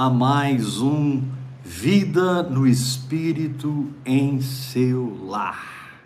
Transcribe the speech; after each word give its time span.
a 0.00 0.08
mais 0.08 0.80
um 0.80 1.22
Vida 1.62 2.42
no 2.42 2.66
Espírito 2.66 3.90
em 4.02 4.40
seu 4.40 5.26
lar. 5.26 6.00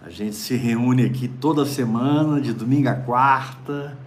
A 0.00 0.08
gente 0.08 0.34
se 0.36 0.56
reúne 0.56 1.04
aqui 1.04 1.28
toda 1.28 1.66
semana, 1.66 2.40
de 2.40 2.54
domingo 2.54 2.88
a 2.88 2.94
quarta, 2.94 3.98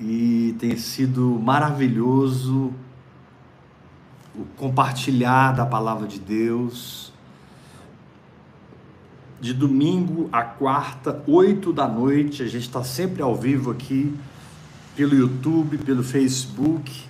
e 0.00 0.56
tem 0.58 0.76
sido 0.76 1.40
maravilhoso 1.40 2.72
o 4.34 4.44
compartilhar 4.56 5.52
da 5.52 5.64
palavra 5.64 6.08
de 6.08 6.18
Deus. 6.18 7.12
De 9.40 9.54
domingo 9.54 10.28
a 10.32 10.42
quarta, 10.42 11.22
oito 11.28 11.72
da 11.72 11.86
noite, 11.86 12.42
a 12.42 12.48
gente 12.48 12.64
está 12.64 12.82
sempre 12.82 13.22
ao 13.22 13.36
vivo 13.36 13.70
aqui 13.70 14.18
pelo 14.98 15.14
YouTube, 15.14 15.78
pelo 15.78 16.02
Facebook, 16.02 17.04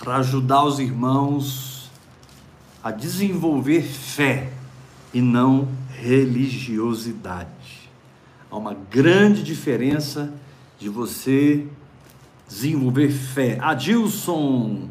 para 0.00 0.16
ajudar 0.16 0.64
os 0.64 0.80
irmãos 0.80 1.88
a 2.82 2.90
desenvolver 2.90 3.82
fé 3.82 4.50
e 5.14 5.20
não 5.20 5.68
religiosidade. 5.88 7.48
Há 8.50 8.56
uma 8.56 8.74
grande 8.90 9.44
diferença 9.44 10.34
de 10.80 10.88
você 10.88 11.64
desenvolver 12.48 13.12
fé. 13.12 13.56
Adilson, 13.60 14.88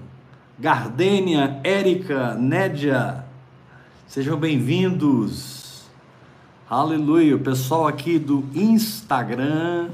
Gardênia, 0.58 1.60
Érica, 1.66 2.34
Nédia, 2.36 3.26
sejam 4.08 4.40
bem-vindos. 4.40 5.84
Aleluia. 6.70 7.36
O 7.36 7.40
pessoal 7.40 7.88
aqui 7.88 8.18
do 8.18 8.46
Instagram, 8.56 9.90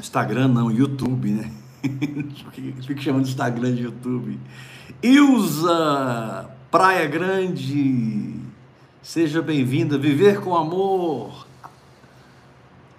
Instagram 0.00 0.48
não, 0.48 0.70
YouTube, 0.70 1.30
né? 1.30 1.52
Fico 2.86 3.00
chamando 3.00 3.24
de 3.24 3.30
Instagram 3.30 3.74
de 3.74 3.82
YouTube. 3.82 4.40
Ilza 5.02 6.50
Praia 6.70 7.06
Grande, 7.06 8.34
seja 9.02 9.42
bem-vinda. 9.42 9.98
Viver 9.98 10.40
com 10.40 10.56
Amor. 10.56 11.46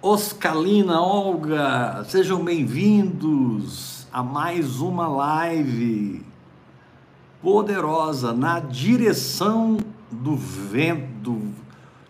Oscalina, 0.00 1.00
Olga, 1.00 2.04
sejam 2.08 2.42
bem-vindos 2.44 4.06
a 4.12 4.22
mais 4.22 4.80
uma 4.80 5.08
live 5.08 6.24
poderosa 7.40 8.32
na 8.32 8.60
direção 8.60 9.78
do 10.10 10.36
vento, 10.36 11.42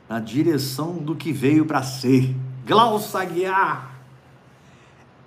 na 0.09 0.21
direção 0.21 0.95
do 0.95 1.15
que 1.15 1.33
veio 1.33 1.65
para 1.65 1.83
ser. 1.83 2.35
Glaucia 2.67 3.21
Aguiar, 3.21 3.92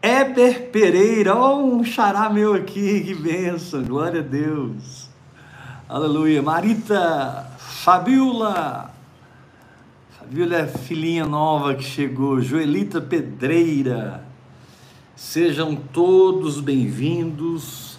Éber 0.06 0.70
Pereira, 0.70 1.36
oh, 1.36 1.66
um 1.66 1.84
xará 1.84 2.30
meu 2.30 2.54
aqui, 2.54 3.02
que 3.02 3.16
benção, 3.16 3.84
glória 3.84 4.20
a 4.20 4.24
Deus. 4.24 5.10
Aleluia. 5.90 6.44
Marita, 6.44 7.52
Fabiola, 7.58 8.94
Fabiola 10.12 10.58
é 10.58 10.68
filhinha 10.68 11.26
nova 11.26 11.74
que 11.74 11.84
chegou, 11.84 12.40
Joelita 12.40 13.02
Pedreira, 13.02 14.24
sejam 15.16 15.76
todos 15.76 16.62
bem-vindos. 16.62 17.98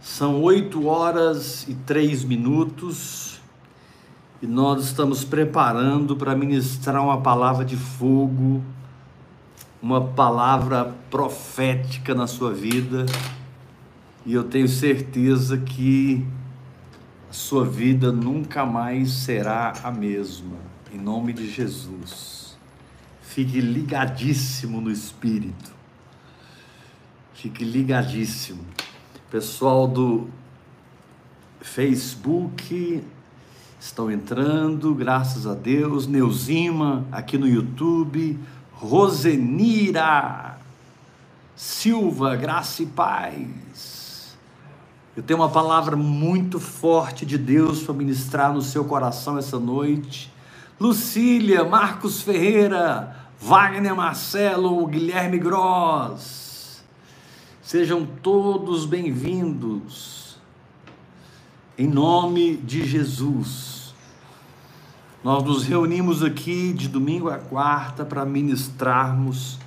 São 0.00 0.42
oito 0.42 0.88
horas 0.88 1.64
e 1.68 1.74
três 1.74 2.24
minutos 2.24 3.40
e 4.42 4.48
nós 4.48 4.86
estamos 4.86 5.22
preparando 5.22 6.16
para 6.16 6.34
ministrar 6.34 7.00
uma 7.04 7.20
palavra 7.20 7.64
de 7.64 7.76
fogo 7.76 8.64
uma 9.86 10.00
palavra 10.00 10.96
profética 11.08 12.12
na 12.12 12.26
sua 12.26 12.52
vida 12.52 13.06
e 14.24 14.34
eu 14.34 14.42
tenho 14.42 14.66
certeza 14.66 15.56
que 15.58 16.26
a 17.30 17.32
sua 17.32 17.64
vida 17.64 18.10
nunca 18.10 18.66
mais 18.66 19.12
será 19.12 19.74
a 19.84 19.92
mesma, 19.92 20.56
em 20.92 20.98
nome 20.98 21.32
de 21.32 21.48
Jesus. 21.48 22.58
Fique 23.22 23.60
ligadíssimo 23.60 24.80
no 24.80 24.90
Espírito, 24.90 25.70
fique 27.32 27.64
ligadíssimo. 27.64 28.64
Pessoal 29.30 29.86
do 29.86 30.26
Facebook 31.60 33.04
estão 33.78 34.10
entrando, 34.10 34.92
graças 34.96 35.46
a 35.46 35.54
Deus. 35.54 36.08
Neuzima 36.08 37.06
aqui 37.12 37.38
no 37.38 37.46
YouTube. 37.46 38.36
Rosenira 38.76 40.58
Silva, 41.54 42.36
graça 42.36 42.82
e 42.82 42.86
paz. 42.86 44.36
Eu 45.16 45.22
tenho 45.22 45.40
uma 45.40 45.48
palavra 45.48 45.96
muito 45.96 46.60
forte 46.60 47.24
de 47.24 47.38
Deus 47.38 47.82
para 47.82 47.94
ministrar 47.94 48.52
no 48.52 48.60
seu 48.60 48.84
coração 48.84 49.38
essa 49.38 49.58
noite. 49.58 50.30
Lucília, 50.78 51.64
Marcos 51.64 52.20
Ferreira, 52.20 53.16
Wagner 53.40 53.96
Marcelo, 53.96 54.86
Guilherme 54.86 55.38
Gross. 55.38 56.84
Sejam 57.62 58.06
todos 58.22 58.84
bem-vindos. 58.84 60.36
Em 61.78 61.88
nome 61.88 62.58
de 62.58 62.84
Jesus. 62.86 63.75
Nós 65.24 65.42
nos 65.42 65.64
reunimos 65.64 66.22
aqui 66.22 66.72
de 66.72 66.88
domingo 66.88 67.28
a 67.28 67.38
quarta 67.38 68.04
para 68.04 68.24
ministrarmos 68.24 69.58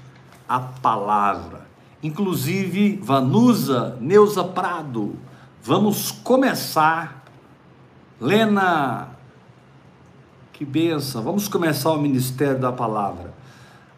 a 0.48 0.60
palavra. 0.60 1.68
Inclusive, 2.02 2.98
Vanusa, 3.04 3.98
Neuza 4.00 4.44
Prado, 4.44 5.16
vamos 5.62 6.12
começar. 6.12 7.26
Lena, 8.22 9.10
que 10.54 10.64
benção, 10.64 11.22
vamos 11.24 11.48
começar 11.48 11.92
o 11.92 12.02
ministério 12.02 12.60
da 12.60 12.72
palavra. 12.72 13.34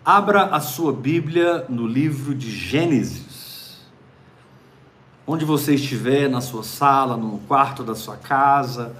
Abra 0.04 0.46
a 0.46 0.60
sua 0.60 0.92
Bíblia 0.92 1.66
no 1.70 1.86
livro 1.86 2.34
de 2.34 2.50
Gênesis. 2.50 3.80
Onde 5.28 5.46
você 5.46 5.76
estiver, 5.76 6.28
na 6.28 6.42
sua 6.42 6.64
sala, 6.64 7.16
no 7.16 7.38
quarto 7.40 7.84
da 7.84 7.94
sua 7.94 8.18
casa, 8.18 8.96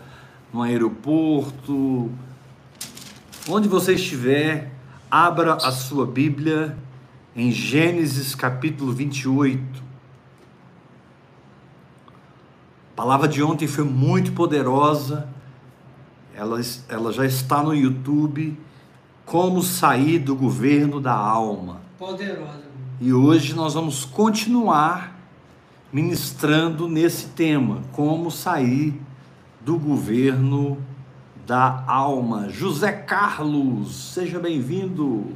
no 0.54 0.62
aeroporto, 0.62 2.12
Onde 3.50 3.68
você 3.68 3.96
estiver, 3.96 4.72
abra 5.10 5.56
a 5.56 5.72
sua 5.72 6.06
Bíblia 6.06 6.78
em 7.36 7.52
Gênesis 7.52 8.36
capítulo 8.36 8.94
28. 8.94 9.82
A 12.92 12.96
palavra 12.96 13.28
de 13.28 13.42
ontem 13.42 13.68
foi 13.68 13.84
muito 13.84 14.32
poderosa, 14.34 15.28
ela, 16.36 16.62
ela 16.88 17.12
já 17.12 17.26
está 17.26 17.64
no 17.64 17.74
YouTube. 17.74 18.56
Como 19.26 19.64
sair 19.64 20.20
do 20.20 20.36
governo 20.36 21.00
da 21.00 21.14
alma. 21.14 21.82
Poderosa. 21.98 22.62
E 23.00 23.12
hoje 23.12 23.56
nós 23.56 23.74
vamos 23.74 24.06
continuar 24.06 25.20
ministrando 25.92 26.88
nesse 26.88 27.28
tema: 27.30 27.82
como 27.92 28.30
sair 28.30 29.02
do 29.62 29.80
governo 29.80 30.78
da 30.78 30.91
alma. 31.60 32.50
José 32.50 32.92
Carlos, 32.92 34.14
seja 34.14 34.40
bem-vindo. 34.40 35.36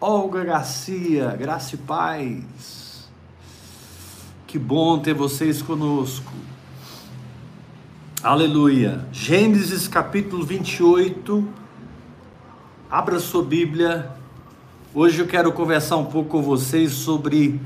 Olga 0.00 0.44
Garcia, 0.44 1.36
graça 1.36 1.74
e 1.74 1.78
paz. 1.78 3.08
Que 4.46 4.58
bom 4.58 4.98
ter 4.98 5.14
vocês 5.14 5.60
conosco. 5.60 6.32
Aleluia. 8.22 9.06
Gênesis 9.12 9.86
capítulo 9.86 10.44
28. 10.44 11.48
Abra 12.90 13.18
sua 13.18 13.44
Bíblia. 13.44 14.10
Hoje 14.94 15.20
eu 15.20 15.26
quero 15.26 15.52
conversar 15.52 15.96
um 15.96 16.06
pouco 16.06 16.30
com 16.30 16.42
vocês 16.42 16.92
sobre 16.92 17.60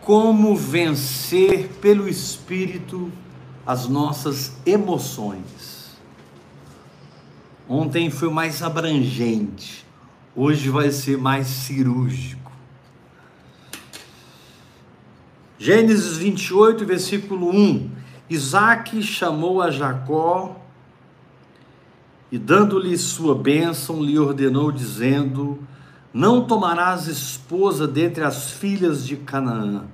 como 0.00 0.56
vencer 0.56 1.68
pelo 1.80 2.08
Espírito 2.08 3.12
as 3.66 3.86
nossas 3.86 4.56
emoções. 4.64 5.77
Ontem 7.68 8.08
foi 8.08 8.30
mais 8.30 8.62
abrangente, 8.62 9.84
hoje 10.34 10.70
vai 10.70 10.90
ser 10.90 11.18
mais 11.18 11.46
cirúrgico. 11.46 12.50
Gênesis 15.58 16.16
28, 16.16 16.86
versículo 16.86 17.50
1: 17.50 17.90
Isaac 18.30 19.02
chamou 19.02 19.60
a 19.60 19.70
Jacó 19.70 20.56
e, 22.32 22.38
dando-lhe 22.38 22.96
sua 22.96 23.34
bênção, 23.34 24.02
lhe 24.02 24.18
ordenou, 24.18 24.72
dizendo: 24.72 25.58
Não 26.10 26.46
tomarás 26.46 27.06
esposa 27.06 27.86
dentre 27.86 28.24
as 28.24 28.50
filhas 28.50 29.06
de 29.06 29.16
Canaã. 29.16 29.84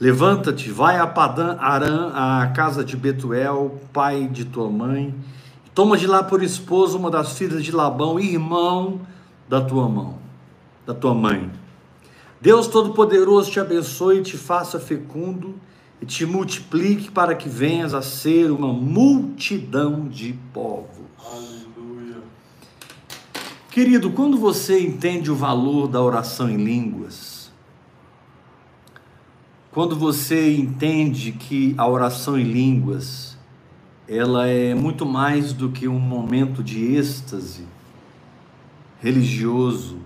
Levanta-te, 0.00 0.72
vai 0.72 0.98
a 0.98 1.06
Padã 1.06 1.56
Arã, 1.60 2.10
à 2.12 2.48
casa 2.48 2.84
de 2.84 2.96
Betuel, 2.96 3.80
pai 3.92 4.26
de 4.26 4.44
tua 4.44 4.68
mãe, 4.68 5.14
Toma 5.74 5.98
de 5.98 6.06
lá 6.06 6.22
por 6.22 6.40
esposa 6.40 6.96
uma 6.96 7.10
das 7.10 7.36
filhas 7.36 7.64
de 7.64 7.72
Labão, 7.72 8.20
irmão 8.20 9.00
da 9.48 9.60
tua 9.60 9.88
mão, 9.88 10.18
da 10.86 10.94
tua 10.94 11.12
mãe. 11.12 11.50
Deus 12.40 12.68
Todo-Poderoso 12.68 13.50
te 13.50 13.58
abençoe 13.58 14.18
e 14.18 14.22
te 14.22 14.36
faça 14.36 14.78
fecundo 14.78 15.54
e 16.00 16.06
te 16.06 16.24
multiplique 16.24 17.10
para 17.10 17.34
que 17.34 17.48
venhas 17.48 17.92
a 17.92 18.02
ser 18.02 18.52
uma 18.52 18.72
multidão 18.72 20.06
de 20.06 20.34
povos. 20.52 21.06
Aleluia. 21.26 22.22
Querido, 23.70 24.10
quando 24.10 24.38
você 24.38 24.80
entende 24.80 25.28
o 25.28 25.34
valor 25.34 25.88
da 25.88 26.00
oração 26.00 26.48
em 26.48 26.56
línguas, 26.56 27.50
quando 29.72 29.96
você 29.96 30.54
entende 30.54 31.32
que 31.32 31.74
a 31.76 31.88
oração 31.88 32.38
em 32.38 32.44
línguas 32.44 33.33
ela 34.08 34.46
é 34.46 34.74
muito 34.74 35.06
mais 35.06 35.52
do 35.52 35.70
que 35.70 35.88
um 35.88 35.98
momento 35.98 36.62
de 36.62 36.94
êxtase 36.94 37.64
religioso, 39.00 39.98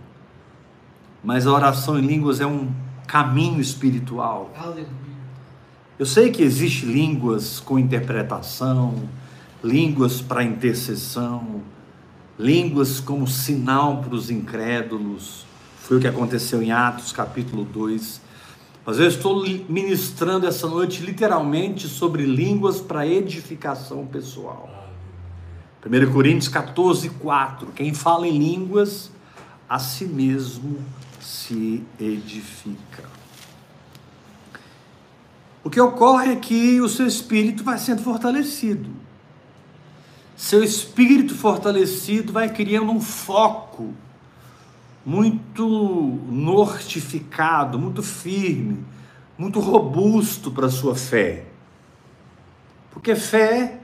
mas 1.23 1.47
a 1.47 1.53
oração 1.53 1.99
em 1.99 2.07
línguas 2.07 2.41
é 2.41 2.47
um 2.47 2.71
caminho 3.07 3.61
espiritual. 3.61 4.53
Eu 5.99 6.07
sei 6.07 6.31
que 6.31 6.43
existe 6.43 6.87
línguas 6.87 7.59
com 7.59 7.79
interpretação, 7.79 8.95
línguas 9.63 10.21
para 10.21 10.45
intercessão, 10.45 11.63
línguas 12.39 13.01
como 13.01 13.27
sinal 13.27 13.99
para 13.99 14.15
os 14.15 14.31
incrédulos. 14.31 15.45
Foi 15.81 15.97
o 15.97 16.01
que 16.01 16.07
aconteceu 16.07 16.63
em 16.63 16.71
Atos 16.71 17.13
capítulo 17.13 17.65
2. 17.65 18.28
Mas 18.89 18.99
eu 18.99 19.07
estou 19.07 19.45
ministrando 19.69 20.47
essa 20.47 20.67
noite 20.67 21.03
literalmente 21.03 21.87
sobre 21.87 22.25
línguas 22.25 22.81
para 22.81 23.07
edificação 23.07 24.07
pessoal. 24.07 24.67
1 25.85 26.11
Coríntios 26.11 26.49
14, 26.49 27.11
4. 27.11 27.67
Quem 27.73 27.93
fala 27.93 28.27
em 28.27 28.39
línguas, 28.39 29.13
a 29.69 29.79
si 29.79 30.07
mesmo 30.07 30.79
se 31.21 31.85
edifica. 32.01 33.05
O 35.63 35.69
que 35.69 35.83
ocorre 35.83 36.33
é 36.33 36.37
que 36.37 36.81
o 36.81 36.89
seu 36.89 37.07
espírito 37.07 37.63
vai 37.63 37.77
sendo 37.77 38.01
fortalecido. 38.01 38.89
Seu 40.35 40.65
espírito 40.65 41.35
fortalecido 41.35 42.33
vai 42.33 42.49
criando 42.49 42.91
um 42.91 43.03
foco 43.03 43.93
muito 45.09 45.67
nortificado, 46.29 47.79
muito 47.79 48.03
firme, 48.03 48.85
muito 49.39 49.59
robusto 49.59 50.51
para 50.51 50.67
a 50.67 50.71
sua 50.71 50.95
fé. 50.95 51.47
Porque 52.91 53.15
fé 53.15 53.81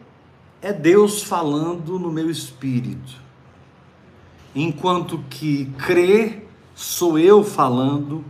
é 0.61 0.71
Deus 0.71 1.23
falando 1.23 1.99
no 1.99 2.13
meu 2.13 2.31
espírito. 2.31 3.23
Enquanto 4.55 5.25
que 5.31 5.65
crer 5.79 6.47
sou 6.75 7.19
eu 7.19 7.43
falando 7.43 8.23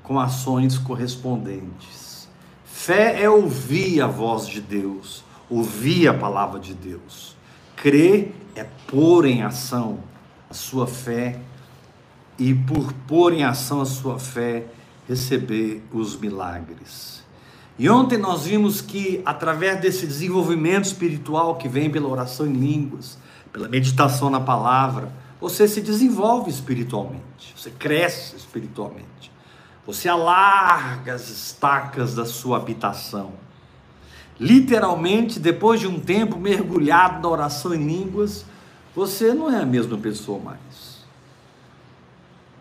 com 0.00 0.20
ações 0.20 0.78
correspondentes. 0.78 2.28
Fé 2.64 3.24
é 3.24 3.28
ouvir 3.28 4.02
a 4.02 4.06
voz 4.06 4.46
de 4.46 4.60
Deus, 4.60 5.24
ouvir 5.50 6.06
a 6.06 6.14
palavra 6.14 6.60
de 6.60 6.74
Deus. 6.74 7.34
Crer 7.74 8.32
é 8.54 8.62
pôr 8.86 9.26
em 9.26 9.42
ação 9.42 9.98
a 10.48 10.54
sua 10.54 10.86
fé 10.86 11.40
e 12.40 12.54
por 12.54 12.90
pôr 13.06 13.34
em 13.34 13.44
ação 13.44 13.82
a 13.82 13.84
sua 13.84 14.18
fé, 14.18 14.64
receber 15.06 15.82
os 15.92 16.16
milagres. 16.16 17.22
E 17.78 17.88
ontem 17.90 18.16
nós 18.16 18.44
vimos 18.44 18.80
que 18.80 19.20
através 19.26 19.78
desse 19.78 20.06
desenvolvimento 20.06 20.86
espiritual 20.86 21.56
que 21.56 21.68
vem 21.68 21.90
pela 21.90 22.08
oração 22.08 22.46
em 22.46 22.54
línguas, 22.54 23.18
pela 23.52 23.68
meditação 23.68 24.30
na 24.30 24.40
palavra, 24.40 25.12
você 25.38 25.68
se 25.68 25.82
desenvolve 25.82 26.50
espiritualmente, 26.50 27.54
você 27.54 27.70
cresce 27.70 28.36
espiritualmente. 28.36 29.30
Você 29.86 30.08
alarga 30.08 31.14
as 31.14 31.28
estacas 31.28 32.14
da 32.14 32.24
sua 32.24 32.58
habitação. 32.58 33.32
Literalmente, 34.38 35.38
depois 35.38 35.80
de 35.80 35.86
um 35.86 36.00
tempo 36.00 36.38
mergulhado 36.38 37.20
na 37.20 37.28
oração 37.28 37.74
em 37.74 37.86
línguas, 37.86 38.46
você 38.94 39.34
não 39.34 39.50
é 39.50 39.60
a 39.60 39.66
mesma 39.66 39.98
pessoa 39.98 40.38
mais. 40.38 40.99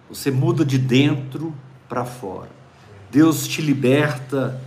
Você 0.09 0.31
muda 0.31 0.65
de 0.65 0.77
dentro 0.77 1.53
para 1.88 2.03
fora. 2.03 2.50
Deus 3.11 3.47
te 3.47 3.61
liberta 3.61 4.59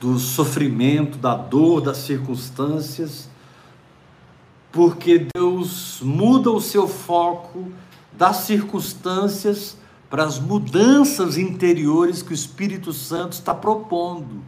do 0.00 0.18
sofrimento, 0.18 1.18
da 1.18 1.34
dor, 1.34 1.80
das 1.80 1.98
circunstâncias, 1.98 3.28
porque 4.72 5.26
Deus 5.34 6.00
muda 6.02 6.50
o 6.50 6.60
seu 6.60 6.88
foco 6.88 7.70
das 8.12 8.38
circunstâncias 8.38 9.76
para 10.08 10.24
as 10.24 10.38
mudanças 10.38 11.36
interiores 11.36 12.22
que 12.22 12.32
o 12.32 12.34
Espírito 12.34 12.92
Santo 12.92 13.32
está 13.32 13.54
propondo 13.54 14.42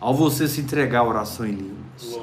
ao 0.00 0.14
você 0.14 0.48
se 0.48 0.60
entregar 0.60 1.00
à 1.00 1.04
oração 1.04 1.46
em 1.46 1.52
línguas. 1.52 2.20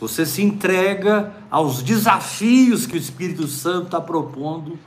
Você 0.00 0.26
se 0.26 0.42
entrega 0.42 1.32
aos 1.48 1.82
desafios 1.82 2.86
que 2.86 2.94
o 2.94 2.98
Espírito 2.98 3.46
Santo 3.46 3.86
está 3.86 4.00
propondo 4.00 4.78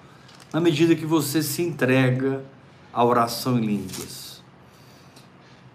na 0.53 0.59
medida 0.59 0.95
que 0.95 1.05
você 1.05 1.41
se 1.43 1.61
entrega 1.61 2.43
à 2.93 3.03
oração 3.03 3.57
em 3.57 3.65
línguas. 3.65 4.43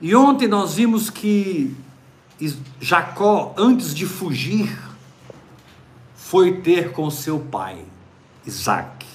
E 0.00 0.14
ontem 0.14 0.48
nós 0.48 0.74
vimos 0.74 1.10
que 1.10 1.76
Jacó, 2.80 3.54
antes 3.56 3.94
de 3.94 4.06
fugir, 4.06 4.76
foi 6.14 6.60
ter 6.60 6.92
com 6.92 7.08
seu 7.10 7.38
pai, 7.38 7.84
Isaac. 8.44 9.06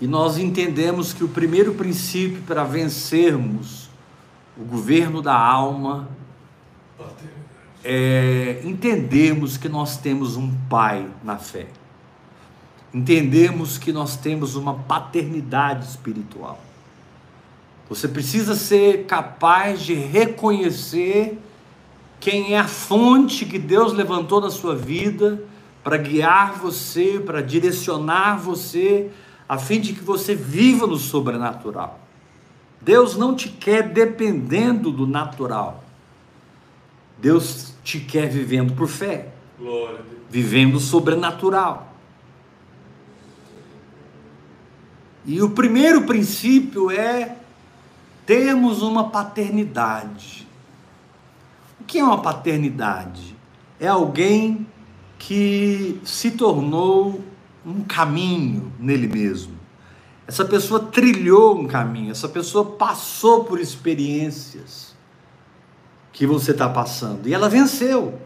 E 0.00 0.06
nós 0.06 0.38
entendemos 0.38 1.12
que 1.12 1.24
o 1.24 1.28
primeiro 1.28 1.74
princípio 1.74 2.42
para 2.42 2.64
vencermos 2.64 3.90
o 4.56 4.64
governo 4.64 5.22
da 5.22 5.34
alma 5.34 6.08
é 7.82 8.60
entendermos 8.62 9.56
que 9.56 9.68
nós 9.68 9.96
temos 9.96 10.36
um 10.36 10.54
pai 10.68 11.08
na 11.24 11.38
fé. 11.38 11.66
Entendemos 12.92 13.78
que 13.78 13.92
nós 13.92 14.16
temos 14.16 14.56
uma 14.56 14.74
paternidade 14.74 15.86
espiritual. 15.86 16.58
Você 17.88 18.08
precisa 18.08 18.54
ser 18.54 19.04
capaz 19.06 19.80
de 19.80 19.94
reconhecer 19.94 21.38
quem 22.18 22.54
é 22.54 22.58
a 22.58 22.68
fonte 22.68 23.44
que 23.44 23.58
Deus 23.58 23.92
levantou 23.92 24.40
na 24.40 24.50
sua 24.50 24.76
vida 24.76 25.42
para 25.82 25.96
guiar 25.96 26.54
você, 26.54 27.20
para 27.24 27.40
direcionar 27.40 28.36
você 28.38 29.10
a 29.48 29.58
fim 29.58 29.80
de 29.80 29.92
que 29.92 30.04
você 30.04 30.34
viva 30.34 30.86
no 30.86 30.96
sobrenatural. 30.96 31.98
Deus 32.80 33.16
não 33.16 33.34
te 33.34 33.48
quer 33.48 33.88
dependendo 33.88 34.92
do 34.92 35.06
natural. 35.06 35.82
Deus 37.18 37.74
te 37.82 37.98
quer 38.00 38.28
vivendo 38.28 38.74
por 38.74 38.88
fé, 38.88 39.28
vivendo 40.30 40.78
sobrenatural. 40.78 41.89
E 45.30 45.40
o 45.40 45.50
primeiro 45.50 46.02
princípio 46.02 46.90
é 46.90 47.36
termos 48.26 48.82
uma 48.82 49.10
paternidade. 49.10 50.44
O 51.80 51.84
que 51.84 52.00
é 52.00 52.02
uma 52.02 52.20
paternidade? 52.20 53.36
É 53.78 53.86
alguém 53.86 54.66
que 55.20 56.00
se 56.04 56.32
tornou 56.32 57.20
um 57.64 57.80
caminho 57.84 58.72
nele 58.76 59.06
mesmo. 59.06 59.54
Essa 60.26 60.44
pessoa 60.44 60.80
trilhou 60.80 61.60
um 61.60 61.68
caminho, 61.68 62.10
essa 62.10 62.28
pessoa 62.28 62.64
passou 62.64 63.44
por 63.44 63.60
experiências 63.60 64.96
que 66.12 66.26
você 66.26 66.50
está 66.50 66.68
passando 66.68 67.28
e 67.28 67.32
ela 67.32 67.48
venceu. 67.48 68.18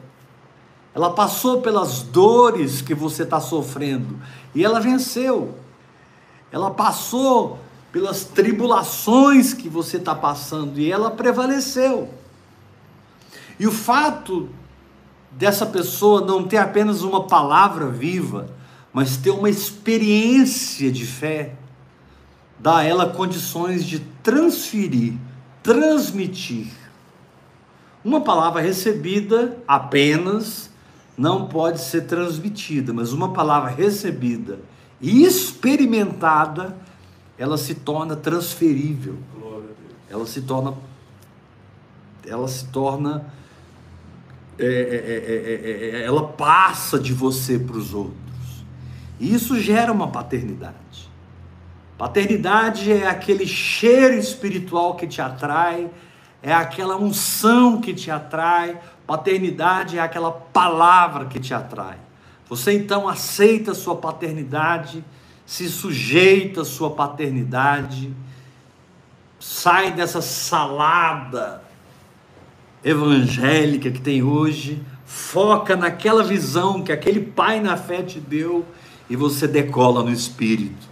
Ela 0.95 1.11
passou 1.11 1.61
pelas 1.61 2.03
dores 2.03 2.81
que 2.81 2.95
você 2.95 3.25
está 3.25 3.43
sofrendo 3.43 4.19
e 4.55 4.65
ela 4.65 4.81
venceu. 4.81 5.63
Ela 6.55 6.71
passou 6.71 7.59
pelas 7.91 8.23
tribulações 8.23 9.53
que 9.53 9.69
você 9.69 9.97
está 9.97 10.15
passando 10.15 10.79
e 10.79 10.89
ela 10.89 11.11
prevaleceu. 11.11 12.09
E 13.59 13.67
o 13.67 13.73
fato 13.73 14.49
dessa 15.33 15.67
pessoa 15.67 16.21
não 16.21 16.45
ter 16.45 16.59
apenas 16.59 17.03
uma 17.03 17.27
palavra 17.27 17.89
viva, 17.89 18.51
mas 18.93 19.17
ter 19.17 19.31
uma 19.31 19.51
experiência 19.51 20.93
de 20.93 21.05
fé 21.05 21.55
dá 22.57 22.77
a 22.77 22.85
ela 22.85 23.09
condições 23.09 23.85
de 23.85 23.99
transferir, 24.23 25.15
transmitir. 25.61 26.69
Uma 28.05 28.21
palavra 28.21 28.63
recebida 28.63 29.59
apenas 29.67 30.71
não 31.19 31.49
pode 31.49 31.81
ser 31.81 32.03
transmitida, 32.03 32.93
mas 32.93 33.13
uma 33.13 33.33
palavra 33.33 33.71
recebida 33.71 34.61
e 35.01 35.25
experimentada, 35.25 36.77
ela 37.37 37.59
se 37.59 37.75
torna 37.75 38.17
transferível. 38.17 39.17
Ela 40.09 40.27
se 40.27 40.43
torna 40.43 40.75
ela 42.27 42.49
se 42.49 42.67
torna 42.69 43.27
é, 44.59 44.65
é, 44.67 46.01
é, 46.01 46.05
ela 46.05 46.29
passa 46.29 46.99
de 46.99 47.13
você 47.13 47.59
para 47.59 47.77
os 47.77 47.93
outros. 47.93 48.15
E 49.19 49.35
isso 49.35 49.59
gera 49.59 49.93
uma 49.93 50.09
paternidade. 50.09 50.75
Paternidade 51.99 52.93
é 52.93 53.07
aquele 53.07 53.47
cheiro 53.47 54.15
espiritual 54.15 54.95
que 54.97 55.07
te 55.07 55.21
atrai, 55.21 55.91
é 56.43 56.53
aquela 56.53 56.97
unção 56.97 57.81
que 57.81 57.95
te 57.95 58.11
atrai, 58.11 58.81
paternidade 59.07 59.99
é 59.99 60.01
aquela 60.01 60.31
palavra 60.31 61.27
que 61.27 61.39
te 61.39 61.55
atrai. 61.55 61.99
Você 62.55 62.73
então 62.73 63.09
aceita 63.09 63.73
a 63.73 63.75
sua 63.75 63.97
paternidade, 63.97 65.05
se 65.45 65.69
sujeita 65.69 66.61
à 66.61 66.65
sua 66.65 66.89
paternidade, 66.91 68.15
sai 69.41 69.91
dessa 69.91 70.23
salada 70.23 71.65
evangélica 72.85 73.91
que 73.91 74.01
tem 74.01 74.23
hoje, 74.23 74.81
foca 75.05 75.75
naquela 75.75 76.23
visão 76.23 76.81
que 76.81 76.93
aquele 76.93 77.19
pai 77.19 77.59
na 77.59 77.77
fé 77.77 78.05
te 78.05 78.21
deu 78.21 78.65
e 79.11 79.17
você 79.17 79.49
decola 79.49 80.05
no 80.05 80.13
espírito. 80.13 80.87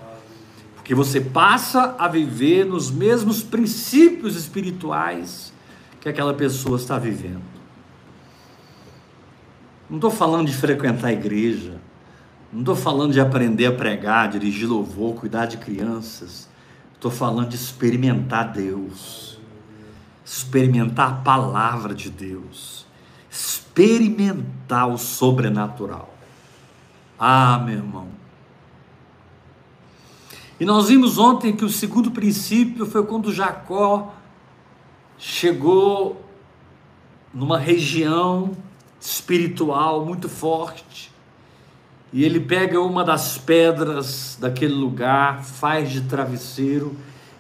Porque 0.75 0.97
você 0.97 1.21
passa 1.21 1.95
a 1.97 2.09
viver 2.09 2.67
nos 2.67 2.91
mesmos 2.91 3.41
princípios 3.41 4.35
espirituais 4.35 5.53
que 6.01 6.09
aquela 6.09 6.35
pessoa 6.35 6.77
está 6.77 6.99
vivendo. 6.99 7.52
Não 9.89 9.97
estou 9.97 10.11
falando 10.11 10.47
de 10.47 10.55
frequentar 10.55 11.09
a 11.09 11.13
igreja, 11.13 11.81
não 12.53 12.61
estou 12.61 12.77
falando 12.77 13.13
de 13.13 13.21
aprender 13.21 13.67
a 13.67 13.73
pregar, 13.73 14.29
dirigir 14.29 14.69
louvor, 14.69 15.15
cuidar 15.15 15.47
de 15.47 15.57
crianças. 15.57 16.49
Estou 16.95 17.11
falando 17.11 17.49
de 17.49 17.57
experimentar 17.57 18.53
Deus, 18.53 19.39
experimentar 20.25 21.11
a 21.11 21.15
palavra 21.17 21.95
de 21.95 22.09
Deus, 22.11 22.87
experimentar 23.31 24.89
o 24.89 24.97
sobrenatural. 24.97 26.15
Ah, 27.19 27.59
meu 27.59 27.77
irmão, 27.77 28.09
e 30.63 30.65
nós 30.65 30.87
vimos 30.87 31.19
ontem 31.19 31.57
que 31.57 31.65
o 31.65 31.69
segundo 31.69 32.13
princípio 32.13 32.87
foi 32.87 33.05
quando 33.05 33.33
Jacó 33.33 34.15
chegou 35.19 36.25
numa 37.35 37.59
região 37.59 38.57
espiritual 39.03 40.07
muito 40.07 40.29
forte. 40.29 41.11
E 42.13 42.25
ele 42.25 42.39
pega 42.39 42.81
uma 42.81 43.03
das 43.05 43.37
pedras 43.37 44.37
daquele 44.41 44.75
lugar, 44.75 45.43
faz 45.43 45.91
de 45.91 46.03
travesseiro, 46.03 46.95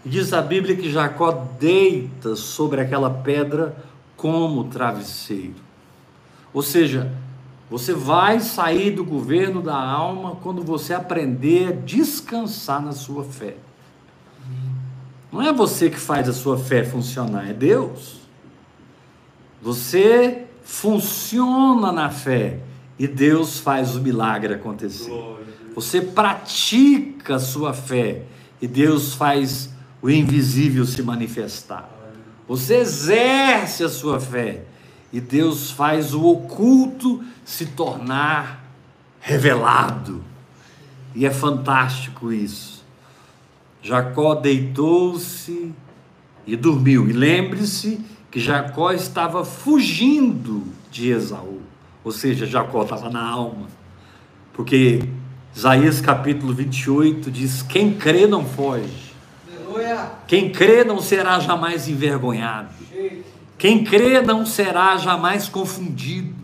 e 0.04 0.08
diz 0.08 0.32
a 0.32 0.42
Bíblia 0.42 0.74
que 0.74 0.90
Jacó 0.90 1.30
deita 1.30 2.34
sobre 2.34 2.80
aquela 2.80 3.10
pedra 3.10 3.76
como 4.16 4.64
travesseiro. 4.64 5.54
Ou 6.52 6.62
seja, 6.62 7.12
você 7.70 7.94
vai 7.94 8.40
sair 8.40 8.90
do 8.90 9.04
governo 9.04 9.62
da 9.62 9.76
alma 9.76 10.36
quando 10.42 10.62
você 10.62 10.92
aprender 10.92 11.68
a 11.68 11.72
descansar 11.72 12.82
na 12.82 12.92
sua 12.92 13.24
fé. 13.24 13.56
Não 15.30 15.40
é 15.40 15.52
você 15.52 15.88
que 15.88 15.98
faz 15.98 16.28
a 16.28 16.32
sua 16.32 16.58
fé 16.58 16.82
funcionar, 16.82 17.48
é 17.48 17.52
Deus. 17.52 18.20
Você 19.62 20.46
funciona 20.72 21.92
na 21.92 22.08
fé 22.08 22.58
e 22.98 23.06
Deus 23.06 23.58
faz 23.58 23.94
o 23.94 24.00
milagre 24.00 24.54
acontecer. 24.54 25.12
Você 25.74 26.00
pratica 26.00 27.36
a 27.36 27.38
sua 27.38 27.74
fé 27.74 28.22
e 28.60 28.66
Deus 28.66 29.12
faz 29.12 29.68
o 30.00 30.08
invisível 30.08 30.86
se 30.86 31.02
manifestar. 31.02 31.90
Você 32.48 32.76
exerce 32.76 33.84
a 33.84 33.88
sua 33.90 34.18
fé 34.18 34.64
e 35.12 35.20
Deus 35.20 35.70
faz 35.70 36.14
o 36.14 36.24
oculto 36.24 37.22
se 37.44 37.66
tornar 37.66 38.64
revelado. 39.20 40.24
E 41.14 41.26
é 41.26 41.30
fantástico 41.30 42.32
isso. 42.32 42.82
Jacó 43.82 44.34
deitou-se 44.34 45.70
e 46.46 46.56
dormiu. 46.56 47.10
E 47.10 47.12
lembre-se 47.12 48.00
que 48.32 48.40
Jacó 48.40 48.90
estava 48.92 49.44
fugindo 49.44 50.64
de 50.90 51.10
Esaú. 51.10 51.60
Ou 52.02 52.10
seja, 52.10 52.46
Jacó 52.46 52.82
estava 52.82 53.10
na 53.10 53.22
alma. 53.22 53.68
Porque 54.54 55.06
Isaías 55.54 56.00
capítulo 56.00 56.54
28 56.54 57.30
diz: 57.30 57.60
Quem 57.60 57.92
crê 57.92 58.26
não 58.26 58.42
foge. 58.42 59.12
Quem 60.26 60.50
crê 60.50 60.82
não 60.82 60.98
será 60.98 61.38
jamais 61.40 61.86
envergonhado. 61.88 62.70
Quem 63.58 63.84
crê 63.84 64.22
não 64.22 64.46
será 64.46 64.96
jamais 64.96 65.46
confundido. 65.48 66.34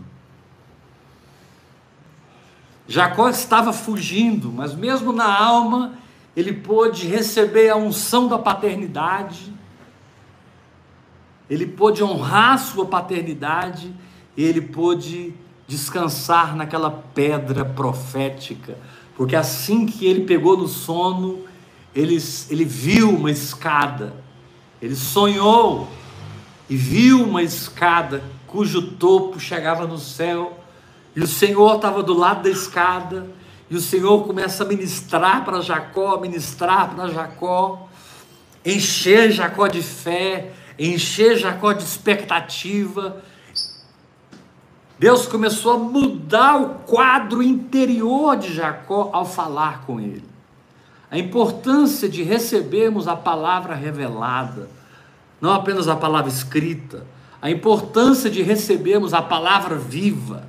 Jacó 2.87 3.29
estava 3.29 3.73
fugindo, 3.73 4.51
mas 4.51 4.75
mesmo 4.75 5.11
na 5.11 5.31
alma, 5.31 5.93
ele 6.35 6.53
pôde 6.53 7.07
receber 7.07 7.69
a 7.69 7.75
unção 7.75 8.27
da 8.27 8.37
paternidade, 8.37 9.53
ele 11.49 11.65
pôde 11.65 12.03
honrar 12.03 12.59
sua 12.59 12.85
paternidade, 12.85 13.93
e 14.37 14.43
ele 14.43 14.61
pôde 14.61 15.33
descansar 15.67 16.55
naquela 16.55 16.89
pedra 16.89 17.65
profética, 17.65 18.77
porque 19.15 19.35
assim 19.35 19.85
que 19.85 20.05
ele 20.05 20.25
pegou 20.25 20.57
no 20.57 20.67
sono, 20.67 21.39
ele, 21.93 22.17
ele 22.49 22.65
viu 22.65 23.09
uma 23.09 23.29
escada, 23.29 24.13
ele 24.81 24.95
sonhou 24.95 25.87
e 26.69 26.77
viu 26.77 27.23
uma 27.23 27.43
escada 27.43 28.23
cujo 28.47 28.81
topo 28.81 29.39
chegava 29.39 29.85
no 29.85 29.97
céu, 29.97 30.57
e 31.15 31.21
o 31.21 31.27
Senhor 31.27 31.75
estava 31.75 32.01
do 32.01 32.13
lado 32.13 32.43
da 32.43 32.49
escada, 32.49 33.27
e 33.69 33.75
o 33.75 33.81
Senhor 33.81 34.25
começa 34.25 34.63
a 34.63 34.67
ministrar 34.67 35.43
para 35.45 35.61
Jacó, 35.61 36.19
ministrar 36.19 36.95
para 36.95 37.09
Jacó, 37.09 37.87
encher 38.65 39.31
Jacó 39.31 39.67
de 39.67 39.83
fé, 39.83 40.53
encher 40.79 41.37
Jacó 41.37 41.73
de 41.73 41.83
expectativa. 41.83 43.21
Deus 44.97 45.25
começou 45.27 45.73
a 45.73 45.77
mudar 45.77 46.61
o 46.61 46.69
quadro 46.79 47.43
interior 47.43 48.37
de 48.37 48.53
Jacó 48.53 49.09
ao 49.13 49.25
falar 49.25 49.81
com 49.85 49.99
ele. 49.99 50.27
A 51.11 51.17
importância 51.17 52.07
de 52.07 52.23
recebermos 52.23 53.07
a 53.07 53.15
palavra 53.15 53.75
revelada 53.75 54.69
não 55.41 55.53
apenas 55.53 55.87
a 55.87 55.95
palavra 55.95 56.29
escrita, 56.29 57.05
a 57.41 57.49
importância 57.49 58.29
de 58.29 58.41
recebermos 58.41 59.13
a 59.13 59.21
palavra 59.21 59.75
viva 59.77 60.43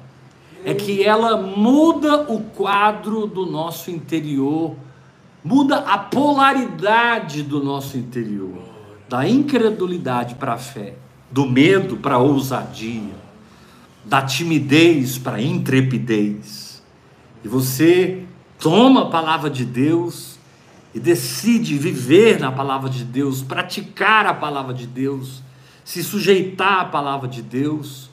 é 0.64 0.74
que 0.74 1.04
ela 1.04 1.40
muda 1.40 2.22
o 2.30 2.40
quadro 2.40 3.26
do 3.26 3.46
nosso 3.46 3.90
interior, 3.90 4.74
muda 5.42 5.76
a 5.76 5.96
polaridade 5.96 7.42
do 7.42 7.62
nosso 7.62 7.96
interior, 7.96 8.58
da 9.10 9.28
incredulidade 9.28 10.36
para 10.36 10.52
a 10.52 10.56
fé, 10.56 10.94
do 11.32 11.44
medo 11.44 11.96
para 11.96 12.14
a 12.14 12.18
ousadia, 12.18 13.12
da 14.04 14.22
timidez 14.22 15.18
para 15.18 15.38
a 15.38 15.42
intrepidez. 15.42 16.80
E 17.42 17.48
você 17.48 18.22
toma 18.60 19.02
a 19.02 19.06
palavra 19.06 19.50
de 19.50 19.64
Deus 19.64 20.38
e 20.94 21.00
decide 21.00 21.76
viver 21.76 22.38
na 22.38 22.52
palavra 22.52 22.88
de 22.88 23.02
Deus, 23.02 23.42
praticar 23.42 24.26
a 24.26 24.34
palavra 24.34 24.72
de 24.72 24.86
Deus, 24.86 25.42
se 25.84 26.04
sujeitar 26.04 26.82
à 26.82 26.84
palavra 26.84 27.26
de 27.26 27.42
Deus. 27.42 28.10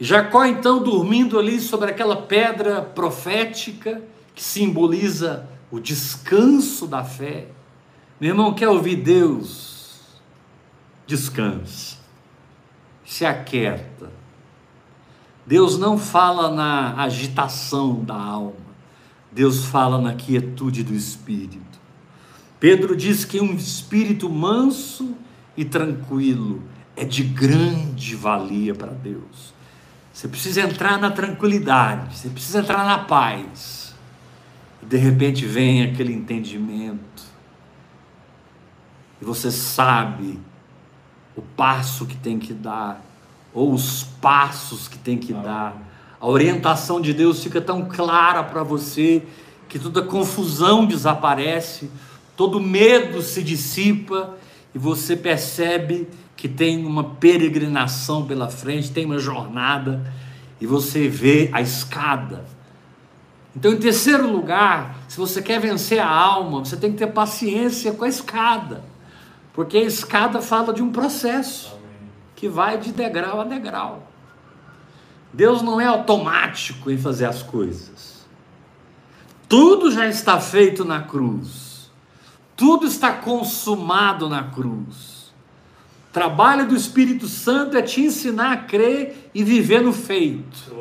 Jacó, 0.00 0.46
então, 0.46 0.82
dormindo 0.82 1.38
ali 1.38 1.60
sobre 1.60 1.90
aquela 1.90 2.16
pedra 2.16 2.80
profética 2.80 4.02
que 4.34 4.42
simboliza 4.42 5.46
o 5.70 5.78
descanso 5.78 6.86
da 6.86 7.04
fé. 7.04 7.48
Meu 8.18 8.30
irmão, 8.30 8.54
quer 8.54 8.70
ouvir 8.70 8.96
Deus? 8.96 9.71
Descanse, 11.06 11.96
se 13.04 13.24
aquieta. 13.24 14.10
Deus 15.46 15.78
não 15.78 15.98
fala 15.98 16.50
na 16.50 17.02
agitação 17.02 18.02
da 18.04 18.14
alma. 18.14 18.72
Deus 19.30 19.64
fala 19.64 20.00
na 20.00 20.14
quietude 20.14 20.82
do 20.84 20.94
espírito. 20.94 21.80
Pedro 22.60 22.94
diz 22.94 23.24
que 23.24 23.40
um 23.40 23.54
espírito 23.54 24.30
manso 24.30 25.16
e 25.56 25.64
tranquilo 25.64 26.62
é 26.94 27.04
de 27.04 27.24
grande 27.24 28.14
valia 28.14 28.74
para 28.74 28.92
Deus. 28.92 29.52
Você 30.12 30.28
precisa 30.28 30.60
entrar 30.60 30.98
na 30.98 31.10
tranquilidade, 31.10 32.16
você 32.16 32.28
precisa 32.28 32.60
entrar 32.60 32.84
na 32.84 32.98
paz. 32.98 33.94
E 34.82 34.86
de 34.86 34.96
repente 34.96 35.46
vem 35.46 35.82
aquele 35.82 36.12
entendimento. 36.12 37.22
E 39.20 39.24
você 39.24 39.50
sabe 39.50 40.38
o 41.36 41.42
passo 41.42 42.06
que 42.06 42.16
tem 42.16 42.38
que 42.38 42.52
dar, 42.52 43.04
ou 43.54 43.72
os 43.72 44.04
passos 44.20 44.88
que 44.88 44.98
tem 44.98 45.18
que 45.18 45.32
dar. 45.32 45.76
A 46.20 46.26
orientação 46.26 47.00
de 47.00 47.12
Deus 47.12 47.42
fica 47.42 47.60
tão 47.60 47.84
clara 47.84 48.42
para 48.42 48.62
você 48.62 49.22
que 49.68 49.78
toda 49.78 50.02
confusão 50.02 50.86
desaparece, 50.86 51.90
todo 52.36 52.60
medo 52.60 53.22
se 53.22 53.42
dissipa 53.42 54.36
e 54.74 54.78
você 54.78 55.16
percebe 55.16 56.08
que 56.36 56.48
tem 56.48 56.84
uma 56.84 57.04
peregrinação 57.04 58.26
pela 58.26 58.48
frente, 58.48 58.90
tem 58.90 59.04
uma 59.04 59.18
jornada 59.18 60.12
e 60.60 60.66
você 60.66 61.08
vê 61.08 61.48
a 61.52 61.60
escada. 61.60 62.44
Então, 63.54 63.72
em 63.72 63.76
terceiro 63.76 64.30
lugar, 64.30 65.04
se 65.08 65.18
você 65.18 65.42
quer 65.42 65.60
vencer 65.60 66.00
a 66.00 66.08
alma, 66.08 66.60
você 66.60 66.76
tem 66.76 66.92
que 66.92 66.98
ter 66.98 67.08
paciência 67.08 67.92
com 67.92 68.04
a 68.04 68.08
escada, 68.08 68.82
porque 69.52 69.78
a 69.78 69.82
escada 69.82 70.40
fala 70.40 70.72
de 70.72 70.82
um 70.82 70.90
processo 70.90 71.78
que 72.34 72.48
vai 72.48 72.78
de 72.78 72.92
degrau 72.92 73.40
a 73.40 73.44
degrau. 73.44 74.10
Deus 75.32 75.62
não 75.62 75.80
é 75.80 75.86
automático 75.86 76.90
em 76.90 76.98
fazer 76.98 77.26
as 77.26 77.42
coisas. 77.42 78.26
Tudo 79.48 79.90
já 79.90 80.06
está 80.08 80.40
feito 80.40 80.84
na 80.84 81.02
cruz. 81.02 81.90
Tudo 82.56 82.86
está 82.86 83.12
consumado 83.12 84.28
na 84.28 84.44
cruz. 84.44 85.32
O 86.08 86.12
trabalho 86.12 86.68
do 86.68 86.76
Espírito 86.76 87.26
Santo 87.26 87.76
é 87.76 87.82
te 87.82 88.02
ensinar 88.02 88.52
a 88.52 88.56
crer 88.58 89.30
e 89.34 89.42
viver 89.42 89.80
no 89.80 89.92
feito. 89.92 90.74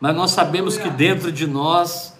Mas 0.00 0.14
nós 0.14 0.32
sabemos 0.32 0.76
que 0.76 0.90
dentro 0.90 1.30
de 1.30 1.46
nós, 1.46 2.16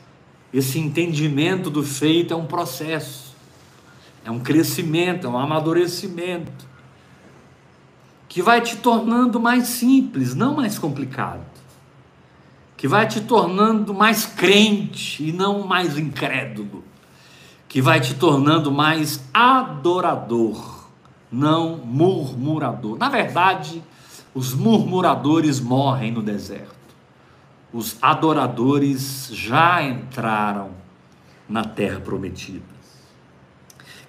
esse 0.53 0.79
entendimento 0.79 1.69
do 1.69 1.83
feito 1.83 2.33
é 2.33 2.37
um 2.37 2.47
processo, 2.47 3.26
é 4.27 4.31
um 4.31 4.41
crescimento, 4.41 5.29
é 5.29 5.31
um 5.31 5.39
amadurecimento 5.39 6.67
que 8.29 8.43
vai 8.43 8.61
te 8.61 8.77
tornando 8.77 9.39
mais 9.39 9.69
simples, 9.69 10.35
não 10.35 10.57
mais 10.57 10.81
complicado, 10.81 11.47
que 12.77 12.89
vai 12.89 13.07
te 13.07 13.21
tornando 13.21 13.95
mais 13.95 14.27
crente 14.27 15.29
e 15.29 15.33
não 15.33 15.65
mais 15.65 15.97
incrédulo, 15.97 16.83
que 17.69 17.81
vai 17.81 18.01
te 18.01 18.15
tornando 18.15 18.73
mais 18.73 19.23
adorador, 19.33 20.89
não 21.31 21.77
murmurador. 21.77 22.99
Na 22.99 23.09
verdade, 23.09 23.81
os 24.35 24.53
murmuradores 24.53 25.61
morrem 25.61 26.11
no 26.11 26.21
deserto, 26.21 26.75
os 27.73 27.97
adoradores 28.03 29.31
já 29.33 29.85
entraram 29.85 30.71
na 31.49 31.63
terra 31.63 32.01
prometida. 32.01 32.76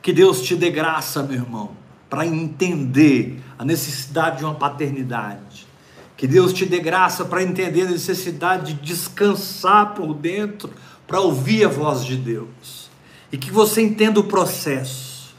Que 0.08 0.14
Deus 0.14 0.42
te 0.42 0.56
dê 0.56 0.70
graça, 0.70 1.22
meu 1.22 1.36
irmão 1.36 1.76
para 2.10 2.26
entender 2.26 3.44
a 3.60 3.66
necessidade 3.66 4.38
de 4.38 4.46
uma 4.46 4.56
paternidade. 4.56 5.68
Que 6.16 6.26
Deus 6.26 6.54
te 6.54 6.66
dê 6.66 6.80
graça 6.80 7.26
para 7.26 7.44
entender 7.44 7.82
a 7.82 7.92
necessidade 7.92 8.74
de 8.74 8.82
descansar 8.82 9.94
por 9.96 10.14
dentro, 10.14 10.72
para 11.06 11.20
ouvir 11.20 11.66
a 11.66 11.68
voz 11.68 12.06
de 12.06 12.16
Deus. 12.16 12.90
E 13.34 13.38
que 13.38 13.52
você 13.52 13.82
entenda 13.82 14.18
o 14.18 14.24
processo. 14.24 15.36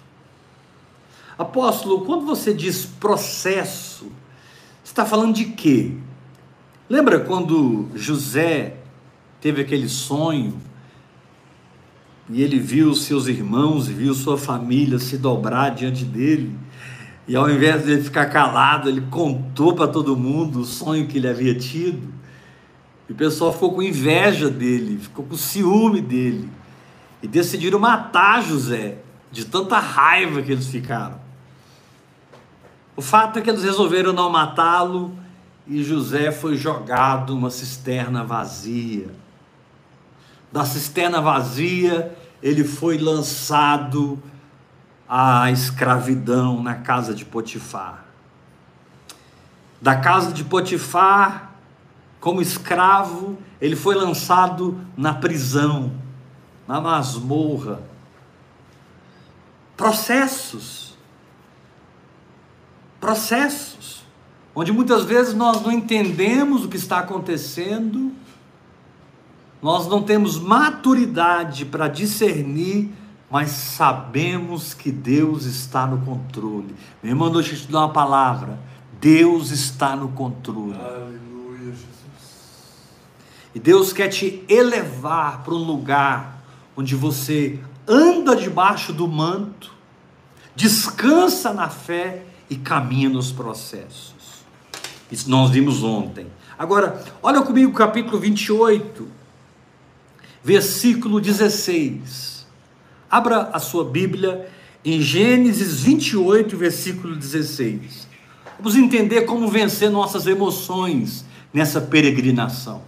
Apóstolo, 1.38 2.04
quando 2.04 2.26
você 2.26 2.52
diz 2.52 2.84
processo, 2.84 4.12
está 4.84 5.06
falando 5.06 5.34
de 5.34 5.46
quê? 5.46 5.94
Lembra 6.90 7.20
quando 7.20 7.88
José 7.94 8.76
teve 9.40 9.62
aquele 9.62 9.88
sonho 9.88 10.67
e 12.30 12.42
ele 12.42 12.58
viu 12.58 12.94
seus 12.94 13.26
irmãos 13.26 13.88
e 13.88 13.92
viu 13.92 14.12
sua 14.12 14.36
família 14.36 14.98
se 14.98 15.16
dobrar 15.16 15.70
diante 15.70 16.04
dele. 16.04 16.56
E 17.26 17.34
ao 17.34 17.50
invés 17.50 17.84
de 17.84 17.92
ele 17.92 18.02
ficar 18.02 18.26
calado, 18.26 18.88
ele 18.88 19.00
contou 19.10 19.74
para 19.74 19.88
todo 19.88 20.16
mundo 20.16 20.60
o 20.60 20.64
sonho 20.64 21.06
que 21.06 21.18
ele 21.18 21.28
havia 21.28 21.54
tido. 21.54 22.12
E 23.08 23.12
o 23.12 23.14
pessoal 23.14 23.52
ficou 23.52 23.72
com 23.72 23.82
inveja 23.82 24.50
dele, 24.50 24.98
ficou 24.98 25.24
com 25.24 25.36
ciúme 25.36 26.02
dele. 26.02 26.50
E 27.22 27.26
decidiram 27.28 27.78
matar 27.78 28.42
José, 28.42 28.98
de 29.32 29.46
tanta 29.46 29.78
raiva 29.78 30.42
que 30.42 30.52
eles 30.52 30.66
ficaram. 30.66 31.18
O 32.94 33.00
fato 33.00 33.38
é 33.38 33.42
que 33.42 33.48
eles 33.48 33.62
resolveram 33.62 34.12
não 34.12 34.28
matá-lo 34.28 35.16
e 35.66 35.82
José 35.82 36.30
foi 36.30 36.56
jogado 36.56 37.34
numa 37.34 37.50
cisterna 37.50 38.24
vazia 38.24 39.08
da 40.50 40.64
cisterna 40.64 41.20
vazia, 41.20 42.16
ele 42.42 42.64
foi 42.64 42.98
lançado 42.98 44.22
à 45.08 45.50
escravidão 45.50 46.62
na 46.62 46.74
casa 46.74 47.14
de 47.14 47.24
Potifar. 47.24 48.04
Da 49.80 49.96
casa 49.96 50.32
de 50.32 50.44
Potifar, 50.44 51.52
como 52.20 52.40
escravo, 52.40 53.38
ele 53.60 53.76
foi 53.76 53.94
lançado 53.94 54.80
na 54.96 55.14
prisão, 55.14 55.92
na 56.66 56.80
masmorra. 56.80 57.80
Processos. 59.76 60.96
Processos. 63.00 64.02
Onde 64.54 64.72
muitas 64.72 65.04
vezes 65.04 65.34
nós 65.34 65.62
não 65.62 65.70
entendemos 65.70 66.64
o 66.64 66.68
que 66.68 66.76
está 66.76 66.98
acontecendo 66.98 68.12
nós 69.60 69.86
não 69.86 70.02
temos 70.02 70.38
maturidade 70.38 71.64
para 71.64 71.88
discernir, 71.88 72.92
mas 73.30 73.50
sabemos 73.50 74.72
que 74.72 74.90
Deus 74.90 75.44
está 75.44 75.86
no 75.86 75.98
controle. 76.04 76.74
Meu 77.02 77.12
irmão, 77.12 77.30
deixa 77.30 77.54
eu 77.54 77.58
te 77.58 77.70
dar 77.70 77.80
uma 77.80 77.92
palavra. 77.92 78.58
Deus 79.00 79.50
está 79.50 79.94
no 79.94 80.08
controle. 80.08 80.74
Aleluia, 80.74 81.72
Jesus. 81.72 81.88
E 83.54 83.60
Deus 83.60 83.92
quer 83.92 84.08
te 84.08 84.44
elevar 84.48 85.42
para 85.42 85.54
um 85.54 85.64
lugar 85.64 86.42
onde 86.76 86.94
você 86.94 87.58
anda 87.86 88.36
debaixo 88.36 88.92
do 88.92 89.08
manto, 89.08 89.72
descansa 90.54 91.52
na 91.52 91.68
fé 91.68 92.24
e 92.48 92.56
caminha 92.56 93.08
nos 93.08 93.32
processos. 93.32 94.44
Isso 95.10 95.30
nós 95.30 95.50
vimos 95.50 95.82
ontem. 95.82 96.26
Agora, 96.58 97.02
olha 97.22 97.42
comigo 97.42 97.70
o 97.70 97.74
capítulo 97.74 98.18
28, 98.18 99.17
versículo 100.48 101.20
16. 101.20 102.46
Abra 103.10 103.50
a 103.52 103.58
sua 103.58 103.84
Bíblia 103.84 104.48
em 104.82 104.98
Gênesis 104.98 105.82
28, 105.82 106.56
versículo 106.56 107.14
16. 107.14 108.08
Vamos 108.56 108.74
entender 108.74 109.26
como 109.26 109.46
vencer 109.48 109.90
nossas 109.90 110.26
emoções 110.26 111.26
nessa 111.52 111.82
peregrinação. 111.82 112.80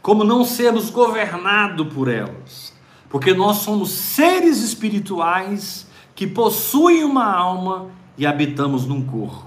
Como 0.00 0.24
não 0.24 0.46
sermos 0.46 0.88
governados 0.88 1.92
por 1.92 2.08
elas. 2.08 2.72
Porque 3.10 3.34
nós 3.34 3.58
somos 3.58 3.90
seres 3.90 4.62
espirituais 4.62 5.86
que 6.14 6.26
possuem 6.26 7.04
uma 7.04 7.30
alma 7.30 7.90
e 8.16 8.24
habitamos 8.24 8.86
num 8.86 9.02
corpo. 9.02 9.46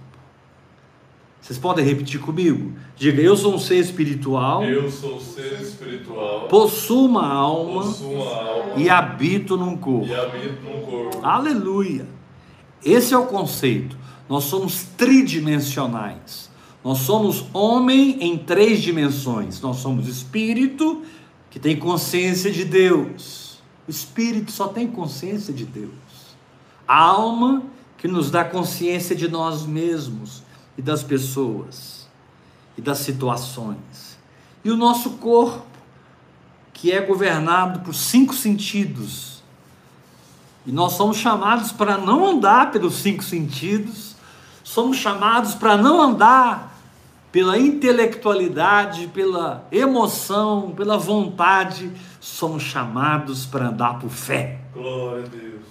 Vocês 1.41 1.58
podem 1.58 1.86
repetir 1.86 2.19
comigo? 2.19 2.73
Diga, 2.95 3.21
eu 3.21 3.36
sou 3.36 3.56
um 3.56 3.60
ser 3.60 3.78
espiritual. 3.78 4.63
Eu 4.63 4.91
sou 4.91 5.15
um 5.15 5.19
ser 5.19 5.60
espiritual. 5.62 6.47
Possuo 6.47 7.06
uma 7.06 7.25
alma. 7.25 7.84
Possuo 7.84 8.13
uma 8.13 8.36
alma 8.36 8.73
e 8.75 8.89
habito 8.89 9.56
num 9.56 9.78
corpo. 9.78 10.08
E 10.08 10.13
habito 10.13 10.62
num 10.63 10.82
corpo. 10.82 11.25
Aleluia. 11.25 12.06
Esse 12.84 13.13
é 13.13 13.17
o 13.17 13.25
conceito. 13.25 13.97
Nós 14.28 14.43
somos 14.43 14.84
tridimensionais. 14.97 16.49
Nós 16.84 16.99
somos 16.99 17.45
homem 17.54 18.17
em 18.21 18.38
três 18.38 18.82
dimensões. 18.82 19.62
Nós 19.62 19.78
somos 19.78 20.08
espírito 20.08 21.04
que 21.49 21.60
tem 21.60 21.78
consciência 21.78 22.52
de 22.52 22.63
Deus. 22.63 23.60
O 23.88 23.91
espírito 23.91 24.52
só 24.52 24.67
tem 24.67 24.88
consciência 24.88 25.54
de 25.54 25.65
Deus. 25.65 25.89
A 26.88 27.02
alma 27.02 27.63
que 27.97 28.08
nos 28.08 28.30
dá 28.30 28.43
consciência 28.43 29.15
de 29.15 29.28
nós 29.28 29.65
mesmos 29.65 30.43
e 30.79 30.81
das 30.81 31.03
pessoas 31.03 32.07
e 32.77 32.81
das 32.81 32.99
situações. 32.99 34.17
E 34.63 34.71
o 34.71 34.77
nosso 34.77 35.09
corpo, 35.17 35.65
que 36.71 36.89
é 36.89 37.01
governado 37.01 37.81
por 37.81 37.93
cinco 37.93 38.33
sentidos. 38.33 39.43
E 40.65 40.71
nós 40.71 40.93
somos 40.93 41.17
chamados 41.17 41.73
para 41.73 41.97
não 41.97 42.25
andar 42.25 42.71
pelos 42.71 42.93
cinco 42.93 43.21
sentidos, 43.21 44.15
somos 44.63 44.95
chamados 44.95 45.53
para 45.53 45.75
não 45.75 46.01
andar 46.01 46.79
pela 47.29 47.59
intelectualidade, 47.59 49.07
pela 49.07 49.67
emoção, 49.73 50.71
pela 50.71 50.97
vontade, 50.97 51.91
somos 52.21 52.63
chamados 52.63 53.45
para 53.45 53.67
andar 53.67 53.99
por 53.99 54.11
fé. 54.11 54.61
Glória 54.73 55.25
a 55.25 55.27
Deus. 55.27 55.61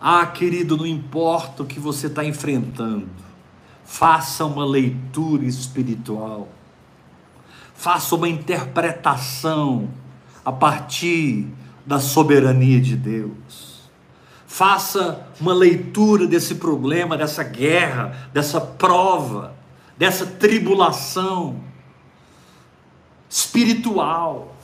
Ah, 0.00 0.26
querido, 0.26 0.76
não 0.76 0.86
importa 0.86 1.64
o 1.64 1.66
que 1.66 1.80
você 1.80 2.06
está 2.06 2.24
enfrentando, 2.24 3.08
Faça 3.84 4.44
uma 4.44 4.64
leitura 4.64 5.44
espiritual. 5.44 6.48
Faça 7.74 8.14
uma 8.14 8.28
interpretação 8.28 9.88
a 10.44 10.52
partir 10.52 11.46
da 11.84 12.00
soberania 12.00 12.80
de 12.80 12.96
Deus. 12.96 13.74
Faça 14.46 15.26
uma 15.40 15.52
leitura 15.52 16.26
desse 16.26 16.54
problema, 16.54 17.16
dessa 17.16 17.42
guerra, 17.42 18.30
dessa 18.32 18.60
prova, 18.60 19.54
dessa 19.98 20.24
tribulação 20.24 21.60
espiritual. 23.28 24.54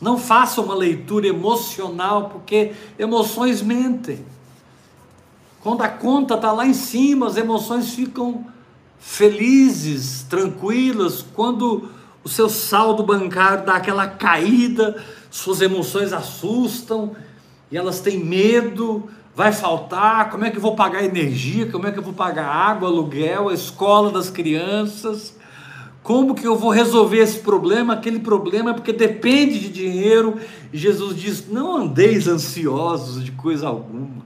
Não 0.00 0.18
faça 0.18 0.60
uma 0.60 0.74
leitura 0.74 1.26
emocional, 1.26 2.30
porque 2.30 2.72
emoções 2.98 3.60
mentem. 3.60 4.24
Quando 5.66 5.82
a 5.82 5.88
conta 5.88 6.34
está 6.34 6.52
lá 6.52 6.64
em 6.64 6.72
cima, 6.72 7.26
as 7.26 7.36
emoções 7.36 7.92
ficam 7.92 8.46
felizes, 9.00 10.24
tranquilas. 10.30 11.26
Quando 11.34 11.88
o 12.22 12.28
seu 12.28 12.48
saldo 12.48 13.02
bancário 13.02 13.66
dá 13.66 13.74
aquela 13.74 14.06
caída, 14.06 15.02
suas 15.28 15.60
emoções 15.60 16.12
assustam 16.12 17.16
e 17.68 17.76
elas 17.76 17.98
têm 17.98 18.16
medo, 18.16 19.08
vai 19.34 19.50
faltar, 19.50 20.30
como 20.30 20.44
é 20.44 20.52
que 20.52 20.58
eu 20.58 20.62
vou 20.62 20.76
pagar 20.76 21.02
energia, 21.02 21.66
como 21.66 21.88
é 21.88 21.90
que 21.90 21.98
eu 21.98 22.04
vou 22.04 22.14
pagar 22.14 22.46
água, 22.46 22.88
aluguel, 22.88 23.48
a 23.48 23.52
escola 23.52 24.12
das 24.12 24.30
crianças, 24.30 25.36
como 26.00 26.36
que 26.36 26.46
eu 26.46 26.54
vou 26.54 26.70
resolver 26.70 27.18
esse 27.18 27.40
problema, 27.40 27.94
aquele 27.94 28.20
problema, 28.20 28.72
porque 28.72 28.92
depende 28.92 29.58
de 29.58 29.68
dinheiro. 29.68 30.36
E 30.72 30.78
Jesus 30.78 31.16
diz: 31.16 31.48
não 31.48 31.76
andeis 31.76 32.28
ansiosos 32.28 33.24
de 33.24 33.32
coisa 33.32 33.66
alguma 33.66 34.24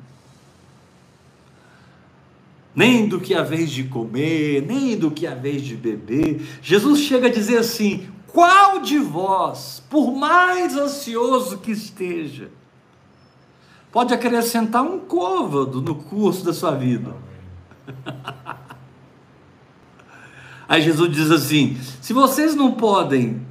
nem 2.80 3.06
do 3.06 3.20
que 3.20 3.34
a 3.34 3.42
vez 3.42 3.70
de 3.70 3.84
comer, 3.84 4.64
nem 4.66 4.96
do 4.96 5.10
que 5.10 5.26
a 5.26 5.34
vez 5.34 5.60
de 5.60 5.76
beber. 5.76 6.40
Jesus 6.62 7.00
chega 7.00 7.26
a 7.26 7.30
dizer 7.30 7.58
assim: 7.58 8.08
qual 8.26 8.80
de 8.80 8.98
vós, 8.98 9.82
por 9.90 10.16
mais 10.16 10.74
ansioso 10.74 11.58
que 11.58 11.72
esteja, 11.72 12.50
pode 13.92 14.14
acrescentar 14.14 14.82
um 14.82 14.98
côvado 14.98 15.82
no 15.82 15.94
curso 15.94 16.42
da 16.42 16.54
sua 16.54 16.70
vida? 16.70 17.14
Aí 20.66 20.80
Jesus 20.80 21.12
diz 21.12 21.30
assim: 21.30 21.76
se 22.00 22.14
vocês 22.14 22.54
não 22.54 22.72
podem 22.72 23.42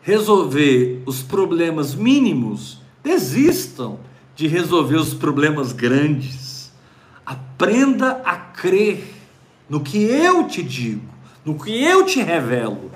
resolver 0.00 1.02
os 1.06 1.22
problemas 1.22 1.92
mínimos, 1.92 2.80
desistam 3.02 3.98
de 4.36 4.46
resolver 4.46 4.94
os 4.94 5.12
problemas 5.12 5.72
grandes. 5.72 6.45
Aprenda 7.26 8.22
a 8.24 8.36
crer 8.36 9.12
no 9.68 9.80
que 9.80 9.98
eu 9.98 10.46
te 10.46 10.62
digo, 10.62 11.02
no 11.44 11.58
que 11.58 11.82
eu 11.82 12.06
te 12.06 12.22
revelo. 12.22 12.92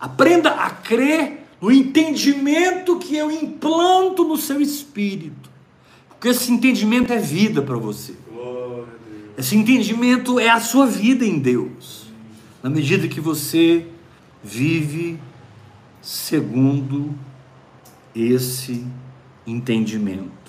Aprenda 0.00 0.50
a 0.50 0.68
crer 0.68 1.46
no 1.60 1.70
entendimento 1.70 2.98
que 2.98 3.16
eu 3.16 3.30
implanto 3.30 4.24
no 4.24 4.36
seu 4.36 4.60
espírito. 4.60 5.48
Porque 6.08 6.28
esse 6.28 6.50
entendimento 6.50 7.12
é 7.12 7.18
vida 7.18 7.62
para 7.62 7.76
você. 7.76 8.14
Esse 9.38 9.56
entendimento 9.56 10.38
é 10.38 10.48
a 10.48 10.60
sua 10.60 10.86
vida 10.86 11.24
em 11.24 11.38
Deus. 11.38 12.06
Na 12.62 12.68
medida 12.68 13.08
que 13.08 13.20
você 13.20 13.86
vive 14.42 15.18
segundo 16.00 17.14
esse 18.14 18.84
entendimento. 19.46 20.41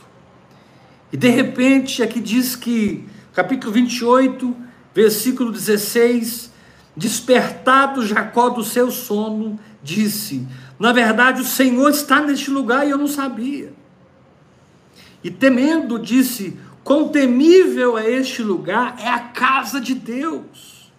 E 1.13 1.17
de 1.17 1.29
repente, 1.29 2.01
aqui 2.01 2.19
diz 2.19 2.55
que, 2.55 3.07
capítulo 3.33 3.71
28, 3.71 4.57
versículo 4.95 5.51
16: 5.51 6.51
Despertado 6.97 8.03
Jacó 8.03 8.49
do 8.49 8.63
seu 8.63 8.89
sono, 8.89 9.59
disse: 9.83 10.47
Na 10.79 10.91
verdade, 10.91 11.39
o 11.39 11.45
Senhor 11.45 11.91
está 11.91 12.19
neste 12.19 12.49
lugar 12.49 12.87
e 12.87 12.89
eu 12.89 12.97
não 12.97 13.07
sabia. 13.07 13.71
E 15.23 15.29
temendo, 15.29 15.99
disse: 15.99 16.59
Quão 16.83 17.09
temível 17.09 17.95
é 17.95 18.09
este 18.09 18.41
lugar, 18.41 18.95
é 18.97 19.07
a 19.07 19.19
casa 19.19 19.79
de 19.79 19.93
Deus, 19.93 20.91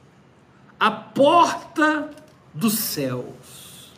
a 0.78 0.92
porta 0.92 2.08
dos 2.54 2.74
céus. 2.74 3.92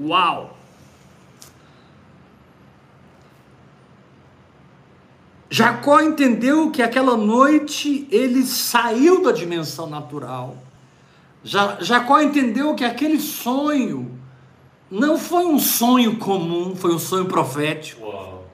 Uau! 0.00 0.61
Jacó 5.52 6.00
entendeu 6.00 6.70
que 6.70 6.80
aquela 6.80 7.14
noite 7.14 8.08
ele 8.10 8.42
saiu 8.42 9.22
da 9.22 9.32
dimensão 9.32 9.86
natural. 9.86 10.56
Jacó 11.44 12.22
entendeu 12.22 12.74
que 12.74 12.82
aquele 12.82 13.20
sonho 13.20 14.18
não 14.90 15.18
foi 15.18 15.44
um 15.44 15.58
sonho 15.58 16.16
comum, 16.16 16.74
foi 16.74 16.94
um 16.94 16.98
sonho 16.98 17.26
profético. 17.26 18.06
Uau. 18.06 18.46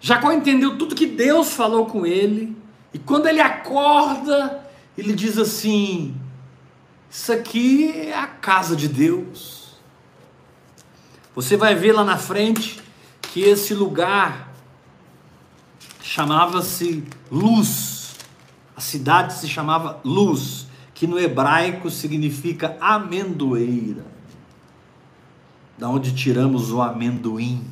Jacó 0.00 0.30
entendeu 0.30 0.78
tudo 0.78 0.94
que 0.94 1.04
Deus 1.04 1.52
falou 1.52 1.86
com 1.86 2.06
ele, 2.06 2.56
e 2.94 2.98
quando 3.00 3.26
ele 3.26 3.40
acorda, 3.40 4.64
ele 4.96 5.12
diz 5.12 5.36
assim: 5.36 6.14
Isso 7.10 7.32
aqui 7.32 7.90
é 7.90 8.16
a 8.16 8.28
casa 8.28 8.76
de 8.76 8.86
Deus. 8.86 9.80
Você 11.34 11.56
vai 11.56 11.74
ver 11.74 11.90
lá 11.90 12.04
na 12.04 12.18
frente 12.18 12.80
que 13.20 13.40
esse 13.40 13.74
lugar 13.74 14.49
chamava-se 16.02 17.04
Luz. 17.30 18.16
A 18.76 18.80
cidade 18.80 19.34
se 19.34 19.48
chamava 19.48 20.00
Luz, 20.04 20.66
que 20.94 21.06
no 21.06 21.18
hebraico 21.18 21.90
significa 21.90 22.76
amendoeira. 22.80 24.04
Da 25.78 25.88
onde 25.88 26.14
tiramos 26.14 26.70
o 26.70 26.80
amendoim. 26.80 27.64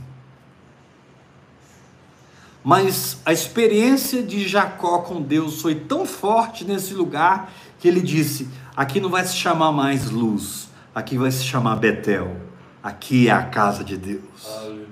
Mas 2.64 3.20
a 3.24 3.32
experiência 3.32 4.22
de 4.22 4.46
Jacó 4.46 4.98
com 4.98 5.22
Deus 5.22 5.62
foi 5.62 5.74
tão 5.74 6.04
forte 6.04 6.64
nesse 6.64 6.92
lugar 6.94 7.52
que 7.78 7.88
ele 7.88 8.00
disse: 8.00 8.48
aqui 8.76 9.00
não 9.00 9.08
vai 9.08 9.24
se 9.24 9.36
chamar 9.36 9.72
mais 9.72 10.10
luz, 10.10 10.68
aqui 10.94 11.16
vai 11.16 11.30
se 11.30 11.44
chamar 11.44 11.76
Betel. 11.76 12.36
Aqui 12.82 13.28
é 13.28 13.32
a 13.32 13.44
casa 13.44 13.82
de 13.82 13.96
Deus. 13.96 14.46
Aleluia. 14.46 14.86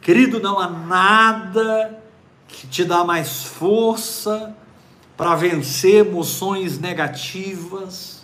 Querido, 0.00 0.40
não 0.40 0.58
há 0.58 0.68
nada 0.68 2.01
que 2.52 2.66
te 2.66 2.84
dá 2.84 3.02
mais 3.02 3.42
força 3.42 4.54
para 5.16 5.34
vencer 5.34 6.06
emoções 6.06 6.78
negativas, 6.78 8.22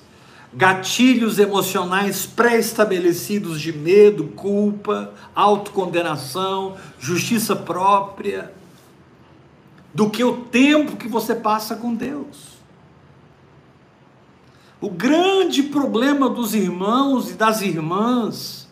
gatilhos 0.53 1.39
emocionais 1.39 2.27
pré-estabelecidos 2.27 3.61
de 3.61 3.73
medo, 3.73 4.25
culpa, 4.29 5.13
autocondenação, 5.35 6.77
justiça 6.99 7.57
própria, 7.57 8.53
do 9.93 10.09
que 10.11 10.23
o 10.23 10.45
tempo 10.45 10.97
que 10.97 11.09
você 11.09 11.35
passa 11.35 11.75
com 11.75 11.95
Deus. 11.95 12.59
O 14.81 14.91
grande 14.91 15.65
problema 15.65 16.29
dos 16.29 16.55
irmãos 16.55 17.31
e 17.31 17.35
das 17.35 17.63
irmãs 17.63 18.68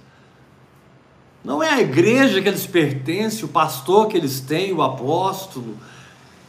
não 1.46 1.62
é 1.62 1.70
a 1.70 1.80
igreja 1.80 2.42
que 2.42 2.48
eles 2.48 2.66
pertencem, 2.66 3.44
o 3.44 3.48
pastor 3.48 4.08
que 4.08 4.16
eles 4.16 4.40
têm, 4.40 4.72
o 4.72 4.82
apóstolo. 4.82 5.76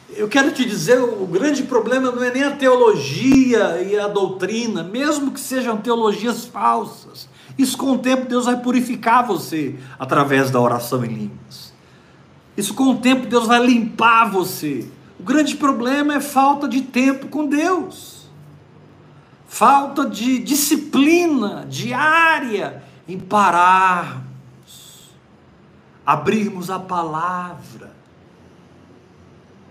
Eu 0.09 0.27
quero 0.27 0.51
te 0.51 0.65
dizer, 0.65 0.99
o 0.99 1.27
grande 1.27 1.61
problema 1.61 2.09
não 2.09 2.23
é 2.23 2.33
nem 2.33 2.43
a 2.43 2.55
teologia 2.55 3.79
e 3.79 3.95
a 3.95 4.07
doutrina, 4.07 4.81
mesmo 4.81 5.29
que 5.29 5.39
sejam 5.39 5.77
teologias 5.77 6.45
falsas. 6.45 7.29
Isso 7.55 7.77
com 7.77 7.91
o 7.91 7.99
tempo 7.99 8.27
Deus 8.27 8.45
vai 8.45 8.59
purificar 8.59 9.23
você 9.23 9.75
através 9.99 10.49
da 10.49 10.59
oração 10.59 11.05
em 11.05 11.09
línguas. 11.09 11.71
Isso 12.57 12.73
com 12.73 12.85
o 12.85 12.97
tempo 12.97 13.27
Deus 13.27 13.45
vai 13.45 13.63
limpar 13.63 14.31
você. 14.31 14.89
O 15.19 15.23
grande 15.23 15.55
problema 15.57 16.15
é 16.15 16.19
falta 16.19 16.67
de 16.67 16.81
tempo 16.81 17.27
com 17.27 17.45
Deus. 17.45 18.25
Falta 19.47 20.09
de 20.09 20.39
disciplina 20.39 21.67
diária 21.69 22.81
em 23.07 23.19
parar 23.19 24.26
abrirmos 26.07 26.69
a 26.69 26.79
palavra, 26.79 27.91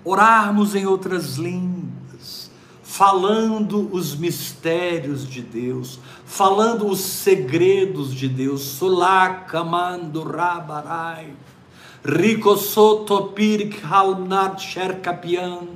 orarmos 0.05 0.75
em 0.75 0.85
outras 0.85 1.37
línguas, 1.37 2.51
falando 2.83 3.89
os 3.91 4.15
mistérios 4.15 5.27
de 5.27 5.41
Deus, 5.41 5.99
falando 6.27 6.89
os 6.89 7.01
segredos 7.01 8.13
de 8.13 8.29
Deus. 8.29 8.61
Sulakamando 8.61 10.23
rabarai, 10.25 11.33
ricosotopirk 12.05 13.83
halnat 13.83 14.61
sherkapian. 14.61 15.69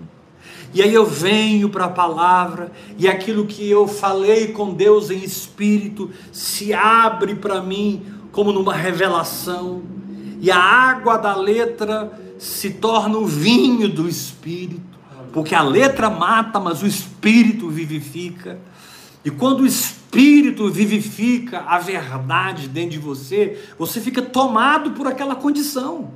E 0.74 0.82
aí 0.82 0.92
eu 0.92 1.06
venho 1.06 1.70
para 1.70 1.86
a 1.86 1.90
palavra, 1.90 2.70
e 2.98 3.08
aquilo 3.08 3.46
que 3.46 3.68
eu 3.68 3.88
falei 3.88 4.48
com 4.48 4.74
Deus 4.74 5.10
em 5.10 5.24
espírito 5.24 6.10
se 6.30 6.74
abre 6.74 7.34
para 7.34 7.62
mim 7.62 8.04
como 8.30 8.52
numa 8.52 8.74
revelação 8.74 9.99
e 10.40 10.50
a 10.50 10.58
água 10.58 11.18
da 11.18 11.36
letra 11.36 12.10
se 12.38 12.70
torna 12.70 13.18
o 13.18 13.26
vinho 13.26 13.88
do 13.88 14.08
espírito, 14.08 14.98
porque 15.32 15.54
a 15.54 15.62
letra 15.62 16.08
mata, 16.08 16.58
mas 16.58 16.82
o 16.82 16.86
espírito 16.86 17.68
vivifica. 17.68 18.58
E 19.22 19.30
quando 19.30 19.60
o 19.60 19.66
espírito 19.66 20.70
vivifica 20.70 21.60
a 21.60 21.78
verdade 21.78 22.68
dentro 22.68 22.92
de 22.92 22.98
você, 22.98 23.62
você 23.78 24.00
fica 24.00 24.22
tomado 24.22 24.92
por 24.92 25.06
aquela 25.06 25.34
condição. 25.36 26.12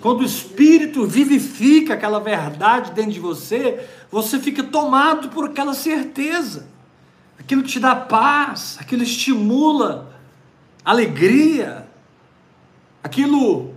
Quando 0.00 0.20
o 0.20 0.24
espírito 0.24 1.04
vivifica 1.04 1.94
aquela 1.94 2.20
verdade 2.20 2.92
dentro 2.92 3.10
de 3.10 3.20
você, 3.20 3.86
você 4.10 4.38
fica 4.38 4.62
tomado 4.62 5.28
por 5.30 5.46
aquela 5.46 5.74
certeza. 5.74 6.68
Aquilo 7.38 7.62
te 7.62 7.80
dá 7.80 7.96
paz, 7.96 8.78
aquilo 8.80 9.02
estimula 9.02 10.14
alegria, 10.84 11.89
Aquilo 13.02 13.74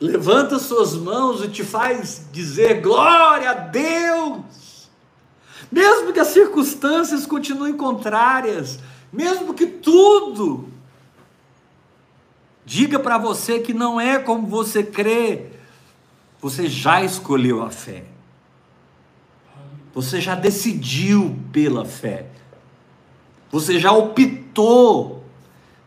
levanta 0.00 0.58
suas 0.58 0.94
mãos 0.94 1.42
e 1.42 1.48
te 1.48 1.64
faz 1.64 2.26
dizer 2.32 2.80
glória 2.80 3.50
a 3.50 3.54
Deus. 3.54 4.88
mesmo 5.70 6.12
que 6.12 6.20
as 6.20 6.28
circunstâncias 6.28 7.26
continuem 7.26 7.76
contrárias, 7.76 8.78
mesmo 9.12 9.52
que 9.52 9.66
tudo 9.66 10.68
diga 12.64 12.98
para 12.98 13.18
você 13.18 13.58
que 13.58 13.74
não 13.74 14.00
é 14.00 14.18
como 14.18 14.46
você 14.46 14.82
crê, 14.82 15.46
você 16.40 16.68
já 16.68 17.02
escolheu 17.02 17.62
a 17.62 17.70
fé. 17.70 18.04
Você 19.94 20.20
já 20.20 20.34
decidiu 20.34 21.36
pela 21.52 21.84
fé. 21.84 22.26
Você 23.50 23.80
já 23.80 23.90
optou 23.90 25.24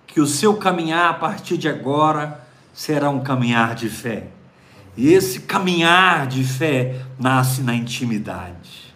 que 0.05 0.19
o 0.19 0.27
seu 0.27 0.57
caminhar 0.57 1.09
a 1.09 1.13
partir 1.13 1.57
de 1.57 1.69
agora 1.69 2.45
será 2.73 3.09
um 3.09 3.21
caminhar 3.21 3.75
de 3.75 3.89
fé. 3.89 4.27
E 4.95 5.13
esse 5.13 5.41
caminhar 5.41 6.27
de 6.27 6.43
fé 6.43 7.01
nasce 7.17 7.61
na 7.61 7.73
intimidade, 7.73 8.93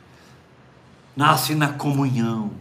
nasce 1.16 1.56
na 1.56 1.70
comunhão, 1.70 2.52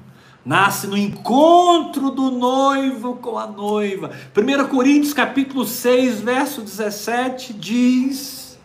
nasce 0.44 0.86
no 0.86 0.96
encontro 0.96 2.10
do 2.10 2.30
noivo 2.30 3.16
com 3.16 3.38
a 3.38 3.46
noiva. 3.46 4.12
1 4.36 4.68
Coríntios 4.68 5.12
capítulo 5.12 5.66
6, 5.66 6.20
verso 6.20 6.62
17 6.62 7.52
diz: 7.54 8.58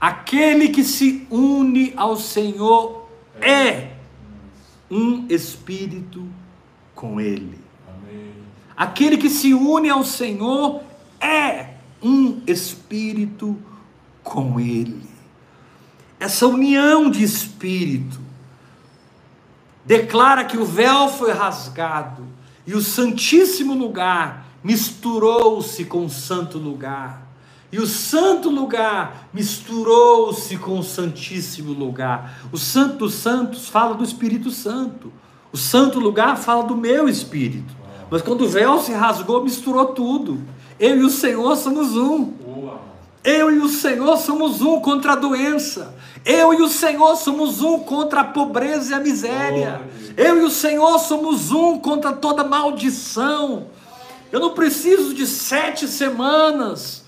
Aquele 0.00 0.68
que 0.68 0.84
se 0.84 1.26
une 1.30 1.92
ao 1.96 2.16
Senhor 2.16 3.08
é 3.40 3.92
um 4.90 5.26
espírito 5.28 6.24
com 6.94 7.20
ele. 7.20 7.58
Aquele 8.76 9.16
que 9.16 9.28
se 9.28 9.54
une 9.54 9.88
ao 9.88 10.04
Senhor 10.04 10.82
é 11.22 11.74
um 12.02 12.42
espírito 12.46 13.56
com 14.22 14.58
ele. 14.58 15.08
Essa 16.18 16.46
união 16.46 17.10
de 17.10 17.22
espírito 17.22 18.20
declara 19.84 20.44
que 20.44 20.56
o 20.56 20.64
véu 20.64 21.08
foi 21.08 21.32
rasgado 21.32 22.26
e 22.66 22.74
o 22.74 22.80
santíssimo 22.80 23.74
lugar 23.74 24.46
misturou-se 24.62 25.84
com 25.84 26.04
o 26.04 26.10
santo 26.10 26.58
lugar. 26.58 27.22
E 27.72 27.78
o 27.78 27.86
santo 27.86 28.50
lugar 28.50 29.28
misturou-se 29.32 30.58
com 30.58 30.78
o 30.78 30.82
santíssimo 30.82 31.72
lugar. 31.72 32.38
O 32.52 32.58
santo 32.58 32.98
dos 32.98 33.14
santos 33.14 33.66
fala 33.68 33.94
do 33.94 34.04
Espírito 34.04 34.50
Santo. 34.50 35.10
O 35.50 35.56
santo 35.56 35.98
lugar 35.98 36.36
fala 36.36 36.64
do 36.64 36.76
meu 36.76 37.08
espírito. 37.08 37.74
Mas 38.10 38.20
quando 38.20 38.42
o 38.42 38.48
véu 38.48 38.78
se 38.78 38.92
rasgou, 38.92 39.42
misturou 39.42 39.86
tudo. 39.86 40.42
Eu 40.82 40.96
e 40.96 41.04
o 41.04 41.10
Senhor 41.10 41.54
somos 41.54 41.96
um. 41.96 42.32
Eu 43.22 43.52
e 43.52 43.58
o 43.60 43.68
Senhor 43.68 44.16
somos 44.16 44.60
um 44.60 44.80
contra 44.80 45.12
a 45.12 45.14
doença. 45.14 45.94
Eu 46.24 46.52
e 46.52 46.60
o 46.60 46.66
Senhor 46.66 47.14
somos 47.14 47.62
um 47.62 47.78
contra 47.78 48.22
a 48.22 48.24
pobreza 48.24 48.90
e 48.90 48.94
a 48.94 48.98
miséria. 48.98 49.80
Eu 50.16 50.38
e 50.38 50.42
o 50.42 50.50
Senhor 50.50 50.98
somos 50.98 51.52
um 51.52 51.78
contra 51.78 52.12
toda 52.12 52.42
maldição. 52.42 53.68
Eu 54.32 54.40
não 54.40 54.54
preciso 54.54 55.14
de 55.14 55.24
sete 55.24 55.86
semanas 55.86 57.01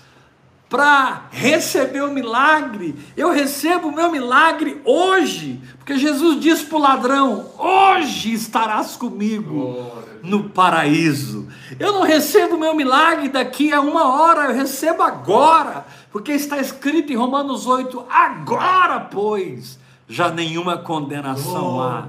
para 0.69 1.27
receber 1.31 2.01
o 2.01 2.11
milagre. 2.11 2.95
Eu 3.15 3.31
recebo 3.31 3.89
o 3.89 3.95
meu 3.95 4.11
milagre 4.11 4.81
hoje, 4.83 5.61
porque 5.77 5.97
Jesus 5.97 6.39
disse 6.39 6.65
para 6.65 6.77
o 6.77 6.81
ladrão: 6.81 7.51
Hoje 7.57 8.33
estarás 8.33 8.95
comigo 8.95 10.03
no 10.23 10.49
paraíso. 10.49 11.47
Eu 11.79 11.93
não 11.93 12.01
recebo 12.01 12.55
o 12.55 12.59
meu 12.59 12.75
milagre 12.75 13.29
daqui 13.29 13.71
a 13.71 13.79
uma 13.79 14.07
hora, 14.07 14.49
eu 14.49 14.55
recebo 14.55 15.03
agora, 15.03 15.85
porque 16.11 16.31
está 16.31 16.57
escrito 16.57 17.11
em 17.13 17.15
Romanos 17.15 17.67
8: 17.67 18.05
Agora, 18.09 18.99
pois, 18.99 19.79
já 20.07 20.31
nenhuma 20.31 20.77
condenação 20.77 21.81
há 21.81 22.07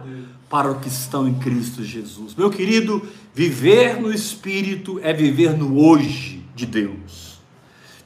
para 0.48 0.70
os 0.70 0.78
que 0.80 0.88
estão 0.88 1.28
em 1.28 1.34
Cristo 1.34 1.82
Jesus. 1.82 2.34
Meu 2.34 2.50
querido, 2.50 3.06
viver 3.34 4.00
no 4.00 4.12
Espírito 4.12 4.98
é 5.02 5.12
viver 5.12 5.56
no 5.56 5.78
hoje 5.78 6.42
de 6.54 6.64
Deus. 6.64 7.25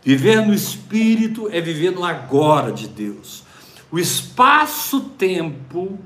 Viver 0.03 0.47
no 0.47 0.55
Espírito 0.55 1.49
é 1.53 1.61
viver 1.61 1.91
no 1.91 2.05
agora 2.05 2.73
de 2.73 2.89
Deus. 2.89 3.43
O 3.91 3.99
espaço-tempo, 3.99 5.99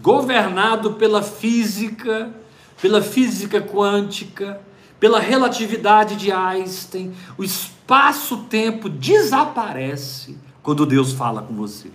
governado 0.00 0.94
pela 0.94 1.22
física, 1.22 2.34
pela 2.82 3.00
física 3.00 3.60
quântica, 3.60 4.60
pela 5.00 5.20
relatividade 5.20 6.16
de 6.16 6.32
Einstein, 6.32 7.14
o 7.36 7.44
espaço-tempo 7.44 8.88
desaparece 8.88 10.36
quando 10.62 10.84
Deus 10.84 11.12
fala 11.12 11.40
com 11.40 11.54
você. 11.54 11.90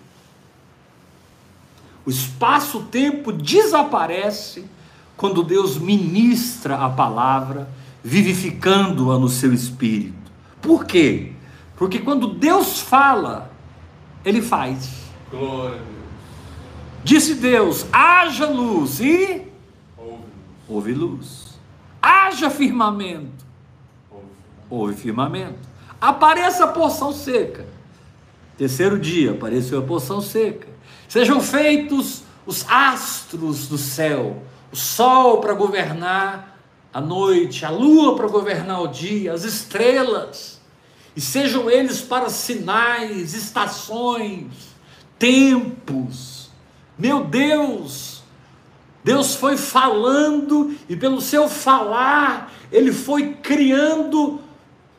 O 2.06 2.10
espaço-tempo 2.10 3.32
desaparece 3.32 4.66
quando 5.16 5.44
Deus 5.44 5.78
ministra 5.78 6.78
a 6.78 6.90
palavra, 6.90 7.70
vivificando-a 8.04 9.18
no 9.18 9.30
seu 9.30 9.54
espírito. 9.54 10.23
Por 10.64 10.86
quê? 10.86 11.34
Porque 11.76 12.00
quando 12.00 12.28
Deus 12.34 12.80
fala, 12.80 13.52
Ele 14.26 14.42
faz. 14.42 14.90
Glória 15.30 15.76
a 15.76 15.78
Deus. 15.78 15.88
Disse 17.04 17.36
Deus: 17.36 17.86
haja 17.92 18.48
luz 18.48 19.00
e 19.02 19.44
Ouve. 19.98 20.24
houve 20.68 20.94
luz. 20.94 21.54
Haja 22.02 22.50
firmamento, 22.50 23.46
Ouve. 24.10 24.26
houve 24.70 24.96
firmamento. 24.96 25.60
Apareça 26.00 26.64
a 26.66 26.68
porção 26.68 27.12
seca. 27.14 27.66
Terceiro 28.58 28.98
dia, 29.00 29.32
apareceu 29.32 29.80
a 29.80 29.82
porção 29.82 30.22
seca. 30.22 30.68
Sejam 31.10 31.40
feitos 31.42 32.24
os 32.46 32.66
astros 32.70 33.68
do 33.68 33.78
céu, 33.78 34.42
o 34.72 34.76
sol 34.76 35.40
para 35.40 35.54
governar 35.54 36.58
a 36.94 37.02
noite, 37.02 37.66
a 37.66 37.70
lua 37.70 38.16
para 38.16 38.28
governar 38.28 38.82
o 38.82 38.88
dia, 38.88 39.34
as 39.34 39.44
estrelas, 39.44 40.53
e 41.16 41.22
sejam 41.22 41.70
eles 41.70 42.02
para 42.02 42.30
sinais, 42.30 43.34
estações, 43.34 44.46
tempos. 45.20 46.50
Meu 46.98 47.24
Deus, 47.26 48.24
Deus 49.04 49.36
foi 49.36 49.58
falando 49.58 50.76
e 50.88 50.96
pelo 50.96 51.22
seu 51.22 51.48
falar, 51.48 52.52
ele 52.72 52.92
foi 52.92 53.34
criando 53.36 54.40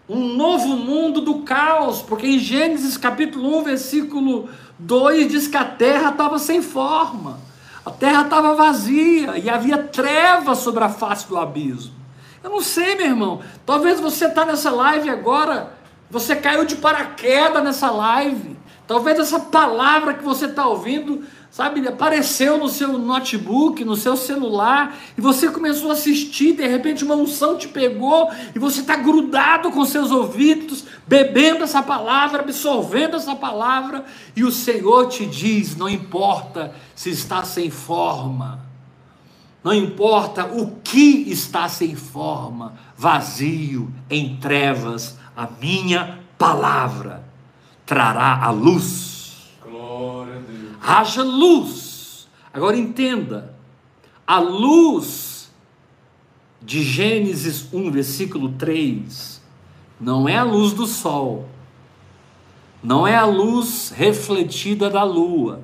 um 0.09 0.35
novo 0.35 0.77
mundo 0.77 1.21
do 1.21 1.41
caos, 1.41 2.03
porque 2.03 2.27
em 2.27 2.39
Gênesis 2.39 2.97
capítulo 2.97 3.59
1, 3.61 3.65
versículo 3.65 4.49
2 4.79 5.29
diz 5.29 5.49
que 5.49 5.57
a 5.57 5.65
terra 5.65 6.11
estava 6.11 6.39
sem 6.39 6.61
forma. 6.61 7.41
A 7.85 7.91
terra 7.91 8.23
estava 8.23 8.55
vazia 8.55 9.39
e 9.39 9.49
havia 9.49 9.79
trevas 9.79 10.59
sobre 10.59 10.85
a 10.85 10.89
face 10.89 11.29
do 11.29 11.37
abismo. 11.37 11.95
Eu 12.43 12.51
não 12.51 12.61
sei, 12.61 12.95
meu 12.95 13.07
irmão. 13.07 13.41
Talvez 13.65 14.01
você 14.01 14.27
está 14.27 14.45
nessa 14.45 14.71
live 14.71 15.09
agora, 15.09 15.74
você 16.11 16.37
caiu 16.37 16.65
de 16.65 16.77
paraquedas 16.77 17.63
nessa 17.63 17.91
live. 17.91 18.57
Talvez 18.87 19.19
essa 19.19 19.41
palavra 19.41 20.15
que 20.15 20.23
você 20.23 20.47
está 20.47 20.67
ouvindo 20.67 21.25
sabe, 21.55 21.87
apareceu 21.87 22.59
no 22.59 22.69
seu 22.69 22.99
notebook, 22.99 23.85
no 23.85 23.95
seu 23.95 24.17
celular, 24.17 24.99
e 25.17 25.21
você 25.21 25.49
começou 25.49 25.91
a 25.91 25.93
assistir, 25.93 26.55
de 26.55 26.67
repente 26.67 27.05
uma 27.05 27.15
unção 27.15 27.57
te 27.57 27.69
pegou, 27.69 28.29
e 28.53 28.59
você 28.59 28.81
está 28.81 28.97
grudado 28.97 29.71
com 29.71 29.85
seus 29.85 30.11
ouvidos, 30.11 30.85
bebendo 31.07 31.63
essa 31.63 31.81
palavra, 31.81 32.41
absorvendo 32.41 33.15
essa 33.15 33.37
palavra, 33.37 34.05
e 34.35 34.43
o 34.43 34.51
Senhor 34.51 35.07
te 35.07 35.25
diz: 35.27 35.77
não 35.77 35.89
importa 35.89 36.75
se 36.93 37.11
está 37.11 37.45
sem 37.45 37.71
forma, 37.71 38.59
não 39.63 39.73
importa 39.73 40.47
o 40.47 40.73
que 40.83 41.31
está 41.31 41.69
sem 41.69 41.95
forma, 41.95 42.75
vazio, 42.97 43.95
em 44.11 44.37
trevas, 44.39 45.17
a 45.37 45.49
minha 45.61 46.21
palavra 46.39 47.25
trará 47.87 48.45
a 48.45 48.51
luz 48.51 49.51
Glória 49.63 50.37
a 50.37 50.39
Deus. 50.39 50.77
haja 50.83 51.23
luz. 51.23 52.29
Agora 52.53 52.77
entenda, 52.77 53.55
a 54.27 54.39
luz 54.39 55.51
de 56.63 56.83
Gênesis 56.83 57.67
1, 57.73 57.91
versículo 57.91 58.53
3, 58.53 59.43
não 60.01 60.29
é 60.29 60.37
a 60.37 60.45
luz 60.45 60.73
do 60.73 60.87
sol, 60.87 61.49
não 62.83 63.07
é 63.07 63.17
a 63.17 63.27
luz 63.27 63.93
refletida 63.95 64.89
da 64.89 65.03
lua, 65.03 65.63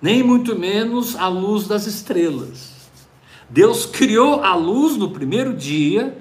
nem 0.00 0.22
muito 0.22 0.58
menos 0.58 1.16
a 1.16 1.26
luz 1.26 1.66
das 1.66 1.86
estrelas. 1.86 2.70
Deus 3.48 3.86
criou 3.86 4.42
a 4.42 4.54
luz 4.54 4.96
no 4.96 5.10
primeiro 5.10 5.56
dia, 5.56 6.19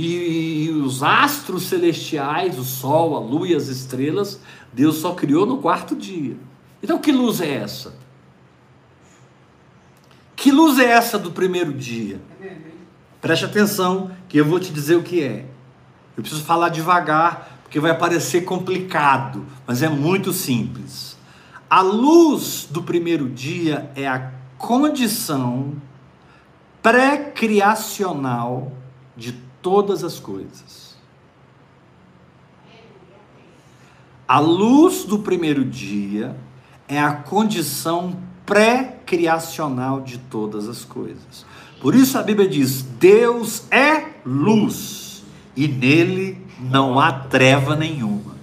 e 0.00 0.70
os 0.70 1.02
astros 1.02 1.64
celestiais, 1.64 2.56
o 2.56 2.62
sol, 2.62 3.16
a 3.16 3.18
lua 3.18 3.48
e 3.48 3.54
as 3.56 3.66
estrelas, 3.66 4.40
Deus 4.72 4.98
só 4.98 5.12
criou 5.12 5.44
no 5.44 5.58
quarto 5.58 5.96
dia. 5.96 6.36
Então, 6.80 7.00
que 7.00 7.10
luz 7.10 7.40
é 7.40 7.52
essa? 7.56 7.96
Que 10.36 10.52
luz 10.52 10.78
é 10.78 10.84
essa 10.84 11.18
do 11.18 11.32
primeiro 11.32 11.72
dia? 11.72 12.20
Preste 13.20 13.44
atenção, 13.44 14.12
que 14.28 14.38
eu 14.38 14.44
vou 14.44 14.60
te 14.60 14.72
dizer 14.72 14.94
o 14.94 15.02
que 15.02 15.20
é. 15.20 15.46
Eu 16.16 16.22
preciso 16.22 16.44
falar 16.44 16.68
devagar, 16.68 17.58
porque 17.64 17.80
vai 17.80 17.98
parecer 17.98 18.42
complicado, 18.42 19.44
mas 19.66 19.82
é 19.82 19.88
muito 19.88 20.32
simples. 20.32 21.16
A 21.68 21.80
luz 21.80 22.68
do 22.70 22.84
primeiro 22.84 23.28
dia 23.28 23.90
é 23.96 24.06
a 24.06 24.30
condição 24.56 25.74
pré-criacional 26.80 28.72
de 29.16 29.47
todas 29.68 30.02
as 30.02 30.18
coisas. 30.18 30.96
A 34.26 34.40
luz 34.40 35.04
do 35.04 35.18
primeiro 35.18 35.62
dia 35.62 36.34
é 36.88 36.98
a 36.98 37.12
condição 37.12 38.16
pré-criacional 38.46 40.00
de 40.00 40.16
todas 40.16 40.70
as 40.70 40.84
coisas. 40.86 41.44
Por 41.82 41.94
isso 41.94 42.16
a 42.16 42.22
Bíblia 42.22 42.48
diz: 42.48 42.80
Deus 42.80 43.70
é 43.70 44.06
luz 44.24 45.22
e 45.54 45.68
nele 45.68 46.38
não 46.58 46.98
há 46.98 47.12
treva 47.12 47.76
nenhuma. 47.76 48.36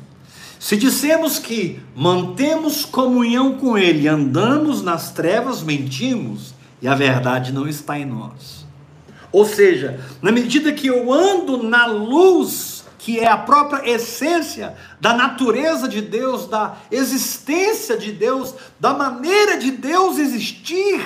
Se 0.59 0.77
dissemos 0.77 1.39
que 1.39 1.79
mantemos 1.95 2.85
comunhão 2.85 3.57
com 3.57 3.75
Ele, 3.75 4.07
andamos 4.07 4.83
nas 4.83 5.11
trevas, 5.11 5.63
mentimos 5.63 6.53
e 6.81 6.87
a 6.87 6.93
verdade 6.93 7.51
não 7.51 7.67
está 7.67 7.97
em 7.99 8.05
nós. 8.05 8.64
Ou 9.35 9.45
seja, 9.45 9.99
na 10.21 10.31
medida 10.31 10.71
que 10.71 10.87
eu 10.87 11.11
ando 11.11 11.61
na 11.61 11.87
luz, 11.87 12.85
que 12.97 13.19
é 13.19 13.27
a 13.27 13.35
própria 13.35 13.85
essência 13.85 14.77
da 15.01 15.13
natureza 15.13 15.89
de 15.89 16.01
Deus, 16.01 16.47
da 16.47 16.77
existência 16.89 17.97
de 17.97 18.13
Deus, 18.13 18.55
da 18.79 18.93
maneira 18.93 19.57
de 19.57 19.71
Deus 19.71 20.19
existir, 20.19 21.05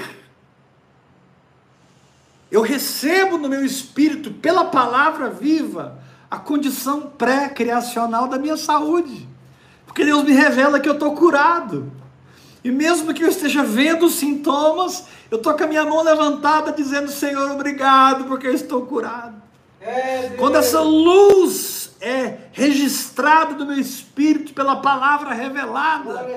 eu 2.51 2.61
recebo 2.61 3.35
no 3.35 3.49
meu 3.49 3.65
espírito, 3.65 4.29
pela 4.29 4.65
palavra 4.65 5.31
viva, 5.31 5.97
a 6.29 6.37
condição 6.37 7.09
pré-criacional 7.09 8.27
da 8.27 8.37
minha 8.37 8.57
saúde. 8.57 9.27
Porque 9.87 10.05
Deus 10.05 10.23
me 10.23 10.33
revela 10.33 10.79
que 10.79 10.87
eu 10.87 10.93
estou 10.93 11.15
curado. 11.15 11.91
E 12.63 12.71
mesmo 12.71 13.13
que 13.13 13.23
eu 13.23 13.29
esteja 13.29 13.63
vendo 13.63 14.05
os 14.05 14.15
sintomas, 14.15 15.05
eu 15.31 15.37
estou 15.37 15.53
com 15.53 15.63
a 15.63 15.67
minha 15.67 15.85
mão 15.85 16.03
levantada 16.03 16.71
dizendo: 16.71 17.09
Senhor, 17.09 17.51
obrigado, 17.51 18.25
porque 18.25 18.47
eu 18.47 18.53
estou 18.53 18.85
curado. 18.85 19.35
É, 19.81 20.33
Quando 20.37 20.57
essa 20.57 20.81
luz 20.81 21.91
é 22.01 22.37
registrada 22.51 23.55
no 23.55 23.65
meu 23.65 23.79
espírito 23.79 24.53
pela 24.53 24.77
palavra 24.77 25.33
revelada, 25.33 26.27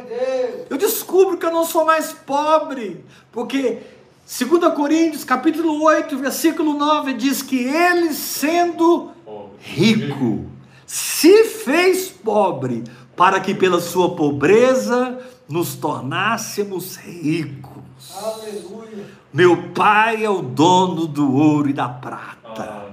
eu 0.70 0.76
descubro 0.76 1.36
que 1.36 1.44
eu 1.44 1.50
não 1.50 1.64
sou 1.64 1.84
mais 1.84 2.12
pobre, 2.12 3.04
porque 3.32 3.78
2 4.24 4.74
Coríntios, 4.74 5.24
capítulo 5.24 5.82
8, 5.82 6.16
versículo 6.16 6.74
9, 6.74 7.14
diz 7.14 7.42
que 7.42 7.64
ele, 7.64 8.14
sendo 8.14 9.10
rico, 9.58 10.46
se 10.86 11.44
fez 11.44 12.08
pobre, 12.08 12.84
para 13.16 13.40
que 13.40 13.54
pela 13.54 13.80
sua 13.80 14.14
pobreza 14.14 15.18
nos 15.48 15.74
tornássemos 15.74 16.96
ricos. 16.96 17.82
Aleluia. 18.16 19.06
Meu 19.32 19.70
pai 19.72 20.24
é 20.24 20.30
o 20.30 20.42
dono 20.42 21.06
do 21.06 21.34
ouro 21.34 21.68
e 21.68 21.72
da 21.72 21.88
prata. 21.88 22.92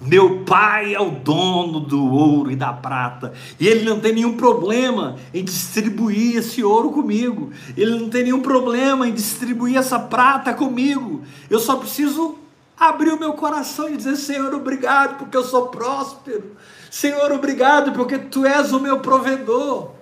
Meu 0.00 0.44
pai 0.44 0.94
é 0.94 1.00
o 1.00 1.10
dono 1.10 1.80
do 1.80 2.04
ouro 2.04 2.50
e 2.50 2.56
da 2.56 2.72
prata. 2.72 3.32
E 3.58 3.66
ele 3.66 3.88
não 3.88 3.98
tem 3.98 4.12
nenhum 4.12 4.36
problema 4.36 5.16
em 5.32 5.42
distribuir 5.42 6.36
esse 6.36 6.62
ouro 6.62 6.90
comigo. 6.90 7.50
Ele 7.76 7.98
não 7.98 8.08
tem 8.08 8.24
nenhum 8.24 8.40
problema 8.40 9.08
em 9.08 9.12
distribuir 9.12 9.76
essa 9.76 9.98
prata 9.98 10.52
comigo. 10.52 11.22
Eu 11.48 11.58
só 11.58 11.76
preciso 11.76 12.36
abrir 12.78 13.10
o 13.10 13.18
meu 13.18 13.32
coração 13.32 13.88
e 13.88 13.96
dizer: 13.96 14.16
Senhor, 14.16 14.54
obrigado 14.54 15.18
porque 15.18 15.36
eu 15.36 15.44
sou 15.44 15.68
próspero. 15.68 16.56
Senhor, 16.90 17.32
obrigado 17.32 17.92
porque 17.92 18.18
tu 18.18 18.44
és 18.44 18.72
o 18.72 18.80
meu 18.80 19.00
provedor. 19.00 19.95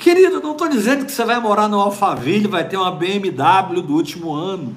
Querido, 0.00 0.40
não 0.40 0.52
estou 0.52 0.68
dizendo 0.68 1.04
que 1.04 1.10
você 1.10 1.24
vai 1.24 1.40
morar 1.40 1.68
no 1.68 1.80
Alphaville, 1.80 2.46
vai 2.46 2.66
ter 2.66 2.76
uma 2.76 2.92
BMW 2.92 3.82
do 3.82 3.94
último 3.94 4.32
ano. 4.32 4.76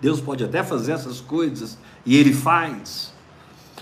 Deus 0.00 0.20
pode 0.20 0.42
até 0.42 0.64
fazer 0.64 0.92
essas 0.92 1.20
coisas 1.20 1.78
e 2.04 2.16
Ele 2.16 2.32
faz. 2.32 3.12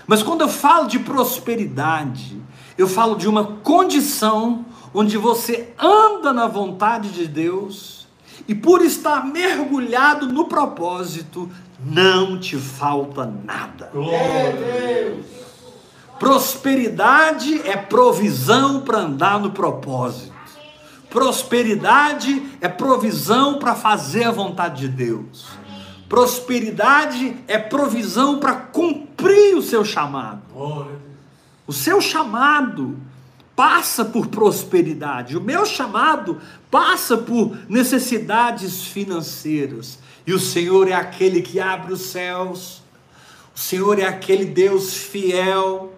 Mas 0.05 0.21
quando 0.21 0.41
eu 0.41 0.49
falo 0.49 0.87
de 0.87 0.99
prosperidade, 0.99 2.39
eu 2.77 2.87
falo 2.87 3.15
de 3.15 3.27
uma 3.27 3.43
condição 3.43 4.65
onde 4.93 5.17
você 5.17 5.73
anda 5.79 6.31
na 6.31 6.47
vontade 6.47 7.09
de 7.09 7.27
Deus 7.27 8.07
e 8.47 8.53
por 8.53 8.81
estar 8.81 9.25
mergulhado 9.25 10.27
no 10.27 10.45
propósito, 10.45 11.49
não 11.83 12.39
te 12.39 12.55
falta 12.55 13.25
nada. 13.25 13.89
Glória 13.91 14.49
a 14.49 14.51
Deus. 14.51 15.25
Prosperidade 16.19 17.61
é 17.67 17.75
provisão 17.75 18.81
para 18.81 18.99
andar 18.99 19.39
no 19.39 19.51
propósito. 19.51 20.36
Prosperidade 21.09 22.57
é 22.59 22.67
provisão 22.67 23.59
para 23.59 23.75
fazer 23.75 24.25
a 24.25 24.31
vontade 24.31 24.81
de 24.81 24.89
Deus. 24.89 25.45
Prosperidade 26.09 27.35
é 27.47 27.57
provisão 27.57 28.39
para 28.39 28.55
cumprir 28.55 29.55
o 29.55 29.61
seu 29.61 29.83
chamado. 29.83 30.41
O 31.65 31.73
seu 31.73 31.99
chamado 31.99 32.97
passa 33.55 34.05
por 34.05 34.27
prosperidade. 34.27 35.35
O 35.35 35.41
meu 35.41 35.65
chamado 35.65 36.39
passa 36.69 37.17
por 37.17 37.57
necessidades 37.67 38.83
financeiras. 38.83 39.99
E 40.25 40.33
o 40.33 40.39
Senhor 40.39 40.87
é 40.87 40.93
aquele 40.93 41.41
que 41.41 41.59
abre 41.59 41.93
os 41.93 42.01
céus. 42.01 42.83
O 43.55 43.59
Senhor 43.59 43.99
é 43.99 44.05
aquele 44.05 44.45
Deus 44.45 44.93
fiel 44.95 45.96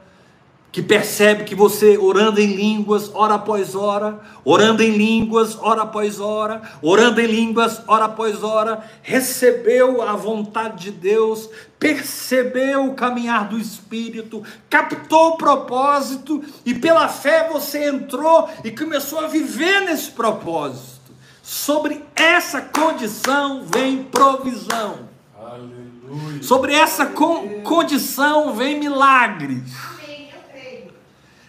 que 0.72 0.84
percebe 0.84 1.46
que 1.46 1.56
você 1.56 1.98
orando 1.98 2.40
em 2.40 2.56
línguas, 2.56 3.10
hora 3.14 3.36
após 3.36 3.74
hora, 3.74 4.20
orando 4.46 4.84
em 4.84 4.92
línguas, 4.92 5.58
hora 5.60 5.82
após 5.82 6.20
hora, 6.20 6.62
orando 6.82 7.20
em 7.20 7.26
línguas, 7.26 7.82
hora 7.88 8.06
após 8.06 8.44
hora, 8.44 8.84
recebeu 9.02 10.04
a 10.04 10.14
vontade 10.14 10.84
de 10.84 10.92
Deus, 10.92 11.50
percebeu 11.80 12.86
o 12.86 12.94
caminhar 12.94 13.48
do 13.48 13.58
Espírito, 13.58 14.44
captou 14.70 15.30
o 15.30 15.38
propósito 15.38 16.44
e 16.64 16.76
pela 16.76 17.08
fé 17.08 17.50
você 17.52 17.90
entrou 17.90 18.48
e 18.64 18.70
começou 18.70 19.22
a 19.22 19.28
viver 19.28 19.82
nesse 19.82 20.12
propósito. 20.12 21.00
Sobre 21.42 22.04
essa 22.16 22.62
condição 22.62 23.64
vem 23.66 24.04
provisão. 24.04 25.10
Aleluia. 25.36 26.44
Sobre 26.44 26.76
essa 26.76 27.08
con 27.08 27.62
condição 27.64 28.54
vem 28.54 28.80
milagres. 28.80 29.99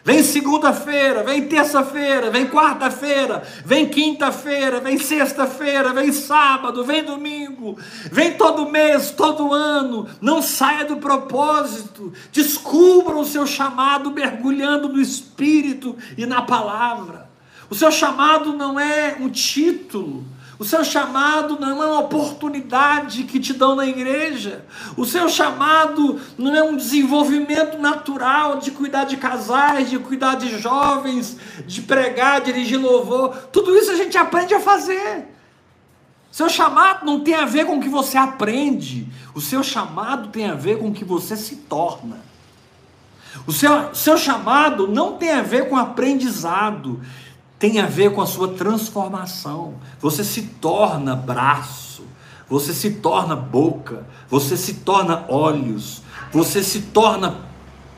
Vem 0.02 0.22
segunda-feira, 0.22 1.22
vem 1.22 1.46
terça-feira, 1.46 2.30
vem 2.30 2.46
quarta-feira, 2.46 3.42
vem 3.66 3.86
quinta-feira, 3.86 4.80
vem 4.80 4.98
sexta-feira, 4.98 5.92
vem 5.92 6.10
sábado, 6.10 6.82
vem 6.82 7.04
domingo, 7.04 7.76
vem 8.10 8.32
todo 8.32 8.70
mês, 8.70 9.10
todo 9.10 9.52
ano. 9.52 10.08
Não 10.18 10.40
saia 10.40 10.86
do 10.86 10.96
propósito. 10.96 12.12
Descubra 12.32 13.16
o 13.16 13.26
seu 13.26 13.46
chamado 13.46 14.10
mergulhando 14.10 14.88
no 14.88 15.00
Espírito 15.00 15.94
e 16.16 16.24
na 16.24 16.40
palavra. 16.40 17.28
O 17.68 17.74
seu 17.74 17.92
chamado 17.92 18.54
não 18.54 18.80
é 18.80 19.16
um 19.20 19.28
título. 19.28 20.24
O 20.60 20.64
seu 20.66 20.84
chamado 20.84 21.58
não 21.58 21.70
é 21.82 21.86
uma 21.86 22.00
oportunidade 22.00 23.24
que 23.24 23.40
te 23.40 23.54
dão 23.54 23.74
na 23.74 23.86
igreja. 23.86 24.66
O 24.94 25.06
seu 25.06 25.26
chamado 25.26 26.20
não 26.36 26.54
é 26.54 26.62
um 26.62 26.76
desenvolvimento 26.76 27.78
natural 27.78 28.58
de 28.58 28.70
cuidar 28.70 29.04
de 29.04 29.16
casais, 29.16 29.88
de 29.88 29.98
cuidar 29.98 30.34
de 30.34 30.58
jovens, 30.58 31.38
de 31.66 31.80
pregar, 31.80 32.42
dirigir 32.42 32.78
louvor. 32.78 33.34
Tudo 33.50 33.74
isso 33.74 33.90
a 33.90 33.96
gente 33.96 34.18
aprende 34.18 34.52
a 34.52 34.60
fazer. 34.60 35.34
Seu 36.30 36.50
chamado 36.50 37.06
não 37.06 37.20
tem 37.20 37.36
a 37.36 37.46
ver 37.46 37.64
com 37.64 37.78
o 37.78 37.80
que 37.80 37.88
você 37.88 38.18
aprende. 38.18 39.08
O 39.34 39.40
seu 39.40 39.62
chamado 39.62 40.28
tem 40.28 40.44
a 40.44 40.54
ver 40.54 40.78
com 40.78 40.88
o 40.88 40.92
que 40.92 41.06
você 41.06 41.38
se 41.38 41.56
torna. 41.56 42.18
O 43.46 43.52
seu, 43.52 43.94
seu 43.94 44.18
chamado 44.18 44.86
não 44.86 45.16
tem 45.16 45.30
a 45.32 45.40
ver 45.40 45.70
com 45.70 45.76
aprendizado 45.78 47.00
tem 47.60 47.78
a 47.78 47.84
ver 47.84 48.14
com 48.14 48.22
a 48.22 48.26
sua 48.26 48.48
transformação. 48.48 49.74
Você 50.00 50.24
se 50.24 50.40
torna 50.42 51.14
braço, 51.14 52.02
você 52.48 52.72
se 52.72 52.92
torna 52.92 53.36
boca, 53.36 54.06
você 54.30 54.56
se 54.56 54.74
torna 54.76 55.26
olhos, 55.28 56.02
você 56.32 56.62
se 56.62 56.80
torna 56.80 57.36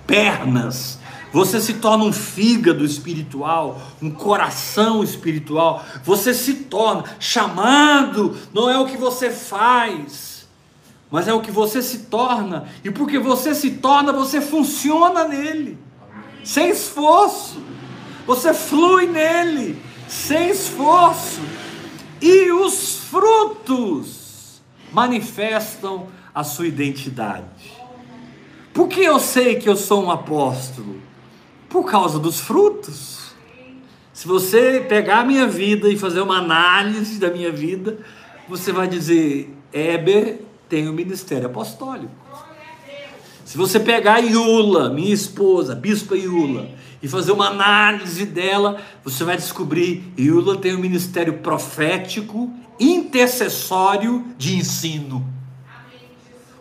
pernas, 0.04 0.98
você 1.32 1.60
se 1.60 1.74
torna 1.74 2.02
um 2.02 2.12
fígado 2.12 2.84
espiritual, 2.84 3.80
um 4.02 4.10
coração 4.10 5.02
espiritual, 5.04 5.84
você 6.02 6.34
se 6.34 6.54
torna 6.54 7.04
chamado, 7.20 8.36
não 8.52 8.68
é 8.68 8.76
o 8.76 8.86
que 8.86 8.96
você 8.96 9.30
faz, 9.30 10.48
mas 11.08 11.28
é 11.28 11.32
o 11.32 11.40
que 11.40 11.52
você 11.52 11.80
se 11.80 11.98
torna, 11.98 12.64
e 12.82 12.90
porque 12.90 13.18
você 13.18 13.54
se 13.54 13.70
torna, 13.70 14.12
você 14.12 14.40
funciona 14.40 15.28
nele, 15.28 15.78
sem 16.42 16.70
esforço 16.70 17.71
você 18.26 18.54
flui 18.54 19.06
nele, 19.06 19.80
sem 20.08 20.50
esforço, 20.50 21.40
e 22.20 22.50
os 22.52 22.98
frutos 23.10 24.62
manifestam 24.92 26.06
a 26.34 26.44
sua 26.44 26.66
identidade. 26.66 27.82
Por 28.72 28.88
que 28.88 29.00
eu 29.00 29.18
sei 29.18 29.56
que 29.56 29.68
eu 29.68 29.76
sou 29.76 30.04
um 30.04 30.10
apóstolo? 30.10 31.00
Por 31.68 31.84
causa 31.84 32.18
dos 32.18 32.40
frutos. 32.40 33.32
Se 34.12 34.26
você 34.26 34.84
pegar 34.88 35.20
a 35.20 35.24
minha 35.24 35.46
vida 35.46 35.88
e 35.88 35.98
fazer 35.98 36.20
uma 36.20 36.38
análise 36.38 37.18
da 37.18 37.30
minha 37.30 37.50
vida, 37.50 37.98
você 38.48 38.72
vai 38.72 38.86
dizer: 38.86 39.54
Heber 39.72 40.40
tem 40.68 40.86
o 40.86 40.90
um 40.90 40.94
ministério 40.94 41.46
apostólico. 41.46 42.12
Se 43.44 43.58
você 43.58 43.78
pegar 43.78 44.20
Iula, 44.20 44.88
minha 44.88 45.12
esposa, 45.12 45.74
bispa 45.74 46.16
Iula, 46.16 46.68
e 47.02 47.08
fazer 47.08 47.32
uma 47.32 47.48
análise 47.48 48.24
dela, 48.24 48.80
você 49.02 49.24
vai 49.24 49.36
descobrir 49.36 50.12
Iula 50.16 50.56
tem 50.56 50.76
um 50.76 50.78
ministério 50.78 51.38
profético, 51.38 52.52
intercessório 52.78 54.24
de 54.38 54.56
ensino. 54.56 55.26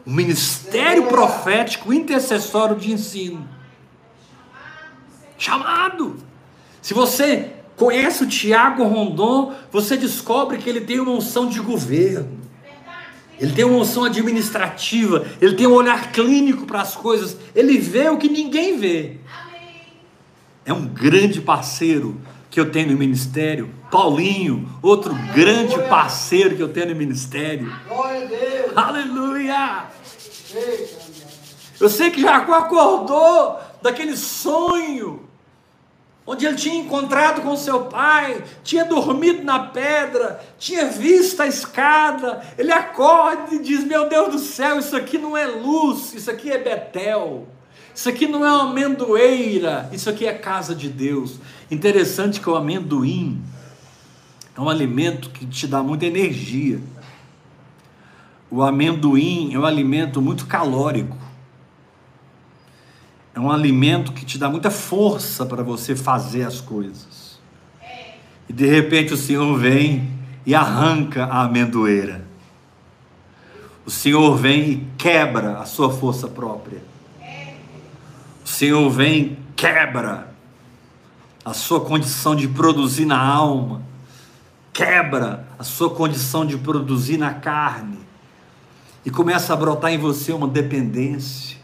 Um 0.06 0.14
ministério 0.14 1.06
profético 1.06 1.94
intercessório 1.94 2.76
de 2.76 2.92
ensino. 2.92 3.48
Chamado. 5.38 6.18
Se 6.82 6.94
você 6.96 7.52
conhece 7.76 8.24
o 8.24 8.28
Tiago 8.28 8.84
Rondon, 8.84 9.54
você 9.72 9.96
descobre 9.96 10.58
que 10.58 10.68
ele 10.68 10.82
tem 10.82 11.00
uma 11.00 11.12
unção 11.12 11.48
de 11.48 11.60
governo. 11.60 12.42
Ele 13.40 13.54
tem 13.54 13.66
uma 13.66 13.80
unção 13.80 14.06
administrativa, 14.06 15.26
ele 15.42 15.56
tem 15.56 15.66
um 15.66 15.74
olhar 15.74 16.12
clínico 16.12 16.68
para 16.68 16.82
as 16.82 16.96
coisas, 16.96 17.36
ele 17.56 17.80
vê 17.80 18.08
o 18.08 18.18
que 18.18 18.30
ninguém 18.30 18.78
vê. 18.78 19.18
É 20.66 20.72
um 20.72 20.86
grande 20.86 21.42
parceiro 21.42 22.22
que 22.50 22.60
eu 22.60 22.72
tenho 22.72 22.92
no 22.92 22.98
ministério. 22.98 23.74
Paulinho, 23.90 24.70
outro 24.82 25.14
grande 25.34 25.78
parceiro 25.90 26.56
que 26.56 26.62
eu 26.62 26.70
tenho 26.70 26.90
no 26.90 26.96
ministério. 26.96 27.74
Glória 27.88 28.22
a 28.22 28.26
Deus. 28.26 28.78
Aleluia. 28.78 29.86
Eu 31.80 31.90
sei 31.90 32.12
que 32.12 32.22
Jacó 32.22 32.54
acordou 32.54 33.60
daquele 33.82 34.16
sonho 34.16 35.28
onde 36.26 36.46
ele 36.46 36.56
tinha 36.56 36.76
encontrado 36.76 37.42
com 37.42 37.58
seu 37.58 37.86
pai, 37.86 38.44
tinha 38.64 38.86
dormido 38.86 39.44
na 39.44 39.60
pedra, 39.60 40.40
tinha 40.60 40.86
visto 40.86 41.42
a 41.42 41.48
escada. 41.48 42.42
Ele 42.58 42.72
acorda 42.72 43.56
e 43.56 43.60
diz: 43.60 43.84
Meu 43.84 44.08
Deus 44.08 44.32
do 44.34 44.40
céu, 44.40 44.80
isso 44.80 44.96
aqui 44.96 45.18
não 45.18 45.36
é 45.36 45.46
luz, 45.46 46.14
isso 46.14 46.30
aqui 46.30 46.52
é 46.52 46.58
Betel. 46.58 47.48
Isso 47.94 48.10
aqui 48.10 48.28
não 48.28 48.46
é 48.46 48.52
uma 48.52 48.72
amendoeira, 48.72 49.90
isso 49.92 50.10
aqui 50.10 50.26
é 50.26 50.34
casa 50.34 50.74
de 50.74 50.90
Deus. 50.90 51.40
Interessante 51.70 52.40
que 52.40 52.50
o 52.50 52.56
amendoim 52.56 53.42
é 54.56 54.62
um 54.62 54.70
alimento 54.70 55.30
que 55.30 55.46
te 55.46 55.68
dá 55.68 55.84
muita 55.84 56.06
energia. 56.06 56.80
O 58.50 58.62
amendoim 58.62 59.54
é 59.54 59.60
um 59.60 59.66
alimento 59.66 60.22
muito 60.22 60.46
calórico. 60.46 61.18
É 63.34 63.40
um 63.40 63.50
alimento 63.50 64.12
que 64.12 64.26
te 64.26 64.38
dá 64.38 64.50
muita 64.50 64.70
força 64.70 65.46
para 65.46 65.64
você 65.64 65.96
fazer 65.96 66.44
as 66.44 66.60
coisas. 66.60 67.40
E 68.50 68.54
de 68.54 68.66
repente 68.66 69.14
o 69.14 69.18
Senhor 69.18 69.58
vem 69.58 70.10
e 70.46 70.54
arranca 70.54 71.26
a 71.26 71.44
amendoeira. 71.44 72.28
O 73.86 73.90
Senhor 73.90 74.36
vem 74.36 74.70
e 74.70 74.88
quebra 74.98 75.60
a 75.60 75.66
sua 75.66 75.90
força 75.92 76.28
própria. 76.28 76.82
Senhor 78.52 78.90
vem 78.90 79.38
quebra 79.56 80.34
a 81.44 81.54
sua 81.54 81.82
condição 81.82 82.36
de 82.36 82.48
produzir 82.48 83.06
na 83.06 83.20
alma. 83.20 83.82
Quebra 84.74 85.48
a 85.60 85.64
sua 85.64 85.90
condição 85.90 86.46
de 86.46 86.58
produzir 86.58 87.18
na 87.18 87.34
carne. 87.34 88.00
E 89.06 89.10
começa 89.10 89.54
a 89.54 89.56
brotar 89.56 89.92
em 89.92 89.98
você 89.98 90.32
uma 90.32 90.48
dependência 90.48 91.62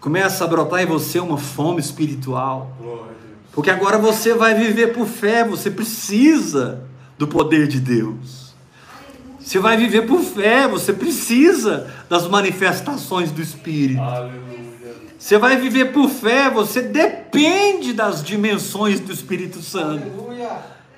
Começa 0.00 0.44
a 0.44 0.46
brotar 0.46 0.82
em 0.82 0.86
você 0.86 1.20
uma 1.20 1.36
fome 1.36 1.78
espiritual. 1.78 2.74
Porque 3.52 3.70
agora 3.70 3.98
você 3.98 4.32
vai 4.32 4.54
viver 4.54 4.94
por 4.94 5.06
fé, 5.06 5.44
você 5.44 5.70
precisa 5.70 6.84
do 7.18 7.28
poder 7.28 7.68
de 7.68 7.78
Deus. 7.78 8.54
Você 9.38 9.58
vai 9.58 9.76
viver 9.76 10.06
por 10.06 10.20
fé, 10.22 10.66
você 10.66 10.92
precisa 10.92 11.92
das 12.08 12.26
manifestações 12.26 13.30
do 13.30 13.42
Espírito. 13.42 14.00
Você 15.20 15.38
vai 15.38 15.56
viver 15.56 15.92
por 15.92 16.08
fé, 16.08 16.50
você 16.50 16.82
depende 16.82 17.92
das 17.92 18.24
dimensões 18.24 18.98
do 18.98 19.12
Espírito 19.12 19.62
Santo. 19.62 20.10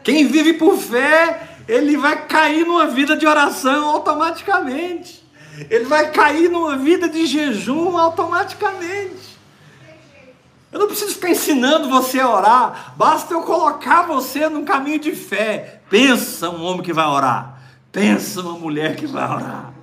Quem 0.02 0.26
vive 0.26 0.54
por 0.54 0.78
fé, 0.78 1.58
ele 1.68 1.98
vai 1.98 2.26
cair 2.26 2.64
numa 2.64 2.86
vida 2.86 3.14
de 3.14 3.26
oração 3.26 3.90
automaticamente 3.90 5.22
ele 5.68 5.84
vai 5.84 6.10
cair 6.10 6.48
numa 6.48 6.76
vida 6.76 7.08
de 7.08 7.26
jejum 7.26 7.96
automaticamente. 7.96 9.32
Eu 10.70 10.80
não 10.80 10.86
preciso 10.86 11.14
ficar 11.14 11.30
ensinando 11.30 11.90
você 11.90 12.18
a 12.18 12.30
orar, 12.30 12.94
basta 12.96 13.34
eu 13.34 13.42
colocar 13.42 14.02
você 14.02 14.48
num 14.48 14.64
caminho 14.64 14.98
de 14.98 15.14
fé. 15.14 15.82
Pensa 15.90 16.48
um 16.48 16.64
homem 16.64 16.82
que 16.82 16.94
vai 16.94 17.06
orar, 17.06 17.60
pensa 17.90 18.40
uma 18.40 18.58
mulher 18.58 18.96
que 18.96 19.06
vai 19.06 19.24
orar. 19.24 19.74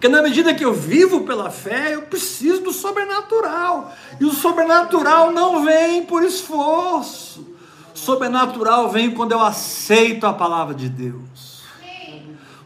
Porque 0.00 0.08
na 0.08 0.22
medida 0.22 0.54
que 0.54 0.64
eu 0.64 0.72
vivo 0.72 1.24
pela 1.24 1.50
fé, 1.50 1.94
eu 1.94 2.00
preciso 2.00 2.62
do 2.62 2.72
sobrenatural. 2.72 3.94
E 4.18 4.24
o 4.24 4.32
sobrenatural 4.32 5.30
não 5.30 5.62
vem 5.62 6.06
por 6.06 6.22
esforço. 6.22 7.46
Sobrenatural 7.92 8.88
vem 8.88 9.10
quando 9.10 9.32
eu 9.32 9.42
aceito 9.42 10.26
a 10.26 10.32
palavra 10.32 10.74
de 10.74 10.88
Deus 10.88 11.60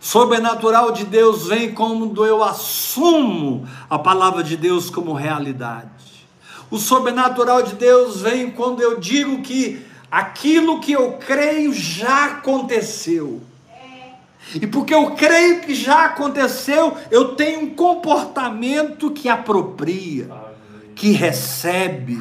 sobrenatural 0.05 0.93
de 0.93 1.03
Deus 1.07 1.47
vem 1.47 1.73
quando 1.73 2.27
eu 2.27 2.45
assumo 2.45 3.67
a 3.89 3.99
palavra 3.99 4.45
de 4.45 4.55
Deus 4.55 4.91
como 4.91 5.15
realidade. 5.15 6.29
O 6.71 6.77
sobrenatural 6.77 7.63
de 7.63 7.75
Deus 7.75 8.21
vem 8.21 8.51
quando 8.51 8.83
eu 8.83 9.01
digo 9.01 9.41
que 9.41 9.83
aquilo 10.11 10.79
que 10.79 10.93
eu 10.93 11.15
creio 11.15 11.73
já 11.73 12.27
aconteceu. 12.27 13.41
E 14.55 14.67
porque 14.67 14.95
eu 14.95 15.13
creio 15.13 15.61
que 15.61 15.75
já 15.75 16.05
aconteceu, 16.07 16.97
eu 17.11 17.35
tenho 17.35 17.61
um 17.63 17.71
comportamento 17.75 19.11
que 19.11 19.29
apropria, 19.29 20.31
que 20.95 21.11
recebe, 21.11 22.21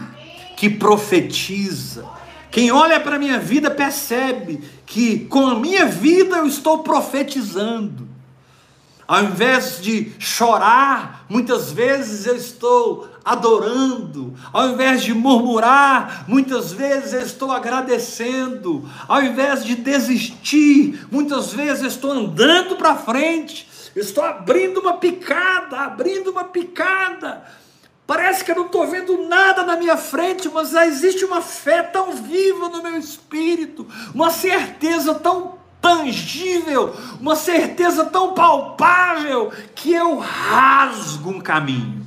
que 0.56 0.70
profetiza. 0.70 2.06
Quem 2.50 2.72
olha 2.72 3.00
para 3.00 3.16
a 3.16 3.20
minha 3.20 3.40
vida 3.40 3.70
percebe 3.70 4.62
que 4.86 5.26
com 5.26 5.48
a 5.48 5.60
minha 5.60 5.86
vida 5.86 6.38
eu 6.38 6.46
estou 6.46 6.80
profetizando. 6.80 8.08
Ao 9.08 9.24
invés 9.24 9.82
de 9.82 10.12
chorar, 10.18 11.26
muitas 11.28 11.72
vezes 11.72 12.26
eu 12.26 12.36
estou 12.36 13.08
adorando. 13.24 14.34
Ao 14.52 14.70
invés 14.70 15.04
de 15.04 15.14
murmurar, 15.14 16.26
muitas 16.28 16.72
vezes 16.72 17.14
estou 17.14 17.52
agradecendo. 17.52 18.88
Ao 19.08 19.22
invés 19.22 19.64
de 19.64 19.76
desistir, 19.76 21.08
muitas 21.12 21.54
vezes 21.54 21.94
estou 21.94 22.12
andando 22.12 22.76
para 22.76 22.96
frente. 22.96 23.68
estou 23.96 24.24
abrindo 24.24 24.80
uma 24.80 24.94
picada, 24.94 25.82
abrindo 25.82 26.32
uma 26.32 26.46
picada 26.46 27.44
Parece 28.06 28.44
que 28.44 28.52
eu 28.52 28.56
não 28.56 28.66
estou 28.66 28.86
vendo 28.86 29.28
nada 29.28 29.64
na 29.64 29.78
minha 29.78 29.96
frente, 29.96 30.50
mas 30.50 30.74
existe 30.74 31.24
uma 31.24 31.42
fé 31.42 31.82
tão 31.82 32.12
viva 32.12 32.68
no 32.68 32.84
meu 32.84 32.98
espírito, 32.98 33.88
uma 34.14 34.30
certeza 34.30 35.16
tão 35.16 35.56
tangível, 35.82 36.94
uma 37.20 37.36
certeza 37.36 38.06
tão 38.06 38.34
palpável, 38.34 39.52
que 39.74 39.94
eu 39.94 40.18
rasgo 40.18 41.30
um 41.30 41.40
caminho. 41.40 42.03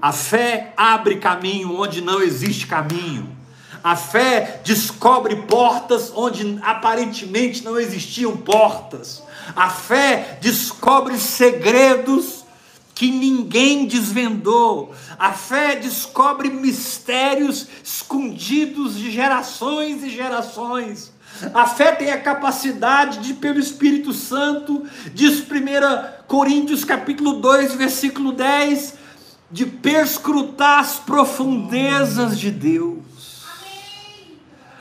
A 0.00 0.12
fé 0.12 0.72
abre 0.76 1.16
caminho 1.16 1.74
onde 1.78 2.00
não 2.00 2.22
existe 2.22 2.66
caminho. 2.66 3.36
A 3.82 3.94
fé 3.94 4.60
descobre 4.64 5.36
portas 5.42 6.12
onde 6.14 6.58
aparentemente 6.62 7.62
não 7.62 7.78
existiam 7.78 8.36
portas. 8.36 9.22
A 9.54 9.70
fé 9.70 10.38
descobre 10.40 11.18
segredos 11.18 12.44
que 12.96 13.10
ninguém 13.10 13.86
desvendou. 13.86 14.92
A 15.18 15.32
fé 15.32 15.76
descobre 15.76 16.48
mistérios 16.50 17.68
escondidos 17.84 18.96
de 18.96 19.10
gerações 19.10 20.02
e 20.02 20.10
gerações. 20.10 21.12
A 21.52 21.66
fé 21.66 21.92
tem 21.92 22.10
a 22.10 22.20
capacidade 22.20 23.18
de, 23.18 23.34
pelo 23.34 23.60
Espírito 23.60 24.12
Santo, 24.12 24.84
diz 25.12 25.40
1 25.40 25.44
Coríntios 26.26 26.84
capítulo 26.84 27.34
2, 27.34 27.74
versículo 27.74 28.32
10, 28.32 28.94
de 29.50 29.66
perscrutar 29.66 30.80
as 30.80 30.98
profundezas 30.98 32.38
de 32.38 32.50
Deus. 32.50 33.06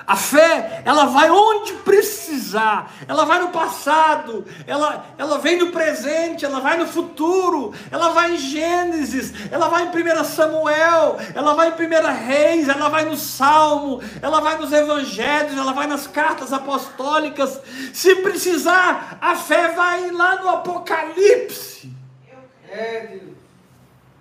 A 0.08 0.16
fé, 0.16 0.84
ela 0.86 1.06
vai 1.06 1.32
onde 1.32 1.74
precisar, 1.74 2.94
ela 3.08 3.26
vai 3.26 3.40
no 3.40 3.48
passado, 3.48 4.46
ela, 4.68 5.04
ela 5.18 5.40
vem 5.40 5.58
no 5.58 5.72
presente, 5.72 6.46
ela 6.46 6.60
vai 6.60 6.78
no 6.78 6.86
futuro, 6.86 7.74
ela 7.90 8.10
vai 8.10 8.36
em 8.36 8.38
Gênesis, 8.38 9.34
ela 9.52 9.68
vai 9.68 9.84
em 9.84 9.88
1 9.88 10.24
Samuel, 10.24 11.18
ela 11.34 11.56
vai 11.56 11.70
em 11.70 11.72
1 11.72 12.24
Reis, 12.24 12.70
ela 12.70 12.88
vai 12.88 13.06
no 13.06 13.18
Salmo, 13.18 14.00
ela 14.22 14.40
vai 14.42 14.60
nos 14.60 14.72
Evangelhos, 14.72 15.58
ela 15.58 15.74
vai 15.74 15.88
nas 15.88 16.06
cartas 16.06 16.54
apostólicas. 16.54 17.60
Se 17.92 18.16
precisar, 18.18 19.18
a 19.20 19.36
fé 19.36 19.70
vai 19.70 20.12
lá 20.12 20.36
no 20.36 20.50
Apocalipse 20.50 21.92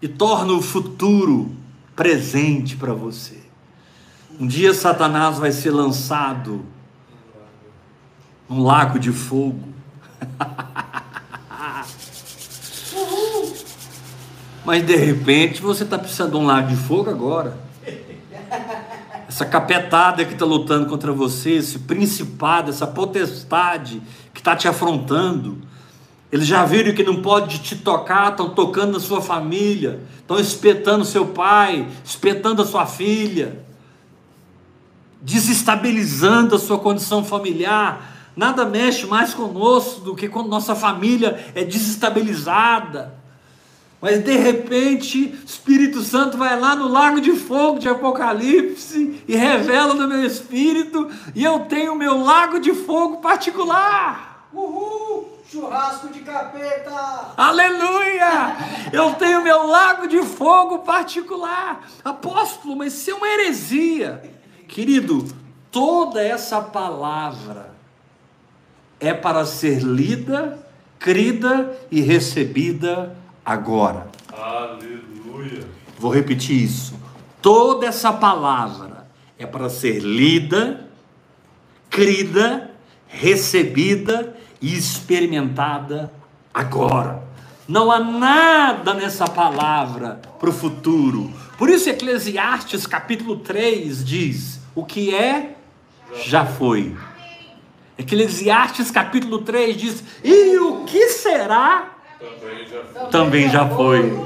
e 0.05 0.09
torna 0.09 0.53
o 0.53 0.61
futuro 0.61 1.51
presente 1.97 2.77
para 2.77 2.93
você. 2.93 3.39
Um 4.39 4.47
dia 4.47 4.75
Satanás 4.75 5.39
vai 5.39 5.51
ser 5.51 5.71
lançado 5.71 6.63
num 8.47 8.63
lago 8.63 8.99
de 8.99 9.11
fogo. 9.11 9.67
Mas 14.63 14.85
de 14.85 14.95
repente 14.95 15.63
você 15.63 15.85
está 15.85 15.99
precisando 15.99 16.33
de 16.33 16.37
um 16.37 16.45
lago 16.45 16.69
de 16.69 16.77
fogo 16.77 17.09
agora. 17.09 17.57
Essa 19.27 19.47
capetada 19.47 20.23
que 20.27 20.35
está 20.35 20.45
lutando 20.45 20.85
contra 20.87 21.15
você, 21.15 21.53
esse 21.53 21.79
principado, 21.79 22.69
essa 22.69 22.87
potestade 22.87 24.03
que 24.35 24.41
está 24.41 24.55
te 24.55 24.69
afrontando. 24.69 25.63
Eles 26.35 26.49
já 26.49 26.64
viram 26.64 26.93
que 26.93 27.05
não 27.05 27.22
pode 27.22 27.61
te 27.61 27.76
tocar, 27.76 28.32
estão 28.32 28.51
tocando 28.51 28.95
na 28.95 28.99
sua 28.99 29.22
família, 29.22 30.01
estão 30.18 30.37
espetando 30.37 31.05
seu 31.05 31.26
pai, 31.26 31.87
espetando 32.05 32.61
a 32.61 32.66
sua 32.66 32.87
filha, 32.87 33.64
desestabilizando 35.22 36.57
a 36.57 36.59
sua 36.59 36.76
condição 36.76 37.24
familiar. 37.24 38.32
Nada 38.35 38.64
mexe 38.64 39.07
mais 39.07 39.32
conosco 39.32 40.01
do 40.01 40.16
que 40.16 40.28
quando 40.28 40.49
nossa 40.49 40.74
família 40.74 41.53
é 41.55 41.62
desestabilizada. 41.62 43.14
Mas 44.01 44.24
de 44.24 44.37
repente, 44.37 45.39
Espírito 45.47 46.03
Santo 46.03 46.37
vai 46.37 46.59
lá 46.59 46.74
no 46.74 46.89
lago 46.89 47.20
de 47.20 47.30
fogo 47.37 47.78
de 47.78 47.89
Apocalipse 47.89 49.22
e 49.28 49.37
revela 49.37 49.95
no 49.95 50.09
meu 50.09 50.26
espírito, 50.26 51.09
e 51.32 51.45
eu 51.45 51.61
tenho 51.61 51.93
o 51.93 51.97
meu 51.97 52.24
lago 52.24 52.59
de 52.59 52.74
fogo 52.74 53.18
particular. 53.18 54.49
Uhul! 54.53 54.84
Capeta! 56.25 57.35
Aleluia! 57.37 58.57
Eu 58.91 59.12
tenho 59.14 59.43
meu 59.43 59.66
lago 59.66 60.09
de 60.09 60.22
fogo 60.22 60.79
particular. 60.79 61.87
Apóstolo, 62.03 62.75
mas 62.77 62.95
isso 62.95 63.11
é 63.11 63.14
uma 63.14 63.29
heresia. 63.29 64.22
Querido, 64.66 65.29
toda 65.70 66.22
essa 66.22 66.62
palavra 66.62 67.75
é 68.99 69.12
para 69.12 69.45
ser 69.45 69.83
lida, 69.83 70.59
crida 70.99 71.77
e 71.91 72.01
recebida 72.01 73.14
agora. 73.45 74.09
Aleluia. 74.33 75.68
Vou 75.99 76.11
repetir 76.11 76.64
isso. 76.64 76.95
Toda 77.43 77.87
essa 77.87 78.12
palavra 78.12 79.07
é 79.39 79.45
para 79.45 79.68
ser 79.68 79.99
lida, 79.99 80.89
crida, 81.91 82.70
recebida 83.07 84.35
e 84.65 84.75
experimentada 84.75 86.11
agora. 86.53 87.23
Não 87.69 87.93
há 87.93 87.99
nada 88.01 88.95
nessa 88.95 89.27
palavra 89.27 90.23
para 90.41 90.49
o 90.49 90.53
futuro. 90.53 91.31
Por 91.59 91.69
isso, 91.69 91.91
Eclesiastes 91.91 92.87
capítulo 92.87 93.37
3 93.37 94.03
diz: 94.03 94.61
O 94.75 94.83
que 94.83 95.15
é, 95.15 95.57
já 96.25 96.47
foi. 96.47 96.97
Eclesiastes 97.99 98.91
capítulo 98.91 99.43
3 99.43 99.77
diz: 99.77 100.05
E 100.25 100.57
o 100.57 100.85
que 100.85 101.11
será, 101.11 101.91
Também 103.11 103.51
já 103.51 103.69
foi. 103.69 104.19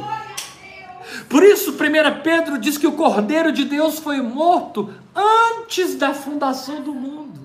Por 1.29 1.43
isso, 1.43 1.73
1 1.73 2.23
Pedro 2.23 2.59
diz 2.59 2.79
que 2.79 2.87
o 2.87 2.93
Cordeiro 2.93 3.51
de 3.51 3.65
Deus 3.65 3.99
foi 3.99 4.23
morto 4.23 4.89
antes 5.15 5.97
da 5.97 6.15
fundação 6.15 6.81
do 6.81 6.95
mundo, 6.95 7.38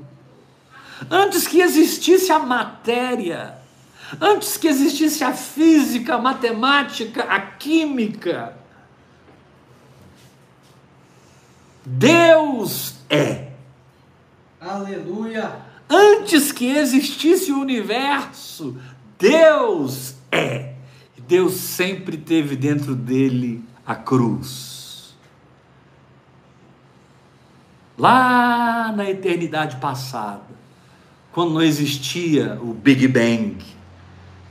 antes 1.09 1.47
que 1.47 1.61
existisse 1.61 2.31
a 2.31 2.39
matéria, 2.39 3.57
antes 4.19 4.57
que 4.57 4.67
existisse 4.67 5.23
a 5.23 5.33
física, 5.33 6.15
a 6.15 6.21
matemática, 6.21 7.23
a 7.23 7.39
química. 7.39 8.55
Deus 11.85 12.95
é. 13.09 13.51
Aleluia! 14.59 15.51
Antes 15.89 16.51
que 16.51 16.69
existisse 16.69 17.51
o 17.51 17.59
universo, 17.59 18.79
Deus 19.19 20.15
é. 20.31 20.73
Deus 21.27 21.53
sempre 21.53 22.17
teve 22.17 22.55
dentro 22.55 22.95
dele 22.95 23.63
a 23.85 23.95
cruz. 23.95 25.15
Lá 27.97 28.91
na 28.95 29.09
eternidade 29.09 29.77
passada, 29.77 30.62
quando 31.33 31.55
não 31.55 31.63
existia 31.63 32.59
o 32.61 32.75
Big 32.75 33.07
Bang, 33.07 33.57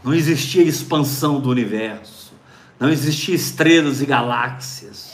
não 0.03 0.12
existia 0.12 0.64
expansão 0.64 1.41
do 1.41 1.49
universo, 1.49 2.35
não 2.78 2.91
existia 2.91 3.37
estrelas 3.37 4.03
e 4.03 4.07
galáxias, 4.07 5.12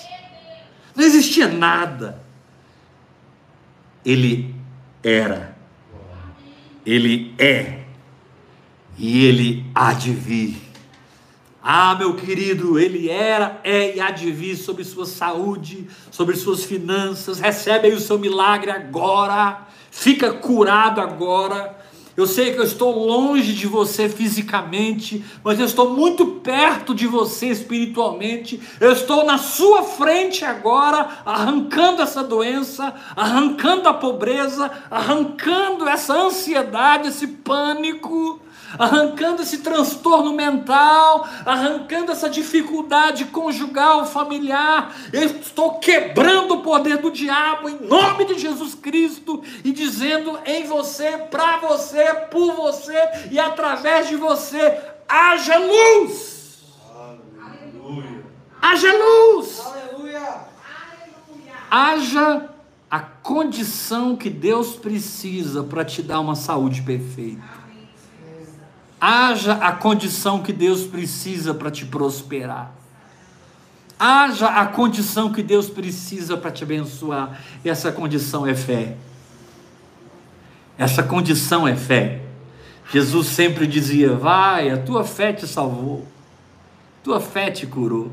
não 0.97 1.05
existia 1.05 1.47
nada. 1.47 2.23
Ele 4.03 4.55
era, 5.05 5.55
ele 6.87 7.35
é 7.39 7.85
e 8.97 9.27
ele 9.27 9.66
há 9.75 9.93
de 9.93 10.11
vir. 10.11 10.57
Ah, 11.62 11.95
meu 11.95 12.14
querido, 12.14 12.79
ele 12.79 13.11
era, 13.11 13.61
é 13.62 13.97
e 13.97 14.01
há 14.01 14.11
de 14.11 14.33
vir 14.33 14.57
sobre 14.57 14.85
sua 14.85 15.05
saúde, 15.05 15.87
sobre 16.11 16.35
suas 16.35 16.64
finanças. 16.64 17.39
Recebe 17.39 17.89
aí 17.89 17.95
o 17.95 18.01
seu 18.01 18.19
milagre 18.19 18.71
agora. 18.71 19.69
Fica 19.99 20.32
curado 20.32 21.01
agora. 21.01 21.76
Eu 22.16 22.24
sei 22.24 22.53
que 22.53 22.61
eu 22.61 22.64
estou 22.64 22.96
longe 23.05 23.53
de 23.53 23.66
você 23.66 24.09
fisicamente, 24.09 25.24
mas 25.42 25.59
eu 25.59 25.66
estou 25.66 25.90
muito 25.90 26.24
perto 26.40 26.94
de 26.94 27.05
você 27.09 27.46
espiritualmente. 27.49 28.61
Eu 28.78 28.92
estou 28.92 29.24
na 29.24 29.38
sua 29.38 29.82
frente 29.82 30.44
agora, 30.44 31.22
arrancando 31.26 32.01
essa 32.01 32.22
doença, 32.22 32.94
arrancando 33.16 33.88
a 33.88 33.94
pobreza, 33.94 34.70
arrancando 34.88 35.88
essa 35.88 36.14
ansiedade, 36.14 37.09
esse 37.09 37.26
pânico 37.26 38.40
arrancando 38.77 39.43
esse 39.43 39.59
transtorno 39.59 40.33
mental, 40.33 41.29
arrancando 41.47 42.12
essa 42.12 42.29
dificuldade 42.29 43.27
conjugal, 43.27 44.07
familiar. 44.07 44.95
Eu 45.12 45.25
estou 45.25 45.79
quebrando 45.79 46.55
o 46.55 46.62
poder 46.62 46.99
do 46.99 47.11
diabo 47.11 47.69
em 47.69 47.79
nome 47.87 48.25
de 48.25 48.39
Jesus 48.39 48.75
Cristo 48.75 49.43
e 49.64 49.73
dizendo 49.73 50.39
em 50.45 50.64
você, 50.64 51.19
para 51.31 51.59
você, 51.59 52.05
por 52.31 52.55
você 52.55 52.99
e 53.31 53.39
através 53.39 54.09
de 54.09 54.16
você, 54.16 54.79
haja 55.09 55.59
luz. 55.59 56.64
Aleluia. 57.41 58.25
Haja 58.61 58.93
luz. 58.93 59.61
Aleluia! 59.64 60.49
Haja 61.71 62.49
a 62.91 63.01
condição 63.01 64.16
que 64.16 64.31
Deus 64.31 64.75
precisa 64.75 65.62
para 65.62 65.85
te 65.85 66.03
dar 66.03 66.21
uma 66.21 66.35
saúde 66.35 66.81
perfeita. 66.83 67.57
Haja 69.01 69.55
a 69.55 69.72
condição 69.72 70.42
que 70.42 70.53
Deus 70.53 70.84
precisa 70.84 71.55
para 71.55 71.70
te 71.70 71.86
prosperar. 71.86 72.72
Haja 73.99 74.49
a 74.49 74.66
condição 74.66 75.32
que 75.32 75.42
Deus 75.42 75.68
precisa 75.68 76.36
para 76.36 76.51
te 76.51 76.62
abençoar. 76.62 77.40
Essa 77.64 77.90
condição 77.90 78.46
é 78.46 78.55
fé. 78.55 78.96
Essa 80.76 81.03
condição 81.03 81.66
é 81.66 81.74
fé. 81.74 82.22
Jesus 82.92 83.26
sempre 83.26 83.66
dizia: 83.66 84.14
Vai, 84.14 84.70
a 84.70 84.78
tua 84.78 85.05
fé 85.05 85.32
te 85.32 85.46
salvou, 85.46 86.07
tua 87.03 87.20
fé 87.20 87.51
te 87.51 87.66
curou. 87.66 88.12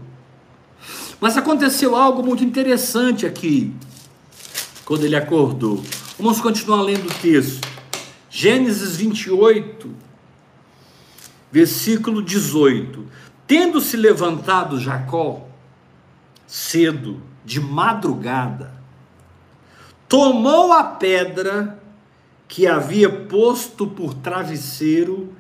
Mas 1.20 1.38
aconteceu 1.38 1.96
algo 1.96 2.24
muito 2.24 2.44
interessante 2.44 3.26
aqui, 3.26 3.74
quando 4.84 5.06
ele 5.06 5.16
acordou. 5.16 5.84
Vamos 6.18 6.42
continuar 6.42 6.82
lendo 6.82 7.08
o 7.08 7.14
texto. 7.14 7.66
Gênesis 8.30 8.98
28, 8.98 9.90
versículo 11.56 12.22
18: 12.22 13.06
Tendo 13.48 13.80
se 13.80 13.96
levantado 13.96 14.78
Jacó, 14.78 15.48
cedo, 16.46 17.22
de 17.46 17.62
madrugada, 17.62 18.74
tomou 20.10 20.74
a 20.74 20.84
pedra 20.84 21.82
que 22.46 22.68
havia 22.68 23.10
posto 23.10 23.88
por 23.88 24.14
travesseiro 24.14 25.34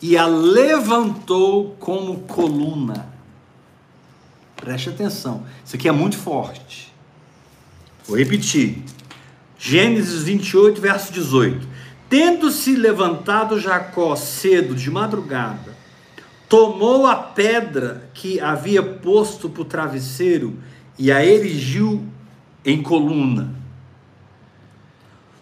e 0.00 0.16
a 0.16 0.28
levantou 0.28 1.74
como 1.80 2.20
coluna. 2.20 3.12
Preste 4.54 4.90
atenção, 4.90 5.44
isso 5.64 5.74
aqui 5.74 5.88
é 5.88 5.92
muito 5.92 6.16
forte. 6.16 6.94
Vou 8.06 8.16
repetir. 8.16 8.84
Gênesis 9.58 10.22
28, 10.22 10.80
verso 10.80 11.12
18. 11.12 11.66
Tendo-se 12.08 12.76
levantado 12.76 13.58
Jacó 13.58 14.14
cedo 14.14 14.74
de 14.74 14.90
madrugada, 14.90 15.76
tomou 16.48 17.06
a 17.06 17.16
pedra 17.16 18.08
que 18.14 18.40
havia 18.40 18.82
posto 18.82 19.48
para 19.48 19.62
o 19.62 19.64
travesseiro 19.64 20.58
e 20.98 21.10
a 21.10 21.24
erigiu 21.24 22.06
em 22.64 22.82
coluna, 22.82 23.54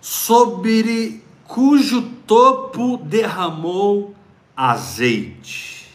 sobre 0.00 1.22
cujo 1.46 2.02
topo 2.26 2.96
derramou 2.96 4.14
azeite. 4.56 5.88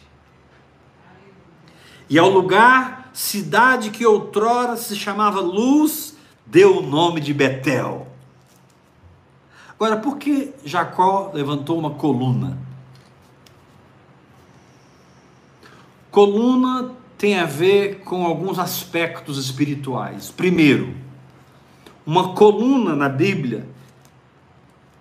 E 2.09 2.17
ao 2.17 2.29
lugar, 2.29 3.11
cidade 3.13 3.91
que 3.91 4.05
outrora 4.05 4.75
se 4.75 4.95
chamava 4.95 5.39
Luz, 5.39 6.15
deu 6.45 6.77
o 6.77 6.81
nome 6.81 7.21
de 7.21 7.33
Betel. 7.33 8.08
Agora, 9.79 9.95
por 9.95 10.17
que 10.17 10.51
Jacó 10.65 11.31
levantou 11.33 11.79
uma 11.79 11.91
coluna? 11.91 12.57
Coluna 16.11 16.91
tem 17.17 17.39
a 17.39 17.45
ver 17.45 18.01
com 18.01 18.25
alguns 18.25 18.59
aspectos 18.59 19.37
espirituais. 19.37 20.31
Primeiro, 20.31 20.93
uma 22.05 22.33
coluna 22.33 22.93
na 22.93 23.07
Bíblia 23.07 23.69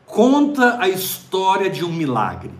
conta 0.06 0.80
a 0.80 0.88
história 0.88 1.68
de 1.68 1.84
um 1.84 1.92
milagre. 1.92 2.52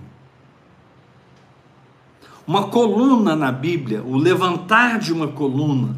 Uma 2.44 2.66
coluna 2.66 3.36
na 3.36 3.52
Bíblia, 3.52 4.02
o 4.02 4.16
levantar 4.16 4.98
de 4.98 5.12
uma 5.12 5.28
coluna. 5.28 5.96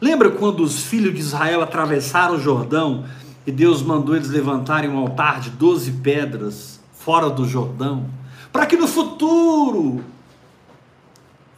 Lembra 0.00 0.30
quando 0.30 0.60
os 0.60 0.84
filhos 0.84 1.12
de 1.12 1.20
Israel 1.20 1.60
atravessaram 1.60 2.36
o 2.36 2.40
Jordão 2.40 3.04
e 3.46 3.52
Deus 3.52 3.82
mandou 3.82 4.16
eles 4.16 4.28
levantarem 4.28 4.90
um 4.90 4.98
altar 4.98 5.40
de 5.40 5.50
12 5.50 5.92
pedras 5.92 6.80
fora 6.92 7.30
do 7.30 7.46
Jordão? 7.46 8.06
Para 8.52 8.66
que 8.66 8.76
no 8.76 8.88
futuro 8.88 10.04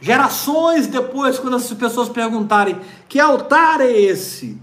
Gerações 0.01 0.87
depois, 0.87 1.37
quando 1.37 1.57
as 1.57 1.73
pessoas 1.73 2.07
perguntarem 2.07 2.79
que 3.07 3.19
altar 3.19 3.81
é 3.81 3.91
esse, 3.91 4.57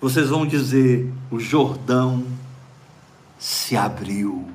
vocês 0.00 0.28
vão 0.28 0.46
dizer: 0.46 1.12
o 1.30 1.40
Jordão 1.40 2.24
se 3.38 3.76
abriu. 3.76 4.46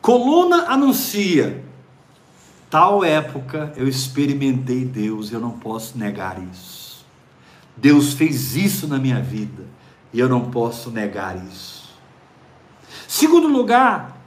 Coluna 0.00 0.66
anuncia. 0.68 1.64
Tal 2.70 3.04
época 3.04 3.72
eu 3.76 3.86
experimentei 3.86 4.84
Deus, 4.84 5.30
eu 5.30 5.40
não 5.40 5.50
posso 5.50 5.98
negar 5.98 6.42
isso. 6.50 6.81
Deus 7.76 8.12
fez 8.12 8.56
isso 8.56 8.86
na 8.86 8.98
minha 8.98 9.20
vida 9.20 9.66
e 10.12 10.20
eu 10.20 10.28
não 10.28 10.50
posso 10.50 10.90
negar 10.90 11.36
isso. 11.46 11.90
Segundo 13.08 13.48
lugar, 13.48 14.18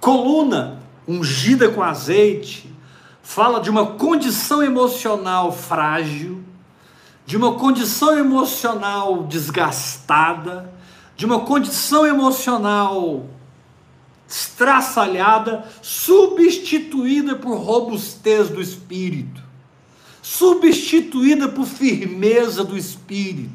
coluna 0.00 0.82
ungida 1.06 1.68
com 1.68 1.82
azeite, 1.82 2.74
fala 3.22 3.60
de 3.60 3.70
uma 3.70 3.86
condição 3.92 4.62
emocional 4.62 5.52
frágil, 5.52 6.42
de 7.26 7.36
uma 7.36 7.54
condição 7.54 8.18
emocional 8.18 9.24
desgastada, 9.24 10.72
de 11.16 11.24
uma 11.24 11.40
condição 11.40 12.06
emocional 12.06 13.26
estraçalhada, 14.28 15.64
substituída 15.80 17.36
por 17.36 17.56
robustez 17.58 18.48
do 18.48 18.60
espírito, 18.60 19.42
substituída 20.24 21.48
por 21.50 21.66
firmeza 21.66 22.64
do 22.64 22.78
espírito. 22.78 23.50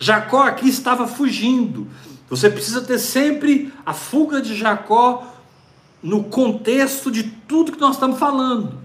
Jacó 0.00 0.42
aqui 0.42 0.68
estava 0.68 1.06
fugindo. 1.06 1.86
Você 2.28 2.50
precisa 2.50 2.80
ter 2.80 2.98
sempre 2.98 3.72
a 3.86 3.94
fuga 3.94 4.42
de 4.42 4.56
Jacó 4.56 5.24
no 6.02 6.24
contexto 6.24 7.12
de 7.12 7.22
tudo 7.22 7.70
que 7.70 7.80
nós 7.80 7.94
estamos 7.94 8.18
falando. 8.18 8.76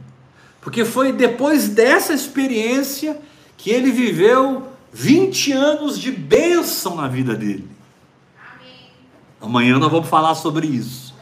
Porque 0.61 0.85
foi 0.85 1.11
depois 1.11 1.67
dessa 1.67 2.13
experiência 2.13 3.19
que 3.57 3.71
ele 3.71 3.91
viveu 3.91 4.67
20 4.93 5.53
anos 5.53 5.97
de 5.99 6.11
bênção 6.11 6.95
na 6.95 7.07
vida 7.07 7.33
dele. 7.33 7.67
Amém. 8.53 8.91
Amanhã 9.41 9.79
nós 9.79 9.91
vamos 9.91 10.07
falar 10.07 10.35
sobre 10.35 10.67
isso. 10.67 11.15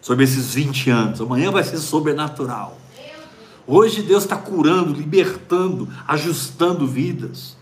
Sobre 0.00 0.24
esses 0.24 0.52
20 0.52 0.90
anos. 0.90 1.20
Amanhã 1.20 1.52
vai 1.52 1.62
ser 1.62 1.78
sobrenatural. 1.78 2.76
Hoje 3.66 4.02
Deus 4.02 4.22
está 4.22 4.36
curando, 4.36 4.92
libertando, 4.92 5.88
ajustando 6.06 6.86
vidas. 6.86 7.56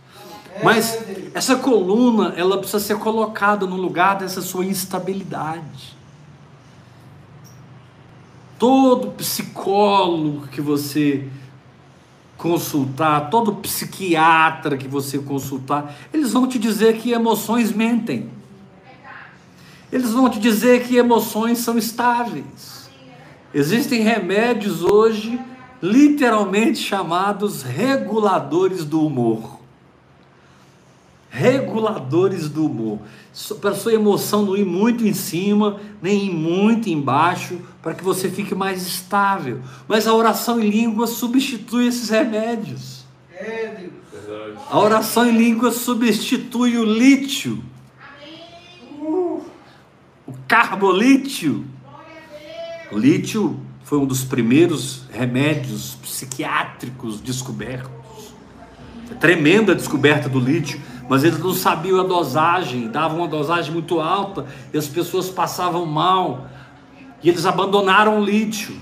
Mas 0.62 0.98
essa 1.32 1.57
coluna, 1.57 2.34
ela 2.36 2.59
precisa 2.59 2.78
ser 2.78 2.98
colocada 2.98 3.66
no 3.66 3.76
lugar 3.76 4.18
dessa 4.18 4.40
sua 4.40 4.64
instabilidade. 4.64 5.96
Todo 8.59 9.12
psicólogo 9.12 10.46
que 10.48 10.61
você 10.61 11.28
consultar, 12.36 13.30
todo 13.30 13.55
psiquiatra 13.57 14.76
que 14.76 14.86
você 14.86 15.18
consultar, 15.18 15.94
eles 16.12 16.32
vão 16.32 16.46
te 16.46 16.59
dizer 16.59 16.98
que 16.98 17.12
emoções 17.12 17.72
mentem. 17.72 18.30
Eles 19.90 20.11
vão 20.11 20.28
te 20.28 20.38
dizer 20.38 20.86
que 20.86 20.96
emoções 20.96 21.59
são 21.59 21.78
estáveis. 21.78 22.90
Existem 23.52 24.02
remédios 24.02 24.82
hoje, 24.82 25.40
literalmente 25.85 26.78
chamados 26.78 27.62
reguladores 27.62 28.87
do 28.87 29.05
humor. 29.05 29.61
Reguladores 31.28 32.49
do 32.49 32.64
humor 32.64 33.01
para 33.61 33.70
a 33.70 33.74
sua 33.74 33.93
emoção 33.93 34.47
não 34.47 34.57
ir 34.57 34.64
muito 34.64 35.07
em 35.07 35.12
cima, 35.12 35.80
nem 36.01 36.26
ir 36.26 36.30
muito 36.30 36.89
embaixo, 36.89 37.59
para 37.82 37.93
que 37.93 38.03
você 38.03 38.30
fique 38.30 38.55
mais 38.55 38.87
estável. 38.87 39.61
Mas 39.87 40.07
a 40.07 40.14
oração 40.14 40.59
em 40.59 40.70
língua 40.70 41.07
substitui 41.07 41.89
esses 41.89 42.09
remédios. 42.09 43.05
A 44.70 44.78
oração 44.78 45.26
em 45.26 45.37
língua 45.37 45.70
substitui 45.70 46.78
o 46.78 46.85
lítio, 46.85 47.62
o 50.26 50.32
carbolítio. 50.49 51.64
O 52.93 52.99
lítio 52.99 53.64
foi 53.85 53.99
um 53.99 54.07
dos 54.07 54.24
primeiros 54.24 55.03
remédios 55.12 55.97
psiquiátricos 56.03 57.20
descobertos. 57.20 57.93
tremenda 59.20 59.72
a 59.72 59.74
descoberta 59.74 60.28
do 60.28 60.41
lítio 60.41 60.80
mas 61.09 61.22
eles 61.22 61.39
não 61.39 61.53
sabiam 61.53 62.01
a 62.01 62.05
dosagem, 62.05 62.89
davam 62.89 63.18
uma 63.18 63.28
dosagem 63.28 63.72
muito 63.72 64.01
alta 64.01 64.47
e 64.72 64.78
as 64.78 64.87
pessoas 64.87 65.28
passavam 65.28 65.85
mal. 65.85 66.47
E 67.22 67.28
eles 67.28 67.45
abandonaram 67.45 68.20
o 68.20 68.24
lítio. 68.24 68.74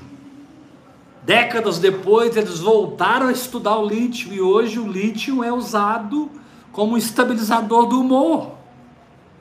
Décadas 1.25 1.79
depois, 1.79 2.37
eles 2.37 2.61
voltaram 2.61 3.29
a 3.29 3.33
estudar 3.33 3.77
o 3.77 3.87
lítio 3.87 4.33
e 4.33 4.41
hoje 4.41 4.79
o 4.79 4.87
lítio 4.87 5.43
é 5.43 5.53
usado 5.53 6.31
como 6.73 6.97
estabilizador 6.97 7.87
do 7.87 8.01
humor 8.01 8.53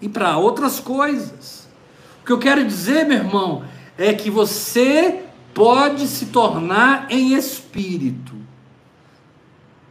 e 0.01 0.09
para 0.09 0.37
outras 0.37 0.79
coisas. 0.79 1.67
O 2.21 2.25
que 2.25 2.31
eu 2.31 2.39
quero 2.39 2.65
dizer, 2.65 3.05
meu 3.05 3.17
irmão, 3.17 3.63
é 3.97 4.13
que 4.13 4.29
você 4.29 5.23
pode 5.53 6.07
se 6.07 6.27
tornar 6.27 7.07
em 7.09 7.33
espírito, 7.33 8.35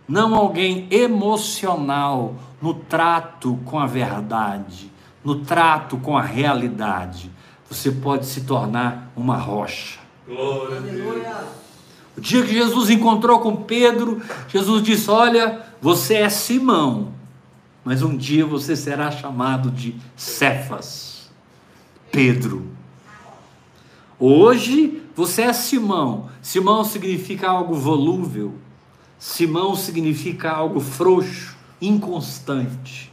não 0.09 0.35
alguém 0.35 0.87
emocional, 0.91 2.35
no 2.61 2.75
trato 2.75 3.59
com 3.65 3.79
a 3.79 3.87
verdade, 3.87 4.91
no 5.25 5.37
trato 5.37 5.97
com 5.97 6.17
a 6.17 6.23
realidade, 6.23 7.31
você 7.69 7.91
pode 7.91 8.27
se 8.27 8.43
tornar 8.43 9.11
uma 9.17 9.37
rocha. 9.37 9.99
Glória 10.27 10.77
a 10.77 10.81
Deus. 10.81 11.61
O 12.17 12.21
dia 12.21 12.43
que 12.43 12.53
Jesus 12.53 12.91
encontrou 12.91 13.39
com 13.39 13.57
Pedro, 13.57 14.21
Jesus 14.49 14.83
disse: 14.83 15.11
Olha, 15.11 15.65
você 15.81 16.17
é 16.17 16.29
Simão, 16.29 17.15
mas 17.85 18.03
um 18.03 18.17
dia 18.17 18.45
você 18.45 18.77
será 18.77 19.11
chamado 19.11 19.71
de 19.71 19.95
Cefas, 20.17 21.31
Pedro. 22.11 22.69
Hoje 24.19 25.00
você 25.21 25.43
é 25.43 25.53
Simão. 25.53 26.31
Simão 26.41 26.83
significa 26.83 27.51
algo 27.51 27.75
volúvel. 27.75 28.55
Simão 29.19 29.77
significa 29.77 30.51
algo 30.51 30.81
frouxo 30.81 31.55
inconstante. 31.79 33.13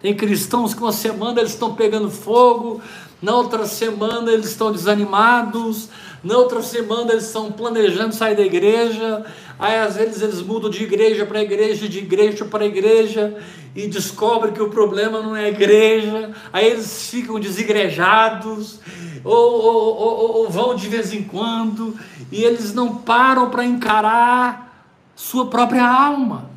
Tem 0.00 0.14
cristãos 0.14 0.72
que 0.72 0.80
uma 0.80 0.92
semana 0.92 1.40
eles 1.40 1.50
estão 1.50 1.74
pegando 1.74 2.08
fogo, 2.08 2.80
na 3.20 3.34
outra 3.34 3.66
semana 3.66 4.30
eles 4.30 4.50
estão 4.50 4.70
desanimados, 4.70 5.88
na 6.22 6.36
outra 6.36 6.62
semana 6.62 7.10
eles 7.10 7.24
estão 7.24 7.50
planejando 7.50 8.14
sair 8.14 8.36
da 8.36 8.42
igreja, 8.42 9.24
aí 9.58 9.80
às 9.80 9.96
vezes 9.96 10.22
eles 10.22 10.40
mudam 10.40 10.70
de 10.70 10.84
igreja 10.84 11.26
para 11.26 11.42
igreja, 11.42 11.88
de 11.88 11.98
igreja 11.98 12.44
para 12.44 12.64
igreja, 12.64 13.36
e 13.74 13.88
descobrem 13.88 14.54
que 14.54 14.62
o 14.62 14.70
problema 14.70 15.20
não 15.20 15.34
é 15.34 15.46
a 15.46 15.48
igreja, 15.48 16.30
aí 16.52 16.68
eles 16.68 17.10
ficam 17.10 17.40
desigrejados, 17.40 18.78
ou, 19.26 19.52
ou, 19.62 19.96
ou, 19.96 20.36
ou 20.38 20.50
vão 20.50 20.74
de 20.74 20.88
vez 20.88 21.12
em 21.12 21.22
quando, 21.22 21.98
e 22.30 22.42
eles 22.42 22.72
não 22.72 22.96
param 22.96 23.50
para 23.50 23.64
encarar 23.64 24.86
sua 25.14 25.46
própria 25.46 25.86
alma 25.86 26.56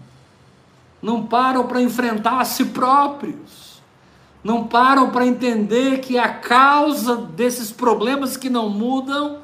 não 1.01 1.25
param 1.25 1.65
para 1.65 1.81
enfrentar 1.81 2.39
a 2.39 2.45
si 2.45 2.65
próprios, 2.65 3.81
não 4.43 4.65
param 4.65 5.09
para 5.09 5.25
entender 5.25 5.99
que 5.99 6.17
a 6.17 6.29
causa 6.29 7.15
desses 7.15 7.71
problemas 7.71 8.37
que 8.37 8.49
não 8.49 8.69
mudam 8.69 9.39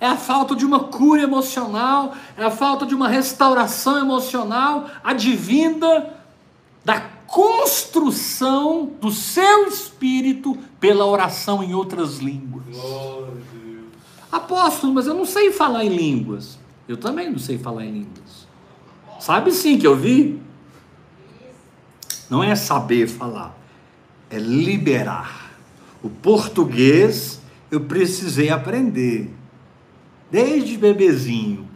é 0.00 0.06
a 0.06 0.16
falta 0.16 0.54
de 0.54 0.64
uma 0.64 0.84
cura 0.84 1.22
emocional, 1.22 2.14
é 2.36 2.44
a 2.44 2.50
falta 2.50 2.86
de 2.86 2.94
uma 2.94 3.08
restauração 3.08 3.98
emocional 3.98 4.86
advinda 5.02 6.14
da 6.84 7.02
construção 7.28 8.90
do 9.00 9.12
seu 9.12 9.68
espírito 9.68 10.58
pela 10.80 11.06
oração 11.06 11.62
em 11.62 11.74
outras 11.74 12.18
línguas. 12.18 12.64
Apóstolo, 14.32 14.92
mas 14.94 15.06
eu 15.06 15.14
não 15.14 15.24
sei 15.24 15.52
falar 15.52 15.84
em 15.84 15.94
línguas. 15.94 16.58
Eu 16.88 16.96
também 16.96 17.30
não 17.30 17.38
sei 17.38 17.56
falar 17.56 17.84
em 17.84 17.92
línguas. 17.92 18.48
Sabe 19.20 19.52
sim 19.52 19.78
que 19.78 19.86
eu 19.86 19.96
vi? 19.96 20.40
não 22.28 22.42
é 22.42 22.54
saber 22.54 23.06
falar, 23.06 23.56
é 24.30 24.38
liberar. 24.38 25.52
O 26.02 26.08
português 26.08 27.40
eu 27.70 27.80
precisei 27.82 28.50
aprender, 28.50 29.30
desde 30.30 30.76
bebezinho, 30.76 31.66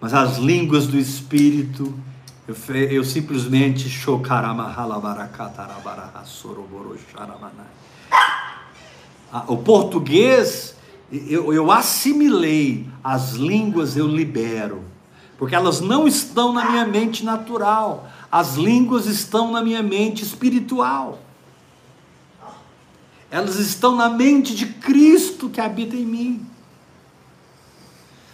mas 0.00 0.14
as 0.14 0.38
línguas 0.38 0.86
do 0.86 0.98
Espírito, 0.98 1.94
eu, 2.46 2.54
eu 2.74 3.04
simplesmente. 3.04 3.88
Ah, 9.32 9.44
O 9.48 9.56
português, 9.56 10.76
eu, 11.10 11.52
eu 11.52 11.70
assimilei, 11.70 12.86
as 13.02 13.32
línguas 13.32 13.96
eu 13.96 14.06
libero, 14.06 14.84
porque 15.36 15.54
elas 15.54 15.80
não 15.80 16.06
estão 16.06 16.52
na 16.52 16.70
minha 16.70 16.86
mente 16.86 17.24
natural, 17.24 18.08
as 18.30 18.54
línguas 18.54 19.06
estão 19.06 19.50
na 19.50 19.62
minha 19.62 19.82
mente 19.82 20.22
espiritual. 20.22 21.18
Elas 23.28 23.56
estão 23.56 23.96
na 23.96 24.08
mente 24.08 24.54
de 24.54 24.66
Cristo 24.66 25.48
que 25.48 25.60
habita 25.60 25.96
em 25.96 26.06
mim. 26.06 26.46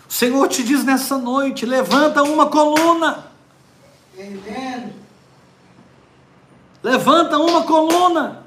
O 0.09 0.13
Senhor 0.13 0.47
te 0.49 0.63
diz 0.63 0.85
nessa 0.85 1.17
noite: 1.17 1.65
levanta 1.65 2.23
uma 2.23 2.47
coluna, 2.47 3.32
Amen. 4.19 4.93
levanta 6.83 7.39
uma 7.39 7.63
coluna. 7.63 8.45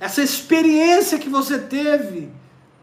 Essa 0.00 0.22
experiência 0.22 1.18
que 1.18 1.28
você 1.28 1.58
teve 1.58 2.30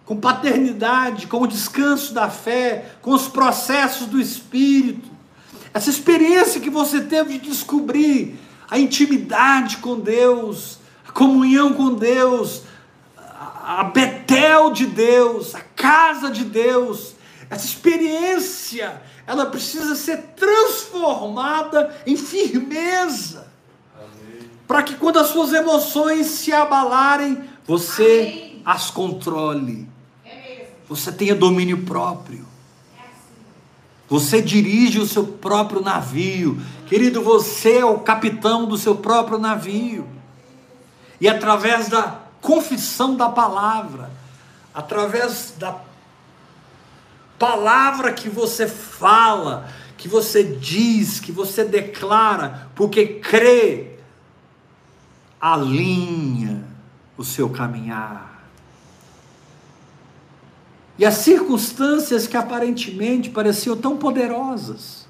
com 0.05 0.17
paternidade, 0.17 1.27
com 1.27 1.41
o 1.41 1.47
descanso 1.47 2.13
da 2.13 2.29
fé, 2.29 2.93
com 3.01 3.11
os 3.11 3.27
processos 3.27 4.07
do 4.07 4.19
Espírito, 4.19 5.09
essa 5.73 5.89
experiência 5.89 6.61
que 6.61 6.69
você 6.69 7.01
teve 7.01 7.37
de 7.37 7.49
descobrir 7.49 8.39
a 8.69 8.77
intimidade 8.77 9.77
com 9.77 9.99
Deus, 9.99 10.79
a 11.07 11.11
comunhão 11.11 11.73
com 11.73 11.93
Deus, 11.93 12.63
a 13.17 13.55
a 13.65 13.83
Betel 13.85 14.69
de 14.69 14.85
Deus, 14.85 15.55
a 15.55 15.59
casa 15.59 16.29
de 16.29 16.43
Deus, 16.43 17.14
essa 17.49 17.65
experiência, 17.65 19.01
ela 19.27 19.45
precisa 19.45 19.95
ser 19.95 20.17
transformada 20.35 21.95
em 22.05 22.15
firmeza, 22.15 23.47
para 24.67 24.81
que 24.81 24.95
quando 24.95 25.19
as 25.19 25.27
suas 25.27 25.53
emoções 25.53 26.27
se 26.27 26.51
abalarem, 26.51 27.43
você 27.65 28.21
Amém. 28.21 28.61
as 28.65 28.89
controle, 28.89 29.87
É 30.25 30.67
você 30.87 31.11
tenha 31.11 31.35
domínio 31.35 31.83
próprio. 31.83 32.45
É 32.95 33.01
assim. 33.01 33.43
Você 34.07 34.41
dirige 34.41 34.99
o 34.99 35.05
seu 35.05 35.25
próprio 35.25 35.81
navio. 35.81 36.59
Querido, 36.87 37.21
você 37.21 37.77
é 37.77 37.85
o 37.85 37.99
capitão 37.99 38.65
do 38.65 38.77
seu 38.77 38.95
próprio 38.95 39.37
navio. 39.37 40.07
E 41.21 41.27
através 41.27 41.87
da 41.87 42.19
confissão 42.41 43.15
da 43.15 43.29
palavra, 43.29 44.11
através 44.73 45.53
da 45.57 45.75
palavra 47.45 48.11
que 48.11 48.27
você 48.27 48.67
fala, 48.67 49.69
que 49.95 50.07
você 50.07 50.43
diz, 50.43 51.19
que 51.19 51.31
você 51.31 51.63
declara, 51.63 52.71
porque 52.73 53.05
crê, 53.05 53.99
alinha 55.39 56.63
o 57.15 57.23
seu 57.23 57.47
caminhar. 57.47 58.49
E 60.97 61.05
as 61.05 61.15
circunstâncias 61.15 62.25
que 62.25 62.35
aparentemente 62.35 63.29
pareciam 63.29 63.77
tão 63.77 63.95
poderosas, 63.95 65.07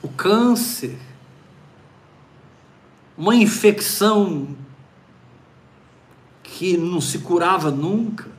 o 0.00 0.08
câncer, 0.08 0.96
uma 3.18 3.34
infecção 3.34 4.56
que 6.44 6.76
não 6.76 7.00
se 7.00 7.18
curava 7.18 7.72
nunca, 7.72 8.30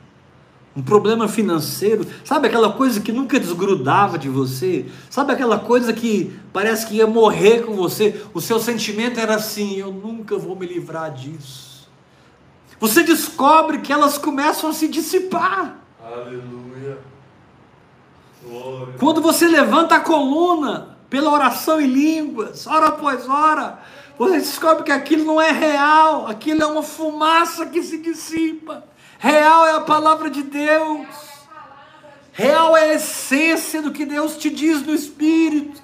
um 0.76 0.82
problema 0.82 1.28
financeiro, 1.28 2.06
sabe 2.24 2.48
aquela 2.48 2.72
coisa 2.72 3.00
que 3.00 3.12
nunca 3.12 3.38
desgrudava 3.38 4.18
de 4.18 4.28
você, 4.28 4.86
sabe 5.08 5.32
aquela 5.32 5.58
coisa 5.58 5.92
que 5.92 6.36
parece 6.52 6.86
que 6.86 6.96
ia 6.96 7.06
morrer 7.06 7.64
com 7.64 7.74
você, 7.74 8.20
o 8.34 8.40
seu 8.40 8.58
sentimento 8.58 9.20
era 9.20 9.36
assim: 9.36 9.76
eu 9.76 9.92
nunca 9.92 10.36
vou 10.36 10.56
me 10.56 10.66
livrar 10.66 11.12
disso. 11.12 11.88
Você 12.80 13.04
descobre 13.04 13.78
que 13.78 13.92
elas 13.92 14.18
começam 14.18 14.68
a 14.68 14.72
se 14.72 14.88
dissipar. 14.88 15.78
Aleluia. 16.04 16.98
Glória. 18.42 18.94
Quando 18.98 19.22
você 19.22 19.46
levanta 19.46 19.94
a 19.94 20.00
coluna 20.00 20.98
pela 21.08 21.30
oração 21.30 21.80
em 21.80 21.86
línguas, 21.86 22.66
hora 22.66 22.88
após 22.88 23.28
hora, 23.28 23.78
você 24.18 24.38
descobre 24.38 24.84
que 24.84 24.92
aquilo 24.92 25.24
não 25.24 25.40
é 25.40 25.50
real, 25.50 26.26
aquilo 26.26 26.62
é 26.62 26.66
uma 26.66 26.82
fumaça 26.82 27.66
que 27.66 27.82
se 27.82 27.98
dissipa. 27.98 28.84
Real 29.24 29.66
é 29.66 29.76
a 29.76 29.80
palavra 29.80 30.28
de 30.28 30.42
Deus. 30.42 31.08
Real 32.30 32.76
é 32.76 32.90
a 32.90 32.94
essência 32.96 33.80
do 33.80 33.90
que 33.90 34.04
Deus 34.04 34.36
te 34.36 34.50
diz 34.50 34.82
no 34.82 34.94
Espírito. 34.94 35.82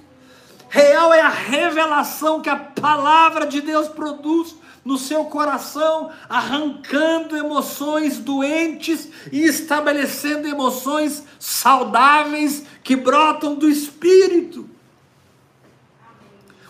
Real 0.69 1.11
é 1.15 1.23
a 1.23 1.31
revelação 1.31 2.43
que 2.43 2.51
a 2.51 2.57
palavra 2.57 3.47
de 3.47 3.63
Deus 3.63 3.89
produz 3.89 4.55
no 4.85 4.99
seu 4.99 5.25
coração, 5.25 6.11
arrancando 6.29 7.35
emoções 7.35 8.19
doentes 8.19 9.09
e 9.33 9.43
estabelecendo 9.43 10.47
emoções 10.47 11.25
saudáveis 11.39 12.67
que 12.85 12.95
brotam 12.95 13.55
do 13.55 13.71
espírito. 13.71 14.69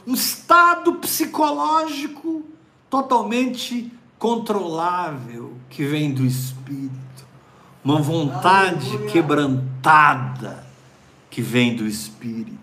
Um 0.07 0.15
estado 0.15 0.95
psicológico 0.95 2.45
totalmente 2.89 3.93
controlável 4.21 5.57
que 5.71 5.83
vem 5.83 6.13
do 6.13 6.25
espírito. 6.25 6.60
Uma 7.83 8.01
vontade 8.01 8.99
quebrantada 9.11 10.67
que 11.31 11.41
vem 11.41 11.75
do 11.77 11.87
espírito. 11.87 12.59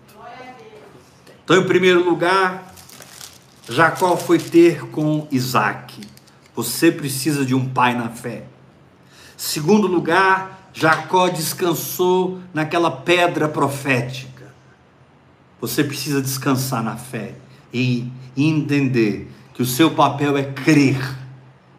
Então, 1.44 1.56
em 1.56 1.66
primeiro 1.66 2.04
lugar, 2.04 2.74
Jacó 3.68 4.16
foi 4.16 4.38
ter 4.38 4.86
com 4.90 5.26
Isaac. 5.30 6.00
Você 6.54 6.92
precisa 6.92 7.44
de 7.44 7.54
um 7.54 7.68
pai 7.68 7.94
na 7.94 8.10
fé. 8.10 8.44
Segundo 9.36 9.86
lugar, 9.86 10.70
Jacó 10.72 11.28
descansou 11.28 12.40
naquela 12.52 12.90
pedra 12.90 13.48
profética. 13.48 14.54
Você 15.60 15.82
precisa 15.82 16.20
descansar 16.20 16.82
na 16.82 16.96
fé 16.96 17.34
e 17.72 18.10
entender 18.36 19.30
que 19.54 19.62
o 19.62 19.66
seu 19.66 19.90
papel 19.90 20.36
é 20.36 20.44
crer, 20.44 21.16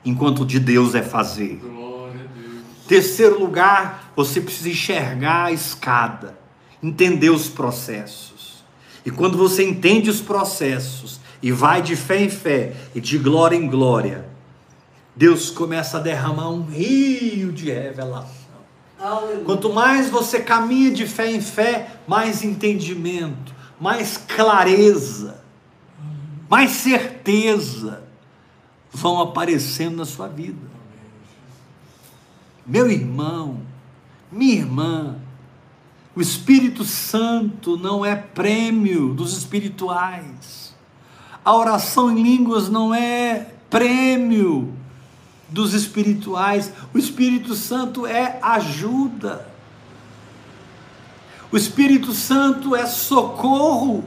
enquanto 0.04 0.42
o 0.42 0.46
de 0.46 0.60
Deus 0.60 0.96
é 0.96 1.02
fazer. 1.02 1.62
Terceiro 2.90 3.40
lugar, 3.40 4.12
você 4.16 4.42
precisa 4.42 4.68
enxergar 4.68 5.46
a 5.46 5.52
escada, 5.52 6.36
entender 6.82 7.30
os 7.30 7.48
processos. 7.48 8.64
E 9.06 9.12
quando 9.12 9.38
você 9.38 9.64
entende 9.64 10.10
os 10.10 10.22
processos 10.22 11.20
e 11.40 11.52
vai 11.52 11.84
de 11.84 11.96
fé 11.96 12.20
em 12.24 12.32
fé 12.32 12.76
e 12.96 13.00
de 13.00 13.20
glória 13.20 13.56
em 13.56 13.70
glória, 13.70 14.28
Deus 15.16 15.52
começa 15.52 15.98
a 15.98 16.02
derramar 16.02 16.50
um 16.50 16.64
rio 16.64 17.52
de 17.52 17.70
revelação. 17.70 18.58
Quanto 19.46 19.72
mais 19.72 20.10
você 20.10 20.40
caminha 20.40 20.90
de 20.90 21.06
fé 21.06 21.32
em 21.32 21.42
fé, 21.42 22.00
mais 22.08 22.44
entendimento, 22.44 23.54
mais 23.80 24.18
clareza, 24.18 25.44
mais 26.50 26.72
certeza 26.72 28.02
vão 28.92 29.22
aparecendo 29.22 29.98
na 29.98 30.06
sua 30.06 30.28
vida. 30.28 30.69
Meu 32.70 32.88
irmão, 32.88 33.62
minha 34.32 34.54
irmã, 34.54 35.16
o 36.16 36.22
Espírito 36.22 36.84
Santo 36.84 37.76
não 37.76 38.06
é 38.06 38.16
prêmio 38.16 39.12
dos 39.12 39.36
espirituais. 39.36 40.76
A 41.44 41.56
oração 41.56 42.12
em 42.12 42.22
línguas 42.22 42.70
não 42.70 42.94
é 42.94 43.48
prêmio 43.72 44.72
dos 45.50 45.74
espirituais. 45.74 46.72
O 46.94 47.00
Espírito 47.00 47.56
Santo 47.56 48.06
é 48.06 48.38
ajuda. 48.40 49.50
O 51.52 51.58
Espírito 51.58 52.14
Santo 52.14 52.76
é 52.76 52.86
socorro. 52.86 54.04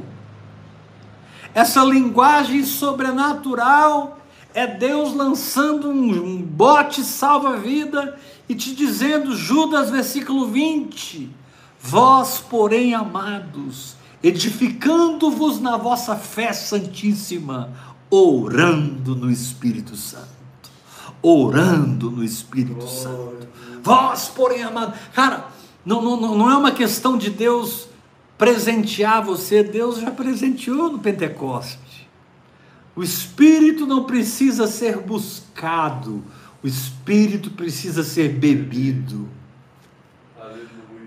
Essa 1.53 1.83
linguagem 1.83 2.65
sobrenatural 2.65 4.21
é 4.55 4.69
Deus 4.69 5.15
lançando 5.15 5.91
um 5.91 6.41
bote 6.41 7.03
salva-vida 7.03 8.17
e 8.49 8.55
te 8.55 8.75
dizendo, 8.75 9.35
Judas, 9.37 9.91
versículo 9.91 10.49
20: 10.49 11.31
Vós, 11.81 12.39
porém, 12.39 12.95
amados, 12.95 13.97
edificando-vos 14.23 15.61
na 15.61 15.77
vossa 15.77 16.17
fé 16.17 16.53
santíssima, 16.53 17.73
orando 18.11 19.15
no 19.15 19.31
Espírito 19.31 19.97
Santo. 19.97 20.29
Orando 21.21 22.11
no 22.11 22.25
Espírito 22.25 22.87
Santo. 22.89 23.49
Vós, 23.83 24.29
porém, 24.29 24.63
amados. 24.63 24.99
Cara, 25.13 25.47
não, 25.85 26.03
não, 26.03 26.37
não 26.37 26.51
é 26.51 26.57
uma 26.57 26.73
questão 26.73 27.17
de 27.17 27.31
Deus 27.31 27.89
presentear 28.39 29.25
você, 29.25 29.63
Deus 29.63 30.01
já 30.01 30.11
presenteou 30.11 30.91
no 30.91 30.99
Pentecoste. 30.99 32.09
O 32.95 33.03
espírito 33.03 33.87
não 33.87 34.05
precisa 34.05 34.67
ser 34.67 34.99
buscado, 34.99 36.23
o 36.63 36.67
espírito 36.67 37.51
precisa 37.51 38.03
ser 38.03 38.29
bebido. 38.29 39.29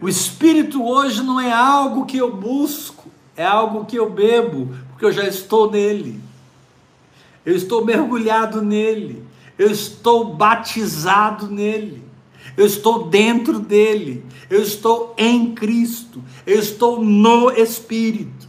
O 0.01 0.09
espírito 0.09 0.83
hoje 0.83 1.23
não 1.23 1.39
é 1.39 1.51
algo 1.51 2.05
que 2.05 2.17
eu 2.17 2.35
busco, 2.35 3.09
é 3.35 3.45
algo 3.45 3.85
que 3.85 3.95
eu 3.97 4.09
bebo, 4.09 4.75
porque 4.89 5.05
eu 5.05 5.11
já 5.11 5.25
estou 5.27 5.71
nele. 5.71 6.19
Eu 7.45 7.55
estou 7.55 7.85
mergulhado 7.85 8.61
nele. 8.61 9.23
Eu 9.57 9.71
estou 9.71 10.33
batizado 10.33 11.47
nele. 11.47 12.03
Eu 12.57 12.65
estou 12.65 13.07
dentro 13.07 13.59
dele. 13.59 14.25
Eu 14.49 14.61
estou 14.61 15.13
em 15.17 15.53
Cristo. 15.53 16.21
Eu 16.45 16.59
estou 16.59 17.03
no 17.03 17.51
Espírito. 17.51 18.44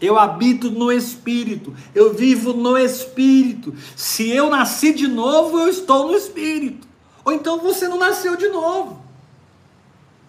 Eu 0.00 0.18
habito 0.18 0.70
no 0.70 0.92
Espírito. 0.92 1.74
Eu 1.94 2.12
vivo 2.12 2.52
no 2.52 2.76
Espírito. 2.76 3.74
Se 3.94 4.28
eu 4.30 4.50
nasci 4.50 4.92
de 4.92 5.08
novo, 5.08 5.58
eu 5.58 5.68
estou 5.68 6.08
no 6.08 6.16
Espírito. 6.16 6.86
Ou 7.24 7.32
então 7.32 7.58
você 7.58 7.88
não 7.88 7.98
nasceu 7.98 8.36
de 8.36 8.48
novo. 8.48 9.02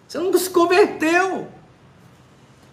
Você 0.06 0.18
nunca 0.18 0.38
se 0.38 0.48
converteu. 0.48 1.48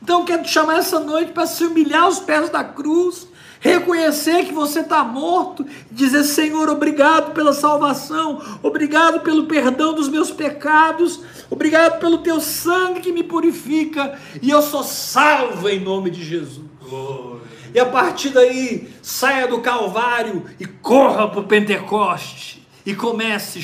Então 0.01 0.19
eu 0.19 0.25
quero 0.25 0.43
te 0.43 0.49
chamar 0.49 0.77
essa 0.77 0.99
noite 0.99 1.31
para 1.31 1.45
se 1.45 1.65
humilhar 1.65 2.03
aos 2.03 2.19
pés 2.19 2.49
da 2.49 2.63
cruz, 2.63 3.27
reconhecer 3.59 4.45
que 4.45 4.53
você 4.53 4.81
está 4.81 5.03
morto, 5.03 5.65
dizer: 5.91 6.23
Senhor, 6.23 6.69
obrigado 6.69 7.33
pela 7.33 7.53
salvação, 7.53 8.39
obrigado 8.61 9.21
pelo 9.21 9.47
perdão 9.47 9.93
dos 9.93 10.07
meus 10.07 10.29
pecados, 10.29 11.21
obrigado 11.49 11.99
pelo 11.99 12.19
teu 12.19 12.39
sangue 12.39 13.01
que 13.01 13.11
me 13.11 13.23
purifica, 13.23 14.17
e 14.41 14.51
eu 14.51 14.61
sou 14.61 14.83
salvo 14.83 15.67
em 15.67 15.79
nome 15.79 16.11
de 16.11 16.23
Jesus. 16.23 16.65
E 17.73 17.79
a 17.79 17.85
partir 17.85 18.29
daí, 18.29 18.93
saia 19.01 19.47
do 19.47 19.61
Calvário 19.61 20.45
e 20.59 20.65
corra 20.65 21.27
para 21.27 21.39
o 21.39 21.43
Pentecoste. 21.43 22.65
E 22.85 22.93
comece. 22.93 23.59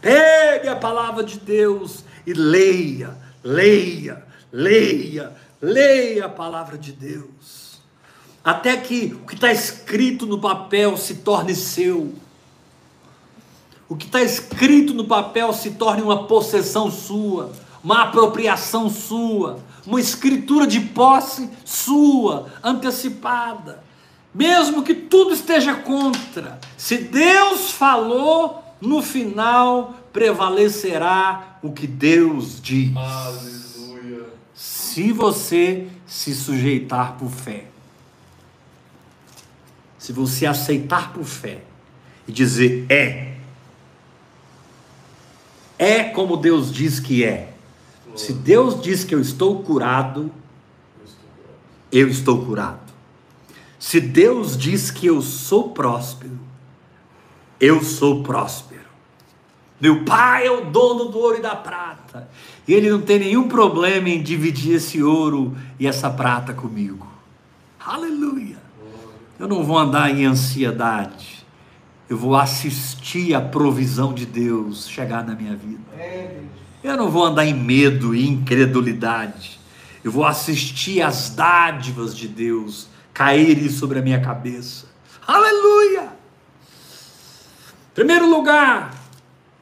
Pegue 0.00 0.68
a 0.68 0.76
palavra 0.76 1.22
de 1.22 1.38
Deus 1.38 2.04
e 2.26 2.32
leia, 2.32 3.16
leia, 3.42 4.24
leia, 4.52 5.32
leia 5.60 6.26
a 6.26 6.28
palavra 6.28 6.76
de 6.76 6.92
Deus. 6.92 7.80
Até 8.44 8.76
que 8.76 9.16
o 9.22 9.26
que 9.26 9.34
está 9.34 9.52
escrito 9.52 10.26
no 10.26 10.40
papel 10.40 10.96
se 10.96 11.16
torne 11.16 11.54
seu. 11.54 12.12
O 13.88 13.96
que 13.96 14.06
está 14.06 14.22
escrito 14.22 14.92
no 14.92 15.04
papel 15.04 15.52
se 15.52 15.72
torne 15.72 16.02
uma 16.02 16.24
possessão 16.24 16.90
sua, 16.90 17.52
uma 17.84 18.02
apropriação 18.02 18.88
sua, 18.88 19.60
uma 19.86 20.00
escritura 20.00 20.66
de 20.66 20.80
posse 20.80 21.48
sua, 21.64 22.52
antecipada. 22.62 23.82
Mesmo 24.34 24.82
que 24.82 24.94
tudo 24.94 25.34
esteja 25.34 25.74
contra, 25.74 26.58
se 26.76 26.96
Deus 26.98 27.70
falou, 27.70 28.62
no 28.80 29.02
final 29.02 29.94
prevalecerá 30.12 31.58
o 31.62 31.72
que 31.72 31.86
Deus 31.86 32.60
diz. 32.60 32.96
Aleluia. 32.96 34.26
Se 34.54 35.12
você 35.12 35.88
se 36.06 36.34
sujeitar 36.34 37.16
por 37.18 37.30
fé, 37.30 37.66
se 39.98 40.12
você 40.12 40.46
aceitar 40.46 41.12
por 41.12 41.24
fé 41.24 41.62
e 42.26 42.32
dizer 42.32 42.86
é, 42.90 43.36
é 45.78 46.04
como 46.04 46.36
Deus 46.36 46.72
diz 46.72 46.98
que 46.98 47.24
é. 47.24 47.51
Se 48.14 48.32
Deus 48.32 48.80
diz 48.80 49.04
que 49.04 49.14
eu 49.14 49.20
estou 49.20 49.62
curado, 49.62 50.30
eu 51.90 52.08
estou 52.08 52.44
curado. 52.44 52.92
Se 53.78 54.00
Deus 54.00 54.56
diz 54.56 54.90
que 54.90 55.06
eu 55.06 55.20
sou 55.20 55.70
próspero, 55.70 56.38
eu 57.60 57.82
sou 57.82 58.22
próspero. 58.22 58.82
Meu 59.80 60.04
pai 60.04 60.46
é 60.46 60.50
o 60.50 60.70
dono 60.70 61.06
do 61.06 61.18
ouro 61.18 61.38
e 61.38 61.42
da 61.42 61.56
prata. 61.56 62.28
E 62.68 62.72
ele 62.72 62.88
não 62.88 63.00
tem 63.00 63.18
nenhum 63.18 63.48
problema 63.48 64.08
em 64.08 64.22
dividir 64.22 64.76
esse 64.76 65.02
ouro 65.02 65.56
e 65.78 65.86
essa 65.86 66.08
prata 66.08 66.54
comigo. 66.54 67.06
Aleluia. 67.84 68.58
Eu 69.38 69.48
não 69.48 69.64
vou 69.64 69.76
andar 69.76 70.08
em 70.10 70.24
ansiedade. 70.24 71.44
Eu 72.08 72.16
vou 72.16 72.36
assistir 72.36 73.34
a 73.34 73.40
provisão 73.40 74.14
de 74.14 74.24
Deus 74.24 74.88
chegar 74.88 75.24
na 75.24 75.34
minha 75.34 75.56
vida. 75.56 75.82
É, 75.98 76.38
Deus. 76.38 76.61
Eu 76.82 76.96
não 76.96 77.08
vou 77.08 77.24
andar 77.24 77.46
em 77.46 77.54
medo 77.54 78.12
e 78.14 78.26
incredulidade. 78.26 79.60
Eu 80.02 80.10
vou 80.10 80.24
assistir 80.24 81.00
as 81.00 81.30
dádivas 81.30 82.16
de 82.16 82.26
Deus 82.26 82.88
caírem 83.14 83.68
sobre 83.68 84.00
a 84.00 84.02
minha 84.02 84.20
cabeça. 84.20 84.86
Aleluia! 85.24 86.08
Primeiro 87.94 88.28
lugar, 88.28 88.94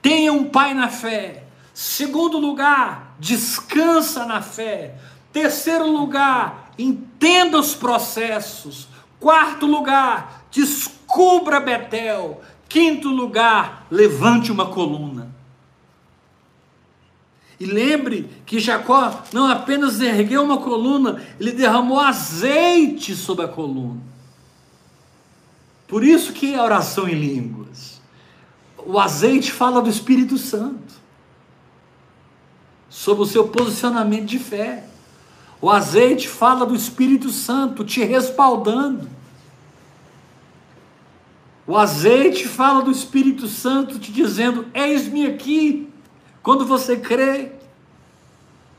tenha 0.01 0.33
um 0.33 0.45
pai 0.45 0.73
na 0.73 0.89
fé. 0.89 1.45
Segundo 1.75 2.39
lugar, 2.39 3.15
descansa 3.19 4.25
na 4.25 4.41
fé. 4.41 4.95
Terceiro 5.31 5.91
lugar, 5.91 6.73
entenda 6.79 7.59
os 7.59 7.75
processos. 7.75 8.89
Quarto 9.19 9.67
lugar, 9.67 10.47
descubra 10.51 11.61
Betel. 11.61 12.41
Quinto 12.67 13.09
lugar, 13.09 13.87
levante 13.91 14.51
uma 14.51 14.67
coluna. 14.67 15.30
E 17.61 17.67
lembre 17.67 18.27
que 18.47 18.59
Jacó 18.59 19.23
não 19.35 19.47
apenas 19.47 20.01
ergueu 20.01 20.43
uma 20.43 20.57
coluna, 20.57 21.23
ele 21.39 21.53
derramou 21.53 22.01
azeite 22.01 23.15
sobre 23.15 23.45
a 23.45 23.49
coluna. 23.49 24.01
Por 25.87 26.03
isso 26.03 26.33
que 26.33 26.55
é 26.55 26.57
a 26.57 26.65
oração 26.65 27.07
em 27.07 27.15
línguas. 27.15 28.01
O 28.79 28.99
azeite 28.99 29.53
fala 29.53 29.83
do 29.83 29.91
Espírito 29.91 30.39
Santo. 30.39 30.95
Sobre 32.89 33.25
o 33.25 33.27
seu 33.27 33.49
posicionamento 33.49 34.25
de 34.25 34.39
fé. 34.39 34.87
O 35.61 35.69
azeite 35.69 36.29
fala 36.29 36.65
do 36.65 36.75
Espírito 36.75 37.29
Santo 37.29 37.85
te 37.85 38.03
respaldando. 38.03 39.07
O 41.67 41.77
azeite 41.77 42.49
fala 42.49 42.83
do 42.83 42.91
Espírito 42.91 43.47
Santo 43.47 43.99
te 43.99 44.11
dizendo: 44.11 44.67
Eis-me 44.73 45.27
aqui. 45.27 45.90
Quando 46.43 46.65
você 46.65 46.97
crê, 46.97 47.53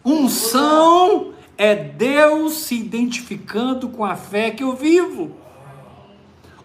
unção 0.04 1.34
é 1.58 1.76
Deus 1.76 2.54
se 2.54 2.76
identificando 2.76 3.90
com 3.90 4.04
a 4.04 4.16
fé 4.16 4.50
que 4.52 4.64
eu 4.64 4.76
vivo. 4.76 5.36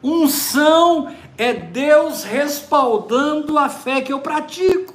Unção 0.03 1.15
é 1.37 1.53
Deus 1.53 2.25
respaldando 2.25 3.59
a 3.59 3.69
fé 3.69 4.01
que 4.01 4.13
eu 4.13 4.21
pratico. 4.21 4.95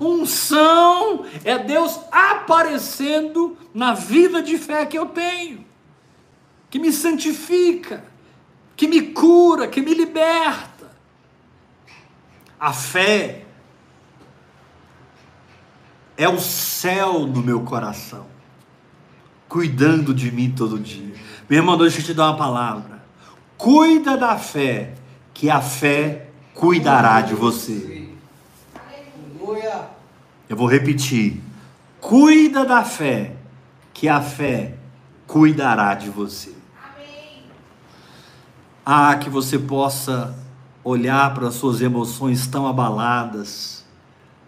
Unção 0.00 1.24
é 1.44 1.58
Deus 1.58 1.98
aparecendo 2.10 3.56
na 3.74 3.94
vida 3.94 4.42
de 4.42 4.56
fé 4.56 4.86
que 4.86 4.96
eu 4.96 5.06
tenho, 5.06 5.64
que 6.70 6.78
me 6.78 6.92
santifica, 6.92 8.04
que 8.76 8.86
me 8.86 9.02
cura, 9.02 9.66
que 9.66 9.80
me 9.80 9.92
liberta. 9.92 10.90
A 12.58 12.72
fé 12.72 13.44
é 16.18 16.28
o 16.28 16.40
céu 16.40 17.20
no 17.20 17.40
meu 17.40 17.60
coração, 17.60 18.26
cuidando 19.48 20.12
de 20.12 20.32
mim 20.32 20.50
todo 20.50 20.76
dia. 20.76 21.14
Meu 21.48 21.60
irmão, 21.60 21.78
deixa 21.78 22.00
eu 22.00 22.04
te 22.04 22.12
dar 22.12 22.30
uma 22.30 22.36
palavra. 22.36 23.04
Cuida 23.56 24.16
da 24.16 24.36
fé, 24.36 24.94
que 25.32 25.48
a 25.48 25.60
fé 25.60 26.28
cuidará 26.54 27.20
de 27.20 27.34
você. 27.34 28.08
Eu 30.48 30.56
vou 30.56 30.66
repetir. 30.66 31.40
Cuida 32.00 32.64
da 32.64 32.82
fé, 32.82 33.36
que 33.94 34.08
a 34.08 34.20
fé 34.20 34.74
cuidará 35.24 35.94
de 35.94 36.10
você. 36.10 36.52
Ah, 38.84 39.14
que 39.16 39.30
você 39.30 39.56
possa 39.58 40.36
olhar 40.82 41.32
para 41.32 41.48
as 41.48 41.54
suas 41.54 41.80
emoções 41.80 42.46
tão 42.46 42.66
abaladas, 42.66 43.77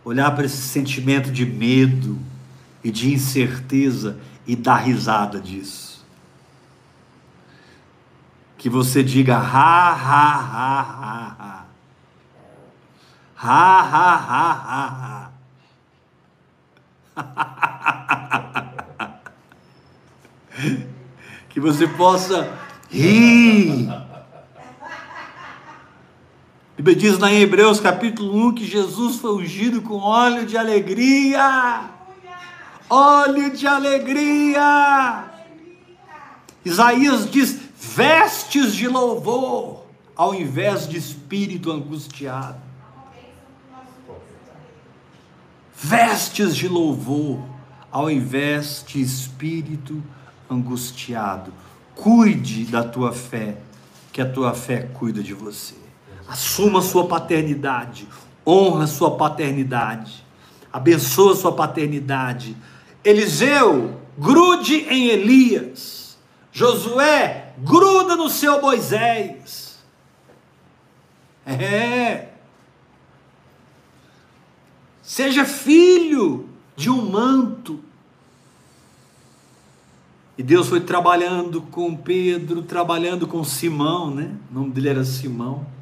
olhar 0.04 0.34
para 0.34 0.46
esse 0.46 0.56
sentimento 0.56 1.30
de 1.30 1.44
medo 1.44 2.18
e 2.82 2.90
de 2.90 3.12
incerteza 3.12 4.18
e 4.46 4.56
dar 4.56 4.76
risada 4.76 5.38
disso. 5.40 6.02
Que 8.56 8.68
você 8.68 9.02
diga 9.02 9.36
ha, 9.36 9.92
ha, 9.92 10.36
ha, 10.36 10.80
ha, 10.80 11.36
ha. 11.38 11.60
Ha, 13.42 13.80
ha, 13.80 14.16
ha, 14.16 14.52
ha, 14.52 15.30
ha. 17.16 17.18
que 21.48 21.58
você 21.58 21.88
possa 21.88 22.52
rir. 22.90 23.88
Bíblia 26.80 26.96
diz 26.96 27.18
lá 27.18 27.30
em 27.30 27.42
Hebreus 27.42 27.78
capítulo 27.78 28.34
1 28.48 28.54
que 28.54 28.64
Jesus 28.64 29.16
foi 29.16 29.32
ungido 29.32 29.82
com 29.82 29.98
óleo 29.98 30.46
de 30.46 30.56
alegria. 30.56 31.90
Óleo 32.88 33.50
de 33.50 33.66
alegria. 33.66 35.30
Isaías 36.64 37.30
diz: 37.30 37.58
vestes 37.78 38.74
de 38.74 38.88
louvor, 38.88 39.84
ao 40.16 40.34
invés 40.34 40.88
de 40.88 40.96
espírito 40.96 41.70
angustiado. 41.70 42.62
Vestes 45.76 46.56
de 46.56 46.66
louvor, 46.66 47.40
ao 47.92 48.10
invés 48.10 48.82
de 48.88 49.02
espírito 49.02 50.02
angustiado. 50.48 51.52
Cuide 51.94 52.64
da 52.64 52.82
tua 52.82 53.12
fé, 53.12 53.58
que 54.10 54.22
a 54.22 54.26
tua 54.26 54.54
fé 54.54 54.88
cuida 54.94 55.22
de 55.22 55.34
você. 55.34 55.89
Assuma 56.30 56.80
sua 56.80 57.08
paternidade, 57.08 58.06
honra 58.46 58.86
sua 58.86 59.16
paternidade, 59.16 60.24
abençoa 60.72 61.34
sua 61.34 61.50
paternidade. 61.50 62.56
Eliseu, 63.02 64.00
grude 64.16 64.76
em 64.88 65.08
Elias. 65.08 66.16
Josué, 66.52 67.52
gruda 67.58 68.14
no 68.14 68.28
seu 68.28 68.62
Moisés. 68.62 69.80
É. 71.44 72.28
Seja 75.02 75.44
filho 75.44 76.48
de 76.76 76.88
um 76.88 77.10
manto. 77.10 77.80
E 80.38 80.44
Deus 80.44 80.68
foi 80.68 80.80
trabalhando 80.80 81.60
com 81.60 81.96
Pedro, 81.96 82.62
trabalhando 82.62 83.26
com 83.26 83.42
Simão, 83.42 84.14
né? 84.14 84.36
O 84.48 84.54
nome 84.54 84.70
dele 84.70 84.90
era 84.90 85.04
Simão. 85.04 85.79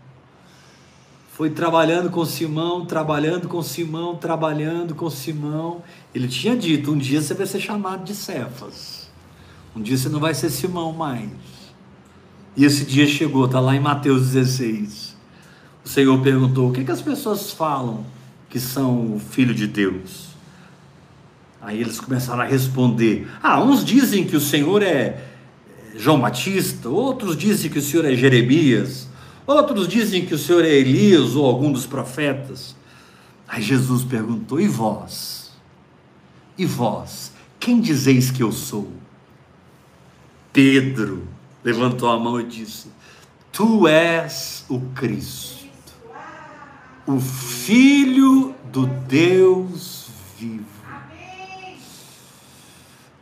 Foi 1.39 1.51
trabalhando 1.51 2.11
com 2.11 2.24
Simão, 2.24 2.84
trabalhando 2.84 3.47
com 3.47 3.62
Simão, 3.62 4.16
trabalhando 4.16 4.93
com 4.93 5.09
Simão. 5.09 5.84
Ele 6.12 6.26
tinha 6.26 6.57
dito: 6.57 6.91
um 6.91 6.99
dia 6.99 7.22
você 7.22 7.32
vai 7.32 7.47
ser 7.47 7.61
chamado 7.61 8.03
de 8.03 8.12
Cefas. 8.12 9.09
Um 9.76 9.80
dia 9.80 9.97
você 9.97 10.09
não 10.09 10.18
vai 10.18 10.34
ser 10.34 10.51
Simão 10.51 10.93
mais. 10.93 11.30
E 12.57 12.64
esse 12.64 12.84
dia 12.84 13.07
chegou, 13.07 13.45
está 13.45 13.61
lá 13.61 13.76
em 13.76 13.78
Mateus 13.78 14.30
16. 14.32 15.16
O 15.84 15.89
Senhor 15.89 16.20
perguntou: 16.20 16.70
o 16.70 16.72
que, 16.72 16.82
que 16.82 16.91
as 16.91 17.01
pessoas 17.01 17.53
falam 17.53 18.05
que 18.51 18.59
são 18.59 19.14
o 19.14 19.20
filho 19.20 19.55
de 19.55 19.68
Deus? 19.68 20.30
Aí 21.62 21.80
eles 21.80 22.01
começaram 22.01 22.41
a 22.43 22.47
responder: 22.47 23.28
Ah, 23.41 23.62
uns 23.62 23.84
dizem 23.84 24.26
que 24.26 24.34
o 24.34 24.41
Senhor 24.41 24.82
é 24.82 25.24
João 25.95 26.20
Batista, 26.20 26.89
outros 26.89 27.36
dizem 27.36 27.70
que 27.70 27.78
o 27.78 27.82
Senhor 27.82 28.05
é 28.07 28.16
Jeremias, 28.16 29.08
outros 29.49 29.88
dizem 29.88 30.26
que 30.26 30.34
o 30.34 30.38
Senhor 30.38 30.64
é 30.64 30.68
Elias 30.68 31.34
ou 31.34 31.46
algum 31.46 31.72
dos 31.72 31.86
profetas. 31.86 32.76
Aí 33.49 33.62
Jesus 33.62 34.05
perguntou: 34.05 34.61
E 34.61 34.68
vós? 34.68 35.53
E 36.57 36.66
vós? 36.66 37.32
Quem 37.59 37.80
dizeis 37.80 38.30
que 38.30 38.42
eu 38.42 38.53
sou? 38.53 38.92
Pedro 40.53 41.26
levantou 41.64 42.11
a 42.11 42.18
mão 42.18 42.40
e 42.40 42.44
disse: 42.44 42.88
Tu 43.51 43.88
és 43.88 44.64
o 44.68 44.80
Cristo, 44.94 45.66
o 47.07 47.18
Filho 47.18 48.55
do 48.70 48.86
Deus 48.86 50.09
vivo. 50.38 50.66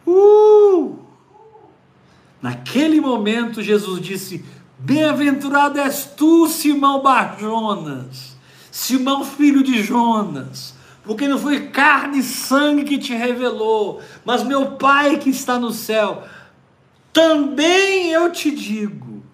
Uh! 0.06 0.98
Naquele 2.42 3.00
momento, 3.00 3.62
Jesus 3.62 4.00
disse: 4.00 4.44
Bem-aventurado 4.86 5.80
és 5.80 6.04
tu, 6.16 6.46
Simão 6.46 7.02
Barjonas, 7.02 8.36
Simão 8.70 9.24
filho 9.24 9.60
de 9.64 9.82
Jonas, 9.82 10.74
porque 11.02 11.26
não 11.26 11.40
foi 11.40 11.70
carne 11.70 12.20
e 12.20 12.22
sangue 12.22 12.84
que 12.84 12.96
te 12.96 13.12
revelou, 13.12 14.00
mas 14.24 14.44
meu 14.44 14.76
Pai 14.76 15.18
que 15.18 15.28
está 15.28 15.58
no 15.58 15.72
céu. 15.72 16.22
Também 17.12 18.12
eu 18.12 18.30
te 18.30 18.48
digo: 18.52 19.24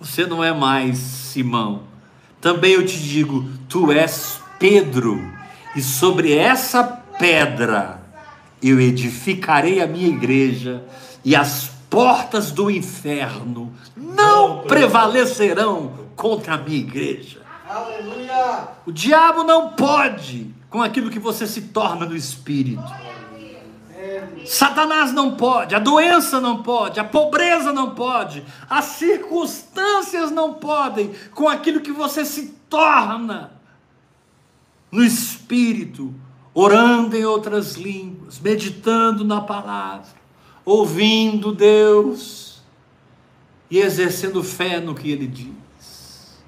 você 0.00 0.26
não 0.26 0.42
é 0.42 0.52
mais 0.52 0.98
Simão. 0.98 1.82
Também 2.40 2.72
eu 2.72 2.84
te 2.84 2.98
digo: 2.98 3.48
tu 3.68 3.92
és 3.92 4.40
Pedro, 4.58 5.32
e 5.76 5.80
sobre 5.80 6.34
essa 6.34 6.82
pedra 6.82 8.02
eu 8.60 8.80
edificarei 8.80 9.80
a 9.80 9.86
minha 9.86 10.08
igreja 10.08 10.82
e 11.24 11.36
as 11.36 11.77
portas 11.88 12.50
do 12.50 12.70
inferno 12.70 13.72
não 13.96 14.62
prevalecerão 14.62 15.92
contra 16.14 16.54
a 16.54 16.58
minha 16.58 16.78
igreja. 16.78 17.40
Aleluia. 17.68 18.68
O 18.86 18.92
diabo 18.92 19.44
não 19.44 19.70
pode 19.70 20.54
com 20.70 20.82
aquilo 20.82 21.10
que 21.10 21.18
você 21.18 21.46
se 21.46 21.62
torna 21.62 22.06
no 22.06 22.16
espírito. 22.16 22.82
Satanás 24.46 25.12
não 25.12 25.36
pode, 25.36 25.74
a 25.74 25.78
doença 25.78 26.40
não 26.40 26.62
pode, 26.62 26.98
a 26.98 27.04
pobreza 27.04 27.72
não 27.72 27.94
pode, 27.94 28.44
as 28.68 28.84
circunstâncias 28.86 30.30
não 30.30 30.54
podem 30.54 31.12
com 31.34 31.48
aquilo 31.48 31.80
que 31.80 31.92
você 31.92 32.24
se 32.24 32.54
torna 32.70 33.52
no 34.90 35.04
espírito 35.04 36.14
orando 36.54 37.16
em 37.16 37.24
outras 37.24 37.74
línguas, 37.74 38.40
meditando 38.40 39.24
na 39.24 39.40
palavra, 39.40 40.17
ouvindo 40.68 41.54
Deus 41.54 42.60
e 43.70 43.78
exercendo 43.78 44.42
fé 44.44 44.80
no 44.80 44.94
que 44.94 45.10
Ele 45.10 45.26
diz, 45.26 46.38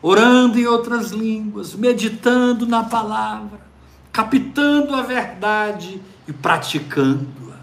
orando 0.00 0.58
em 0.58 0.66
outras 0.66 1.12
línguas, 1.12 1.74
meditando 1.74 2.66
na 2.66 2.82
palavra, 2.82 3.60
captando 4.12 4.94
a 4.94 5.02
verdade 5.02 6.02
e 6.26 6.32
praticando-a, 6.32 7.58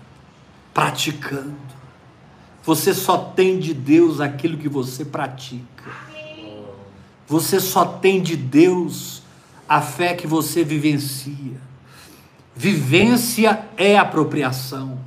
praticando. 0.73 1.69
Você 2.63 2.93
só 2.93 3.17
tem 3.17 3.59
de 3.59 3.73
Deus 3.73 4.21
aquilo 4.21 4.57
que 4.57 4.69
você 4.69 5.03
pratica. 5.03 5.67
Você 7.27 7.59
só 7.59 7.85
tem 7.85 8.21
de 8.21 8.37
Deus 8.37 9.21
a 9.67 9.81
fé 9.81 10.13
que 10.13 10.25
você 10.25 10.63
vivencia. 10.63 11.59
Vivência 12.55 13.65
é 13.77 13.97
apropriação. 13.97 14.98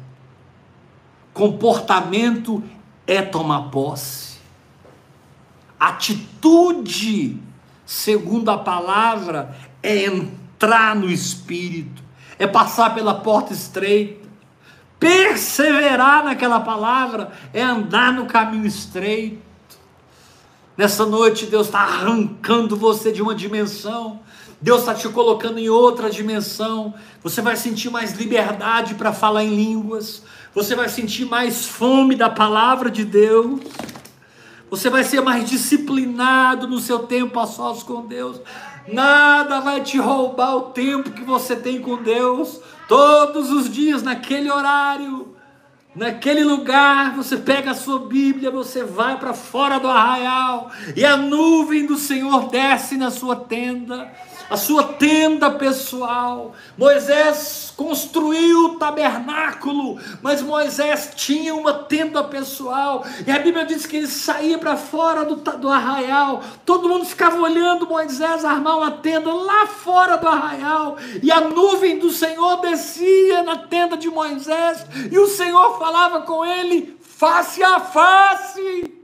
Comportamento 1.33 2.63
é 3.07 3.23
tomar 3.23 3.71
posse. 3.71 4.39
Atitude, 5.79 7.41
segundo 7.85 8.51
a 8.51 8.59
palavra, 8.59 9.57
é 9.83 10.05
entrar 10.05 10.95
no 10.95 11.11
espírito, 11.11 12.03
é 12.39 12.47
passar 12.47 12.95
pela 12.95 13.15
porta 13.15 13.53
estreita. 13.53 14.23
Perseverar 14.99 16.25
naquela 16.25 16.61
palavra 16.61 17.33
é 17.53 17.63
andar 17.63 18.13
no 18.13 18.27
caminho 18.27 18.67
estreito. 18.67 19.43
Nessa 20.77 21.05
noite, 21.05 21.47
Deus 21.47 21.67
está 21.67 21.81
arrancando 21.81 22.77
você 22.77 23.11
de 23.11 23.21
uma 23.21 23.35
dimensão 23.35 24.21
Deus 24.63 24.83
está 24.83 24.95
te 24.95 25.09
colocando 25.09 25.59
em 25.59 25.69
outra 25.69 26.09
dimensão. 26.09 26.95
Você 27.21 27.43
vai 27.43 27.57
sentir 27.57 27.91
mais 27.91 28.13
liberdade 28.13 28.95
para 28.95 29.13
falar 29.13 29.43
em 29.43 29.57
línguas. 29.57 30.23
Você 30.55 30.75
vai 30.75 30.89
sentir 30.89 31.25
mais 31.25 31.65
fome 31.65 32.15
da 32.15 32.29
palavra 32.29 32.91
de 32.91 33.07
Deus. 33.07 33.61
Você 34.71 34.91
vai 34.91 35.03
ser 35.03 35.23
mais 35.23 35.49
disciplinado 35.49 36.69
no 36.69 36.79
seu 36.79 37.01
tempo 37.01 37.41
a 37.41 37.47
sós 37.47 37.83
com 37.83 38.07
Deus. 38.07 38.39
Nada 38.87 39.61
vai 39.61 39.81
te 39.81 39.97
roubar 39.97 40.57
o 40.57 40.63
tempo 40.73 41.11
que 41.11 41.25
você 41.25 41.57
tem 41.57 41.81
com 41.81 42.03
Deus. 42.03 42.61
Todos 42.87 43.51
os 43.51 43.71
dias, 43.71 44.03
naquele 44.03 44.51
horário, 44.51 45.35
naquele 45.97 46.45
lugar, 46.45 47.15
você 47.15 47.39
pega 47.39 47.71
a 47.71 47.75
sua 47.75 48.01
Bíblia, 48.01 48.51
você 48.51 48.85
vai 48.85 49.19
para 49.19 49.33
fora 49.33 49.79
do 49.79 49.89
arraial, 49.89 50.71
e 50.95 51.03
a 51.03 51.17
nuvem 51.17 51.87
do 51.87 51.97
Senhor 51.97 52.49
desce 52.51 52.97
na 52.97 53.11
sua 53.11 53.37
tenda 53.37 54.13
a 54.49 54.57
sua 54.57 54.85
tenda 54.85 55.51
pessoal. 55.51 56.55
Moisés 56.77 57.73
construiu 57.77 58.67
o 58.67 58.79
tabernáculo, 58.79 59.99
mas 60.21 60.43
Moisés 60.43 61.13
tinha 61.15 61.55
uma 61.55 61.73
tenda 61.73 62.23
pessoal. 62.25 63.05
E 63.27 63.31
a 63.31 63.39
Bíblia 63.39 63.65
diz 63.65 63.87
que 63.87 63.97
ele 63.97 64.07
saía 64.07 64.59
para 64.59 64.77
fora 64.77 65.25
do, 65.25 65.37
do 65.37 65.69
arraial. 65.69 66.43
Todo 66.65 66.89
mundo 66.89 67.05
ficava 67.05 67.41
olhando 67.41 67.87
Moisés 67.87 68.45
armar 68.45 68.79
uma 68.79 68.91
tenda 68.91 69.33
lá 69.33 69.67
fora 69.67 70.17
do 70.17 70.29
arraial. 70.29 70.97
E 71.23 71.31
a 71.31 71.41
nuvem 71.41 71.99
do 71.99 72.11
Senhor 72.11 72.61
descia 72.61 73.43
na 73.43 73.57
tenda 73.57 73.97
de 73.97 74.09
Moisés. 74.09 74.85
E 75.11 75.19
o 75.19 75.27
Senhor 75.27 75.79
falava 75.79 76.23
com 76.23 76.45
ele 76.45 76.99
face 77.03 77.63
a 77.63 77.81
face. 77.81 78.95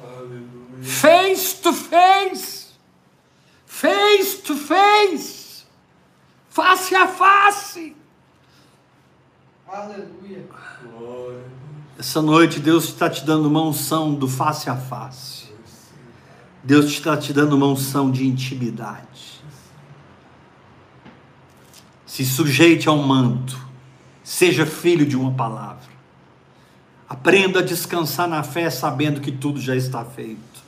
Amém. 0.00 0.82
Face 0.82 1.56
to 1.56 1.72
face 1.72 2.57
face 3.78 4.42
to 4.42 4.56
face, 4.56 5.64
face 6.50 6.94
a 6.96 7.06
face. 7.06 7.94
Aleluia. 9.68 10.44
Essa 11.96 12.20
noite 12.20 12.58
Deus 12.58 12.86
está 12.86 13.08
te 13.08 13.24
dando 13.24 13.46
uma 13.46 13.62
unção 13.62 14.14
do 14.14 14.26
face 14.26 14.68
a 14.68 14.76
face. 14.76 15.52
Deus 16.64 16.86
está 16.86 17.16
te 17.16 17.32
dando 17.32 17.54
uma 17.54 17.66
unção 17.66 18.10
de 18.10 18.26
intimidade. 18.26 19.42
Se 22.04 22.24
sujeite 22.24 22.88
ao 22.88 22.96
manto. 22.96 23.68
Seja 24.24 24.66
filho 24.66 25.06
de 25.06 25.16
uma 25.16 25.32
palavra. 25.32 25.88
Aprenda 27.08 27.60
a 27.60 27.62
descansar 27.62 28.28
na 28.28 28.42
fé, 28.42 28.68
sabendo 28.70 29.20
que 29.20 29.30
tudo 29.30 29.60
já 29.60 29.76
está 29.76 30.04
feito. 30.04 30.62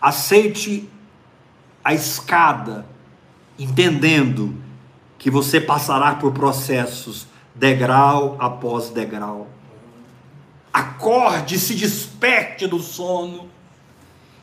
Aceite 0.00 0.88
a 1.84 1.94
escada, 1.94 2.86
entendendo 3.58 4.54
que 5.18 5.30
você 5.30 5.60
passará 5.60 6.14
por 6.14 6.32
processos, 6.32 7.26
degrau 7.54 8.36
após 8.38 8.90
degrau. 8.90 9.48
Acorde, 10.72 11.58
se 11.58 11.74
desperte 11.74 12.66
do 12.66 12.78
sono, 12.78 13.48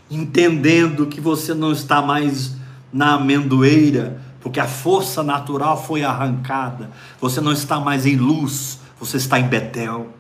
entendendo 0.09 1.07
que 1.07 1.21
você 1.21 1.53
não 1.53 1.71
está 1.71 2.01
mais 2.01 2.55
na 2.91 3.13
amendoeira, 3.13 4.21
porque 4.41 4.59
a 4.59 4.67
força 4.67 5.23
natural 5.23 5.81
foi 5.83 6.03
arrancada. 6.03 6.91
Você 7.19 7.41
não 7.41 7.51
está 7.51 7.79
mais 7.79 8.05
em 8.05 8.15
luz, 8.15 8.79
você 8.99 9.17
está 9.17 9.39
em 9.39 9.47
Betel. 9.47 10.13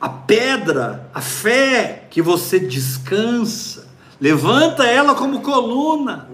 A 0.00 0.08
pedra, 0.08 1.08
a 1.14 1.20
fé 1.20 2.06
que 2.10 2.20
você 2.20 2.60
descansa, 2.60 3.83
levanta 4.20 4.84
ela 4.84 5.14
como 5.14 5.40
coluna. 5.40 6.28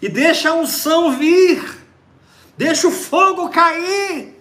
E 0.00 0.08
deixa 0.08 0.50
a 0.50 0.54
unção 0.54 1.16
vir, 1.16 1.62
deixa 2.56 2.88
o 2.88 2.90
fogo 2.90 3.48
cair. 3.48 4.34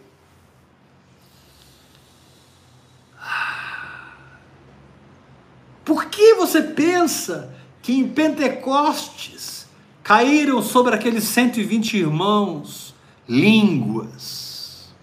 Por 5.86 6.06
que 6.06 6.34
você 6.36 6.62
pensa 6.62 7.54
que 7.82 7.94
em 7.94 8.08
Pentecostes 8.08 9.68
caíram 10.02 10.62
sobre 10.62 10.96
aqueles 10.96 11.26
120 11.26 11.98
irmãos? 11.98 12.94
Línguas, 13.28 14.94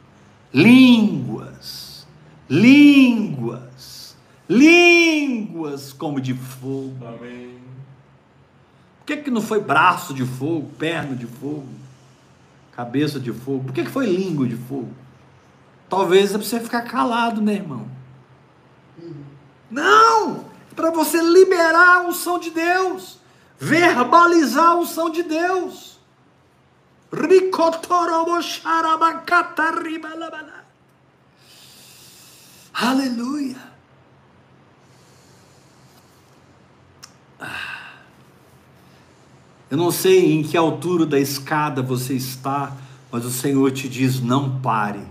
línguas, 0.53 2.07
línguas, 2.49 3.70
línguas 4.51 5.92
como 5.92 6.20
de 6.20 6.34
fogo? 6.34 6.96
Amém. 7.07 7.59
Por 8.98 9.07
que, 9.07 9.16
que 9.18 9.30
não 9.30 9.40
foi 9.40 9.61
braço 9.61 10.12
de 10.12 10.24
fogo, 10.24 10.70
perna 10.78 11.16
de 11.16 11.26
fogo, 11.26 11.68
cabeça 12.72 13.18
de 13.18 13.32
fogo? 13.32 13.64
Por 13.64 13.72
que, 13.72 13.84
que 13.84 13.90
foi 13.90 14.07
língua 14.07 14.46
de 14.46 14.57
fogo? 14.57 14.92
Talvez 15.88 16.34
é 16.34 16.38
para 16.38 16.46
você 16.46 16.61
ficar 16.61 16.82
calado, 16.82 17.40
né, 17.40 17.55
irmão? 17.55 17.88
Não! 19.70 20.51
para 20.80 20.90
você 20.90 21.20
liberar 21.20 21.98
a 21.98 22.01
unção 22.09 22.38
de 22.38 22.51
Deus, 22.51 23.18
verbalizar 23.59 24.70
a 24.70 24.74
unção 24.76 25.11
de 25.11 25.22
Deus. 25.22 25.98
Aleluia. 32.72 33.70
Eu 39.70 39.76
não 39.76 39.93
sei 39.93 40.32
em 40.32 40.43
que 40.43 40.57
altura 40.57 41.07
da 41.07 41.18
escada 41.18 41.80
você 41.80 42.14
está, 42.14 42.76
mas 43.11 43.24
o 43.24 43.30
Senhor 43.30 43.70
te 43.70 43.88
diz: 43.88 44.20
não 44.20 44.59
pare. 44.61 45.03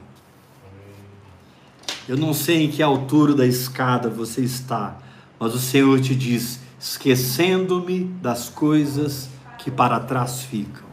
Eu 2.08 2.18
não 2.18 2.34
sei 2.34 2.66
em 2.66 2.70
que 2.70 2.84
altura 2.84 3.34
da 3.34 3.46
escada 3.46 4.10
você 4.10 4.42
está, 4.42 4.98
mas 5.40 5.56
o 5.56 5.60
Senhor 5.60 6.02
te 6.02 6.14
diz: 6.14 6.60
esquecendo-me 6.80 8.04
das 8.04 8.50
coisas 8.50 9.30
que 9.58 9.72
para 9.72 10.00
trás 10.00 10.42
ficam 10.42 10.90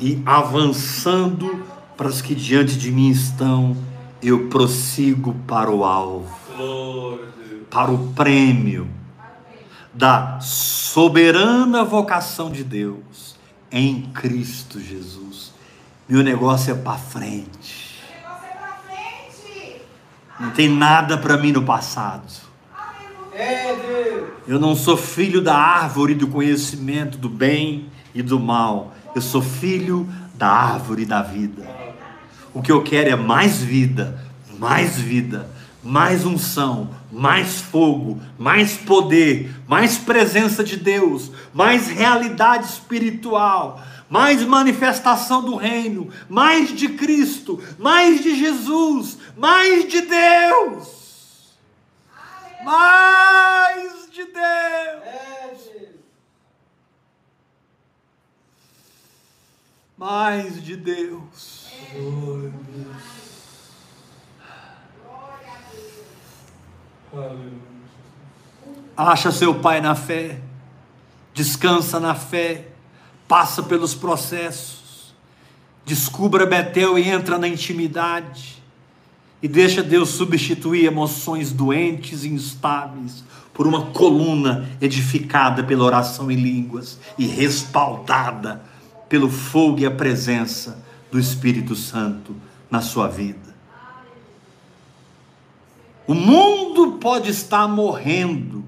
e 0.00 0.20
avançando 0.24 1.64
para 1.96 2.08
as 2.08 2.22
que 2.22 2.34
diante 2.34 2.78
de 2.78 2.90
mim 2.90 3.10
estão, 3.10 3.76
eu 4.22 4.48
prossigo 4.48 5.34
para 5.46 5.70
o 5.70 5.84
alvo, 5.84 6.34
para 7.70 7.90
o 7.90 8.12
prêmio 8.14 8.99
da 9.92 10.38
soberana 10.40 11.84
vocação 11.84 12.50
de 12.50 12.62
Deus 12.62 13.36
em 13.70 14.02
Cristo 14.12 14.80
Jesus. 14.80 15.52
Meu 16.08 16.22
negócio 16.22 16.72
é 16.72 16.76
para 16.76 16.98
frente. 16.98 18.00
Não 20.38 20.50
tem 20.50 20.68
nada 20.68 21.18
para 21.18 21.36
mim 21.36 21.52
no 21.52 21.62
passado. 21.62 22.50
Eu 24.46 24.58
não 24.58 24.74
sou 24.74 24.96
filho 24.96 25.40
da 25.40 25.54
árvore 25.54 26.14
do 26.14 26.26
conhecimento 26.26 27.18
do 27.18 27.28
bem 27.28 27.88
e 28.14 28.22
do 28.22 28.40
mal. 28.40 28.94
Eu 29.14 29.20
sou 29.20 29.42
filho 29.42 30.08
da 30.34 30.48
árvore 30.48 31.04
da 31.04 31.22
vida. 31.22 31.62
O 32.52 32.62
que 32.62 32.72
eu 32.72 32.82
quero 32.82 33.10
é 33.10 33.16
mais 33.16 33.62
vida, 33.62 34.18
mais 34.58 34.98
vida, 34.98 35.48
mais 35.82 36.26
unção, 36.26 36.90
mais 37.10 37.60
fogo, 37.60 38.20
mais 38.38 38.76
poder, 38.76 39.50
mais 39.66 39.98
presença 39.98 40.62
de 40.62 40.76
Deus, 40.76 41.30
mais 41.52 41.88
realidade 41.88 42.66
espiritual, 42.66 43.82
mais 44.08 44.42
manifestação 44.44 45.42
do 45.42 45.56
reino, 45.56 46.08
mais 46.28 46.70
de 46.72 46.88
Cristo, 46.90 47.62
mais 47.78 48.22
de 48.22 48.36
Jesus, 48.36 49.18
mais 49.36 49.88
de 49.88 50.00
Deus 50.02 51.00
mais 52.64 54.10
de 54.10 54.24
Deus. 54.24 54.40
Mais 59.96 60.62
de 60.62 60.76
Deus. 60.76 61.70
Acha 68.96 69.32
seu 69.32 69.54
pai 69.54 69.80
na 69.80 69.94
fé, 69.94 70.40
descansa 71.34 71.98
na 71.98 72.14
fé, 72.14 72.68
passa 73.26 73.62
pelos 73.62 73.94
processos, 73.94 75.14
descubra 75.84 76.46
Betel 76.46 76.98
e 76.98 77.08
entra 77.08 77.38
na 77.38 77.48
intimidade 77.48 78.62
e 79.42 79.48
deixa 79.48 79.82
Deus 79.82 80.10
substituir 80.10 80.84
emoções 80.84 81.50
doentes 81.50 82.24
e 82.24 82.28
instáveis 82.28 83.24
por 83.54 83.66
uma 83.66 83.86
coluna 83.86 84.68
edificada 84.80 85.64
pela 85.64 85.84
oração 85.84 86.30
em 86.30 86.36
línguas 86.36 86.98
e 87.18 87.26
respaldada 87.26 88.62
pelo 89.08 89.28
fogo 89.28 89.80
e 89.80 89.86
a 89.86 89.90
presença 89.90 90.82
do 91.10 91.18
Espírito 91.18 91.74
Santo 91.74 92.34
na 92.70 92.80
sua 92.80 93.08
vida. 93.08 93.49
O 96.10 96.14
mundo 96.14 96.98
pode 96.98 97.30
estar 97.30 97.68
morrendo, 97.68 98.64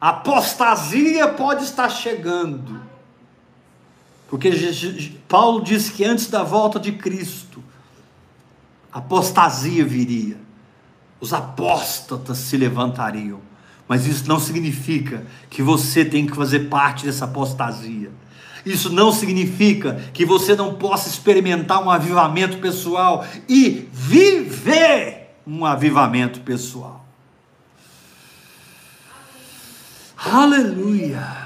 a 0.00 0.10
apostasia 0.10 1.26
pode 1.26 1.64
estar 1.64 1.88
chegando, 1.88 2.80
porque 4.28 4.52
Paulo 5.26 5.64
diz 5.64 5.90
que 5.90 6.04
antes 6.04 6.28
da 6.28 6.44
volta 6.44 6.78
de 6.78 6.92
Cristo, 6.92 7.60
apostasia 8.92 9.84
viria, 9.84 10.36
os 11.20 11.32
apóstatas 11.32 12.38
se 12.38 12.56
levantariam. 12.56 13.40
Mas 13.88 14.06
isso 14.06 14.28
não 14.28 14.38
significa 14.38 15.26
que 15.50 15.60
você 15.60 16.04
tem 16.04 16.24
que 16.24 16.36
fazer 16.36 16.68
parte 16.68 17.04
dessa 17.04 17.24
apostasia. 17.24 18.12
Isso 18.64 18.92
não 18.92 19.10
significa 19.10 19.94
que 20.12 20.24
você 20.24 20.54
não 20.54 20.74
possa 20.76 21.08
experimentar 21.08 21.82
um 21.82 21.90
avivamento 21.90 22.58
pessoal 22.58 23.26
e 23.48 23.88
viver 23.92 25.23
um 25.46 25.64
avivamento 25.64 26.40
pessoal. 26.40 27.04
Aleluia. 30.16 31.44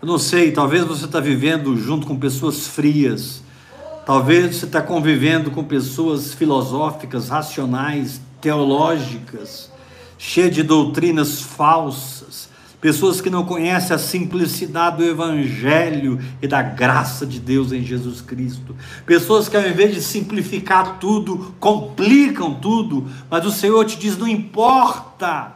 Eu 0.00 0.08
não 0.08 0.18
sei, 0.18 0.52
talvez 0.52 0.84
você 0.84 1.04
está 1.04 1.20
vivendo 1.20 1.76
junto 1.76 2.06
com 2.06 2.18
pessoas 2.18 2.66
frias, 2.66 3.42
talvez 4.04 4.56
você 4.56 4.66
está 4.66 4.82
convivendo 4.82 5.50
com 5.50 5.64
pessoas 5.64 6.34
filosóficas, 6.34 7.28
racionais, 7.28 8.20
teológicas, 8.40 9.70
cheias 10.18 10.54
de 10.54 10.62
doutrinas 10.62 11.40
falsas, 11.40 12.13
pessoas 12.84 13.18
que 13.18 13.30
não 13.30 13.46
conhecem 13.46 13.96
a 13.96 13.98
simplicidade 13.98 14.98
do 14.98 15.04
Evangelho 15.04 16.20
e 16.42 16.46
da 16.46 16.60
graça 16.60 17.24
de 17.24 17.40
Deus 17.40 17.72
em 17.72 17.82
Jesus 17.82 18.20
Cristo, 18.20 18.76
pessoas 19.06 19.48
que 19.48 19.56
ao 19.56 19.66
invés 19.66 19.94
de 19.94 20.02
simplificar 20.02 20.98
tudo, 20.98 21.54
complicam 21.58 22.52
tudo, 22.52 23.08
mas 23.30 23.46
o 23.46 23.50
Senhor 23.50 23.82
te 23.86 23.96
diz: 23.96 24.18
não 24.18 24.28
importa 24.28 25.54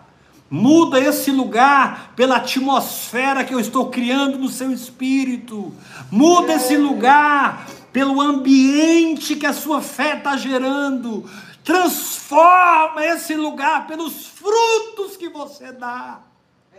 Muda 0.51 0.99
esse 0.99 1.31
lugar 1.31 2.15
pela 2.17 2.37
atmosfera 2.37 3.45
que 3.45 3.53
eu 3.53 3.61
estou 3.61 3.91
criando 3.91 4.39
no 4.39 4.49
seu 4.49 4.73
espírito. 4.73 5.75
Muda 6.11 6.55
esse 6.55 6.75
lugar 6.79 7.69
pelo 7.93 8.19
ambiente 8.19 9.37
que 9.37 9.45
a 9.45 9.53
sua 9.53 9.83
fé 9.83 10.17
está 10.17 10.39
gerando. 10.39 11.29
Transforma 11.63 13.05
esse 13.05 13.35
lugar 13.35 13.87
pelos 13.87 14.27
frutos 14.27 15.19
que 15.19 15.29
você 15.29 15.71
dá. 15.71 16.28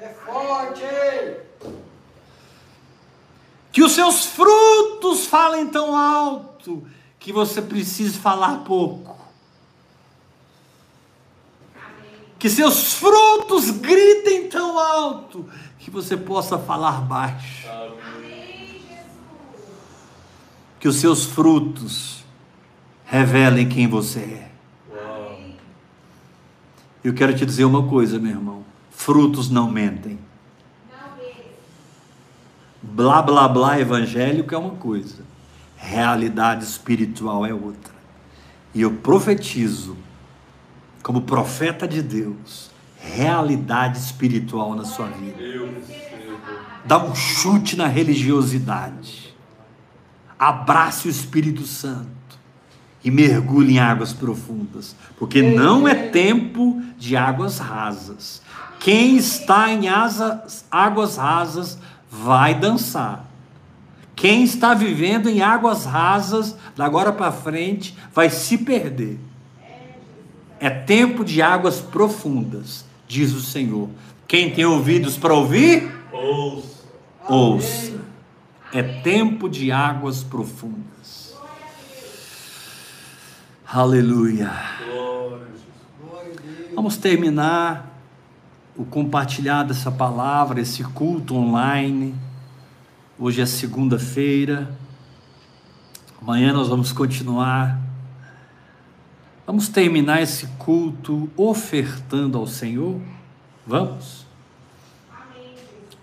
É 0.01 0.07
forte! 0.25 0.83
Que 3.71 3.83
os 3.83 3.91
seus 3.91 4.25
frutos 4.25 5.25
falem 5.25 5.67
tão 5.67 5.95
alto 5.95 6.87
que 7.19 7.33
você 7.33 7.61
precise 7.61 8.17
falar 8.17 8.59
pouco. 8.59 9.17
Que 12.39 12.49
seus 12.49 12.93
frutos 12.93 13.69
gritem 13.69 14.47
tão 14.47 14.79
alto 14.79 15.49
que 15.77 15.91
você 15.91 16.15
possa 16.15 16.57
falar 16.57 17.01
baixo. 17.01 17.67
Que 20.79 20.87
os 20.87 20.95
seus 20.95 21.25
frutos 21.25 22.23
revelem 23.05 23.67
quem 23.67 23.85
você 23.85 24.19
é. 24.19 24.49
Eu 27.03 27.13
quero 27.13 27.35
te 27.35 27.45
dizer 27.45 27.65
uma 27.65 27.87
coisa, 27.87 28.17
meu 28.17 28.31
irmão: 28.31 28.68
frutos 28.99 29.49
não 29.49 29.71
mentem. 29.71 30.19
Blá 32.81 33.21
blá 33.21 33.47
blá 33.47 33.79
evangélico 33.79 34.53
é 34.53 34.57
uma 34.57 34.75
coisa, 34.75 35.23
realidade 35.77 36.65
espiritual 36.65 37.45
é 37.45 37.53
outra. 37.53 37.93
E 38.75 38.81
eu 38.81 38.91
profetizo, 38.91 39.95
como 41.01 41.21
profeta 41.21 41.87
de 41.87 42.01
Deus, 42.01 42.71
realidade 42.97 43.97
espiritual 43.97 44.75
na 44.75 44.83
sua 44.83 45.07
vida. 45.07 45.37
Dá 46.83 47.01
um 47.01 47.15
chute 47.15 47.77
na 47.77 47.87
religiosidade. 47.87 49.33
Abrace 50.37 51.07
o 51.07 51.11
Espírito 51.11 51.65
Santo 51.65 52.19
e 53.03 53.09
mergulhe 53.09 53.75
em 53.75 53.79
águas 53.79 54.11
profundas, 54.11 54.93
porque 55.17 55.41
não 55.41 55.87
é 55.87 55.95
tempo 55.95 56.81
de 56.97 57.15
águas 57.15 57.59
rasas. 57.59 58.41
Quem 58.79 59.17
está 59.17 59.71
em 59.71 59.89
asas, 59.89 60.65
águas 60.71 61.17
rasas 61.17 61.77
vai 62.09 62.55
dançar. 62.55 63.25
Quem 64.15 64.43
está 64.43 64.73
vivendo 64.73 65.29
em 65.29 65.41
águas 65.41 65.85
rasas, 65.85 66.55
da 66.75 66.85
agora 66.85 67.11
para 67.11 67.31
frente, 67.31 67.95
vai 68.13 68.29
se 68.29 68.57
perder. 68.57 69.19
É 70.59 70.69
tempo 70.69 71.23
de 71.23 71.41
águas 71.41 71.79
profundas, 71.79 72.85
diz 73.07 73.33
o 73.33 73.41
Senhor. 73.41 73.89
Quem 74.27 74.51
tem 74.51 74.65
ouvidos 74.65 75.17
para 75.17 75.33
ouvir, 75.33 75.91
ouça. 76.11 76.83
ouça. 77.27 77.99
É 78.73 78.83
tempo 78.83 79.49
de 79.49 79.71
águas 79.71 80.23
profundas. 80.23 81.33
Aleluia. 83.65 84.51
Vamos 86.75 86.97
terminar 86.97 87.88
o 88.79 88.85
compartilhar 88.85 89.63
dessa 89.63 89.91
palavra, 89.91 90.61
esse 90.61 90.81
culto 90.85 91.35
online. 91.35 92.15
Hoje 93.19 93.41
é 93.41 93.45
segunda-feira. 93.45 94.73
Amanhã 96.21 96.53
nós 96.53 96.69
vamos 96.69 96.93
continuar. 96.93 97.77
Vamos 99.45 99.67
terminar 99.67 100.21
esse 100.21 100.47
culto 100.57 101.29
ofertando 101.35 102.37
ao 102.37 102.47
Senhor? 102.47 103.01
Vamos? 103.67 104.25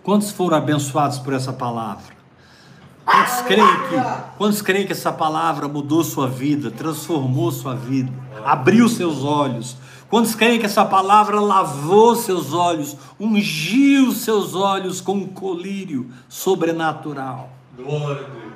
Quantos 0.02 0.30
foram 0.30 0.58
abençoados 0.58 1.18
por 1.18 1.32
essa 1.32 1.54
palavra? 1.54 2.14
Quantos 3.06 3.40
creem 3.40 3.66
que, 3.88 4.36
quantos 4.36 4.60
creem 4.60 4.86
que 4.86 4.92
essa 4.92 5.10
palavra 5.10 5.66
mudou 5.66 6.04
sua 6.04 6.28
vida, 6.28 6.70
transformou 6.70 7.50
sua 7.50 7.74
vida, 7.74 8.12
abriu 8.44 8.86
seus 8.86 9.24
olhos, 9.24 9.78
Quantos 10.08 10.34
creem 10.34 10.60
que 10.60 10.66
essa 10.66 10.84
palavra 10.84 11.40
lavou 11.40 12.14
seus 12.14 12.52
olhos, 12.52 12.96
ungiu 13.18 14.12
seus 14.12 14.54
olhos 14.54 15.00
com 15.00 15.14
um 15.14 15.26
colírio 15.26 16.10
sobrenatural? 16.28 17.50
Glória 17.76 18.24
a 18.24 18.28
Deus. 18.28 18.46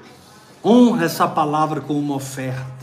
Honra 0.65 1.05
essa 1.05 1.27
palavra 1.27 1.81
com 1.81 1.95
uma 1.95 2.15
oferta. 2.15 2.81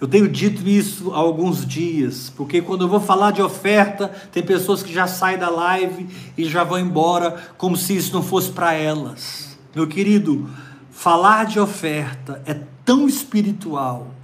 Eu 0.00 0.06
tenho 0.06 0.28
dito 0.28 0.66
isso 0.66 1.12
há 1.12 1.18
alguns 1.18 1.66
dias, 1.66 2.32
porque 2.36 2.62
quando 2.62 2.82
eu 2.82 2.88
vou 2.88 3.00
falar 3.00 3.32
de 3.32 3.42
oferta, 3.42 4.08
tem 4.30 4.42
pessoas 4.42 4.82
que 4.82 4.92
já 4.92 5.08
saem 5.08 5.36
da 5.36 5.50
live 5.50 6.08
e 6.38 6.44
já 6.44 6.62
vão 6.62 6.78
embora 6.78 7.36
como 7.58 7.76
se 7.76 7.96
isso 7.96 8.14
não 8.14 8.22
fosse 8.22 8.50
para 8.50 8.72
elas. 8.72 9.58
Meu 9.74 9.88
querido, 9.88 10.48
falar 10.90 11.46
de 11.46 11.58
oferta 11.58 12.40
é 12.46 12.54
tão 12.84 13.08
espiritual 13.08 14.17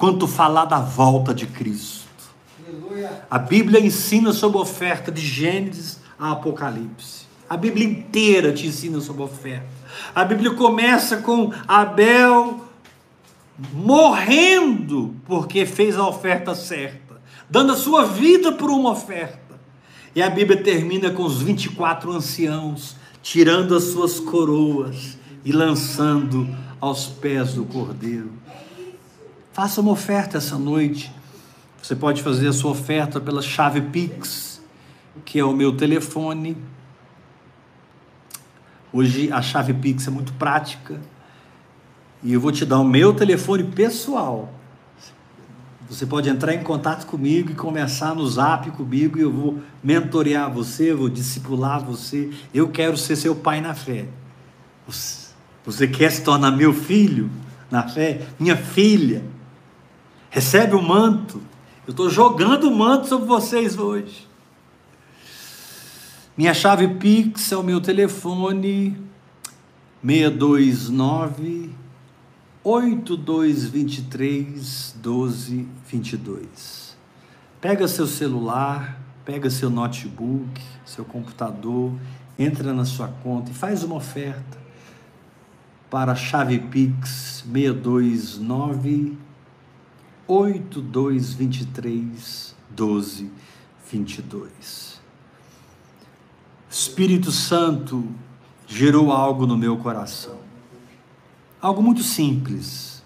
quanto 0.00 0.26
falar 0.26 0.64
da 0.64 0.80
volta 0.80 1.34
de 1.34 1.46
Cristo. 1.46 2.08
A 3.30 3.38
Bíblia 3.38 3.78
ensina 3.78 4.32
sobre 4.32 4.56
oferta 4.56 5.12
de 5.12 5.20
Gênesis 5.20 6.00
a 6.18 6.32
Apocalipse. 6.32 7.26
A 7.46 7.54
Bíblia 7.54 7.86
inteira 7.86 8.50
te 8.50 8.66
ensina 8.66 8.98
sobre 9.02 9.24
oferta. 9.24 9.68
A 10.14 10.24
Bíblia 10.24 10.54
começa 10.54 11.18
com 11.18 11.52
Abel 11.68 12.64
morrendo 13.74 15.14
porque 15.26 15.66
fez 15.66 15.98
a 15.98 16.08
oferta 16.08 16.54
certa, 16.54 17.20
dando 17.50 17.72
a 17.72 17.76
sua 17.76 18.06
vida 18.06 18.52
por 18.52 18.70
uma 18.70 18.92
oferta. 18.92 19.60
E 20.14 20.22
a 20.22 20.30
Bíblia 20.30 20.62
termina 20.62 21.10
com 21.10 21.24
os 21.24 21.42
24 21.42 22.10
anciãos 22.10 22.96
tirando 23.22 23.76
as 23.76 23.84
suas 23.84 24.18
coroas 24.18 25.18
e 25.44 25.52
lançando 25.52 26.48
aos 26.80 27.04
pés 27.04 27.52
do 27.52 27.66
cordeiro. 27.66 28.40
Faça 29.60 29.82
uma 29.82 29.90
oferta 29.90 30.38
essa 30.38 30.56
noite. 30.56 31.12
Você 31.82 31.94
pode 31.94 32.22
fazer 32.22 32.48
a 32.48 32.52
sua 32.54 32.70
oferta 32.70 33.20
pela 33.20 33.42
chave 33.42 33.82
Pix, 33.82 34.58
que 35.22 35.38
é 35.38 35.44
o 35.44 35.52
meu 35.52 35.76
telefone. 35.76 36.56
Hoje 38.90 39.30
a 39.30 39.42
chave 39.42 39.74
Pix 39.74 40.08
é 40.08 40.10
muito 40.10 40.32
prática. 40.32 40.98
E 42.22 42.32
eu 42.32 42.40
vou 42.40 42.50
te 42.50 42.64
dar 42.64 42.78
o 42.78 42.84
meu 42.84 43.12
telefone 43.12 43.64
pessoal. 43.64 44.50
Você 45.90 46.06
pode 46.06 46.30
entrar 46.30 46.54
em 46.54 46.62
contato 46.62 47.04
comigo 47.04 47.50
e 47.50 47.54
começar 47.54 48.14
no 48.14 48.26
zap 48.26 48.70
comigo 48.70 49.18
e 49.18 49.20
eu 49.20 49.30
vou 49.30 49.58
mentorear 49.84 50.50
você, 50.50 50.94
vou 50.94 51.10
discipular 51.10 51.84
você. 51.84 52.30
Eu 52.54 52.70
quero 52.70 52.96
ser 52.96 53.14
seu 53.14 53.36
pai 53.36 53.60
na 53.60 53.74
fé. 53.74 54.08
Você 55.66 55.86
quer 55.86 56.10
se 56.10 56.22
tornar 56.22 56.50
meu 56.50 56.72
filho 56.72 57.28
na 57.70 57.86
fé? 57.86 58.22
Minha 58.38 58.56
filha? 58.56 59.29
Recebe 60.30 60.74
o 60.76 60.82
manto. 60.82 61.42
Eu 61.84 61.90
estou 61.90 62.08
jogando 62.08 62.68
o 62.68 62.74
manto 62.74 63.08
sobre 63.08 63.26
vocês 63.26 63.76
hoje. 63.76 64.28
Minha 66.36 66.54
chave 66.54 66.86
Pix 66.86 67.50
é 67.50 67.56
o 67.56 67.64
meu 67.64 67.80
telefone 67.80 68.96
629 70.06 71.74
8223 72.62 74.94
1222. 75.04 76.96
Pega 77.60 77.88
seu 77.88 78.06
celular, 78.06 79.02
pega 79.24 79.50
seu 79.50 79.68
notebook, 79.68 80.62
seu 80.84 81.04
computador, 81.04 81.92
entra 82.38 82.72
na 82.72 82.84
sua 82.84 83.08
conta 83.08 83.50
e 83.50 83.54
faz 83.54 83.82
uma 83.82 83.96
oferta 83.96 84.60
para 85.90 86.12
a 86.12 86.16
chave 86.16 86.60
Pix 86.60 87.42
629 87.52 89.18
82 90.30 91.34
23 91.34 92.54
12 92.70 93.30
22. 93.90 95.00
Espírito 96.70 97.32
Santo 97.32 98.08
gerou 98.64 99.10
algo 99.10 99.44
no 99.44 99.58
meu 99.58 99.76
coração. 99.78 100.38
Algo 101.60 101.82
muito 101.82 102.04
simples. 102.04 103.02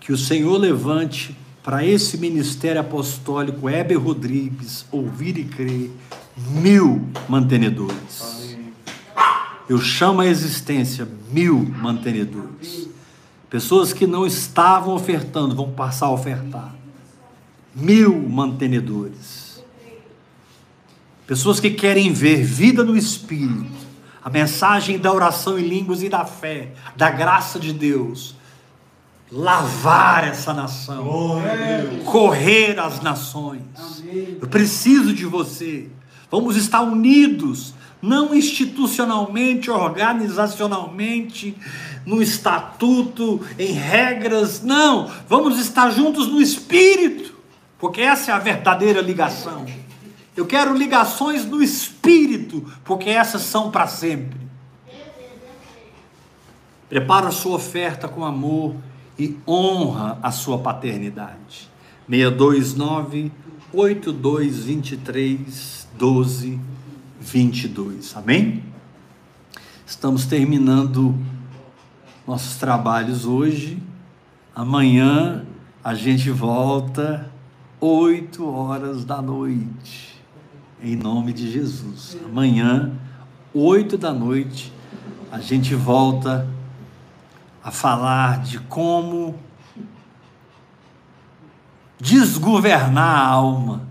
Que 0.00 0.10
o 0.10 0.16
Senhor 0.16 0.56
levante 0.56 1.36
para 1.62 1.84
esse 1.84 2.16
ministério 2.16 2.80
apostólico 2.80 3.68
Heber 3.68 4.00
Rodrigues 4.00 4.86
ouvir 4.90 5.36
e 5.36 5.44
crer 5.44 5.90
mil 6.34 7.06
mantenedores. 7.28 8.37
Eu 9.68 9.78
chamo 9.78 10.20
à 10.20 10.26
existência 10.26 11.06
mil 11.30 11.58
mantenedores. 11.58 12.88
Pessoas 13.50 13.92
que 13.92 14.06
não 14.06 14.26
estavam 14.26 14.94
ofertando 14.94 15.54
vão 15.54 15.70
passar 15.70 16.06
a 16.06 16.10
ofertar. 16.10 16.74
Mil 17.74 18.18
mantenedores. 18.28 19.62
Pessoas 21.26 21.60
que 21.60 21.70
querem 21.70 22.12
ver 22.12 22.42
vida 22.42 22.82
no 22.82 22.96
Espírito, 22.96 23.86
a 24.24 24.30
mensagem 24.30 24.98
da 24.98 25.12
oração 25.12 25.58
em 25.58 25.68
línguas 25.68 26.02
e 26.02 26.08
da 26.08 26.24
fé, 26.24 26.72
da 26.96 27.10
graça 27.10 27.60
de 27.60 27.72
Deus, 27.72 28.34
lavar 29.30 30.24
essa 30.24 30.54
nação, 30.54 31.42
correr 32.06 32.78
as 32.78 33.02
nações. 33.02 33.62
Eu 34.40 34.48
preciso 34.48 35.12
de 35.12 35.26
você. 35.26 35.90
Vamos 36.30 36.56
estar 36.56 36.80
unidos 36.80 37.74
não 38.00 38.34
institucionalmente, 38.34 39.70
organizacionalmente, 39.70 41.54
no 42.06 42.22
estatuto, 42.22 43.44
em 43.58 43.72
regras, 43.72 44.62
não, 44.62 45.10
vamos 45.28 45.58
estar 45.58 45.90
juntos 45.90 46.28
no 46.28 46.40
espírito, 46.40 47.34
porque 47.78 48.00
essa 48.00 48.30
é 48.30 48.34
a 48.34 48.38
verdadeira 48.38 49.00
ligação. 49.00 49.66
Eu 50.36 50.46
quero 50.46 50.76
ligações 50.76 51.44
no 51.44 51.60
espírito, 51.62 52.64
porque 52.84 53.10
essas 53.10 53.42
são 53.42 53.70
para 53.70 53.88
sempre. 53.88 54.38
Prepara 56.88 57.28
a 57.28 57.32
sua 57.32 57.56
oferta 57.56 58.08
com 58.08 58.24
amor 58.24 58.74
e 59.18 59.36
honra 59.46 60.18
a 60.22 60.30
sua 60.30 60.58
paternidade. 60.58 61.68
629 62.08 63.30
8223 63.72 65.88
12 65.98 66.58
22. 67.20 68.16
Amém? 68.16 68.62
Estamos 69.86 70.26
terminando 70.26 71.14
nossos 72.26 72.56
trabalhos 72.56 73.24
hoje. 73.24 73.82
Amanhã 74.54 75.44
a 75.82 75.94
gente 75.94 76.30
volta 76.30 77.30
8 77.80 78.46
horas 78.46 79.04
da 79.04 79.22
noite. 79.22 80.22
Em 80.82 80.94
nome 80.94 81.32
de 81.32 81.50
Jesus. 81.50 82.16
Amanhã, 82.24 82.92
8 83.52 83.96
da 83.96 84.12
noite, 84.12 84.72
a 85.30 85.40
gente 85.40 85.74
volta 85.74 86.46
a 87.62 87.70
falar 87.70 88.42
de 88.42 88.58
como 88.60 89.38
desgovernar 92.00 93.04
a 93.04 93.26
alma 93.26 93.88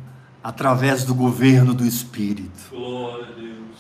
através 0.48 1.04
do 1.04 1.14
governo 1.14 1.74
do 1.74 1.86
Espírito. 1.86 2.70
Glória 2.70 3.28
a 3.28 3.32
Deus. 3.32 3.76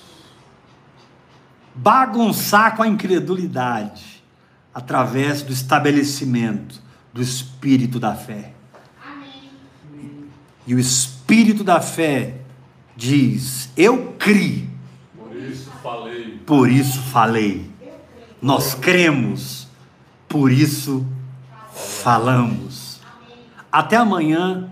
Bagunçar 1.74 2.76
com 2.76 2.84
a 2.84 2.88
incredulidade 2.90 4.22
através 4.74 5.42
do 5.42 5.54
estabelecimento 5.54 6.82
do 7.14 7.22
Espírito 7.22 8.02
da 8.02 8.14
fé. 8.16 8.52
E 10.68 10.76
o 10.76 10.80
Espírito 10.80 11.64
da 11.64 11.80
fé 11.80 12.42
diz: 12.98 13.70
Eu 13.78 14.16
criei, 14.20 14.70
Por 15.16 15.34
isso 15.38 15.72
falei. 15.82 16.42
por 16.46 16.70
isso 16.70 17.02
falei. 17.04 17.72
Nós 18.42 18.76
cremos, 18.76 19.70
por 20.28 20.52
isso 20.52 21.08
falamos. 21.72 23.00
Até 23.72 23.96
amanhã, 23.96 24.70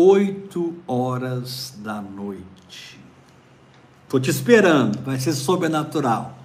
8 0.00 0.76
horas 0.86 1.74
da 1.78 2.00
noite. 2.00 3.00
Estou 4.04 4.20
te 4.20 4.30
esperando, 4.30 5.02
vai 5.02 5.18
ser 5.18 5.32
sobrenatural. 5.32 6.38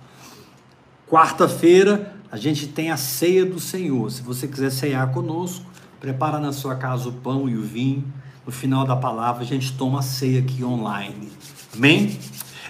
Quarta-feira, 1.07 2.15
a 2.31 2.38
gente 2.38 2.65
tem 2.65 2.89
a 2.89 2.97
ceia 2.97 3.45
do 3.45 3.59
Senhor. 3.59 4.09
Se 4.09 4.23
você 4.23 4.47
quiser 4.47 4.71
ceiar 4.71 5.11
conosco, 5.11 5.63
prepara 5.99 6.39
na 6.39 6.51
sua 6.51 6.73
casa 6.77 7.09
o 7.09 7.13
pão 7.13 7.47
e 7.47 7.55
o 7.55 7.61
vinho. 7.61 8.11
No 8.43 8.51
final 8.51 8.88
da 8.88 8.95
palavra, 8.95 9.43
a 9.43 9.45
gente 9.45 9.77
toma 9.77 9.99
a 9.99 10.01
ceia 10.01 10.39
aqui 10.39 10.63
online. 10.63 11.31
Amém? 11.75 12.19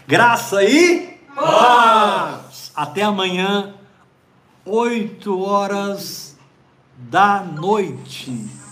Graça 0.05 0.65
e 0.65 1.17
paz! 1.33 2.73
Até 2.75 3.03
amanhã, 3.03 3.73
8 4.65 5.39
horas 5.39 6.37
da 6.97 7.41
noite. 7.41 8.62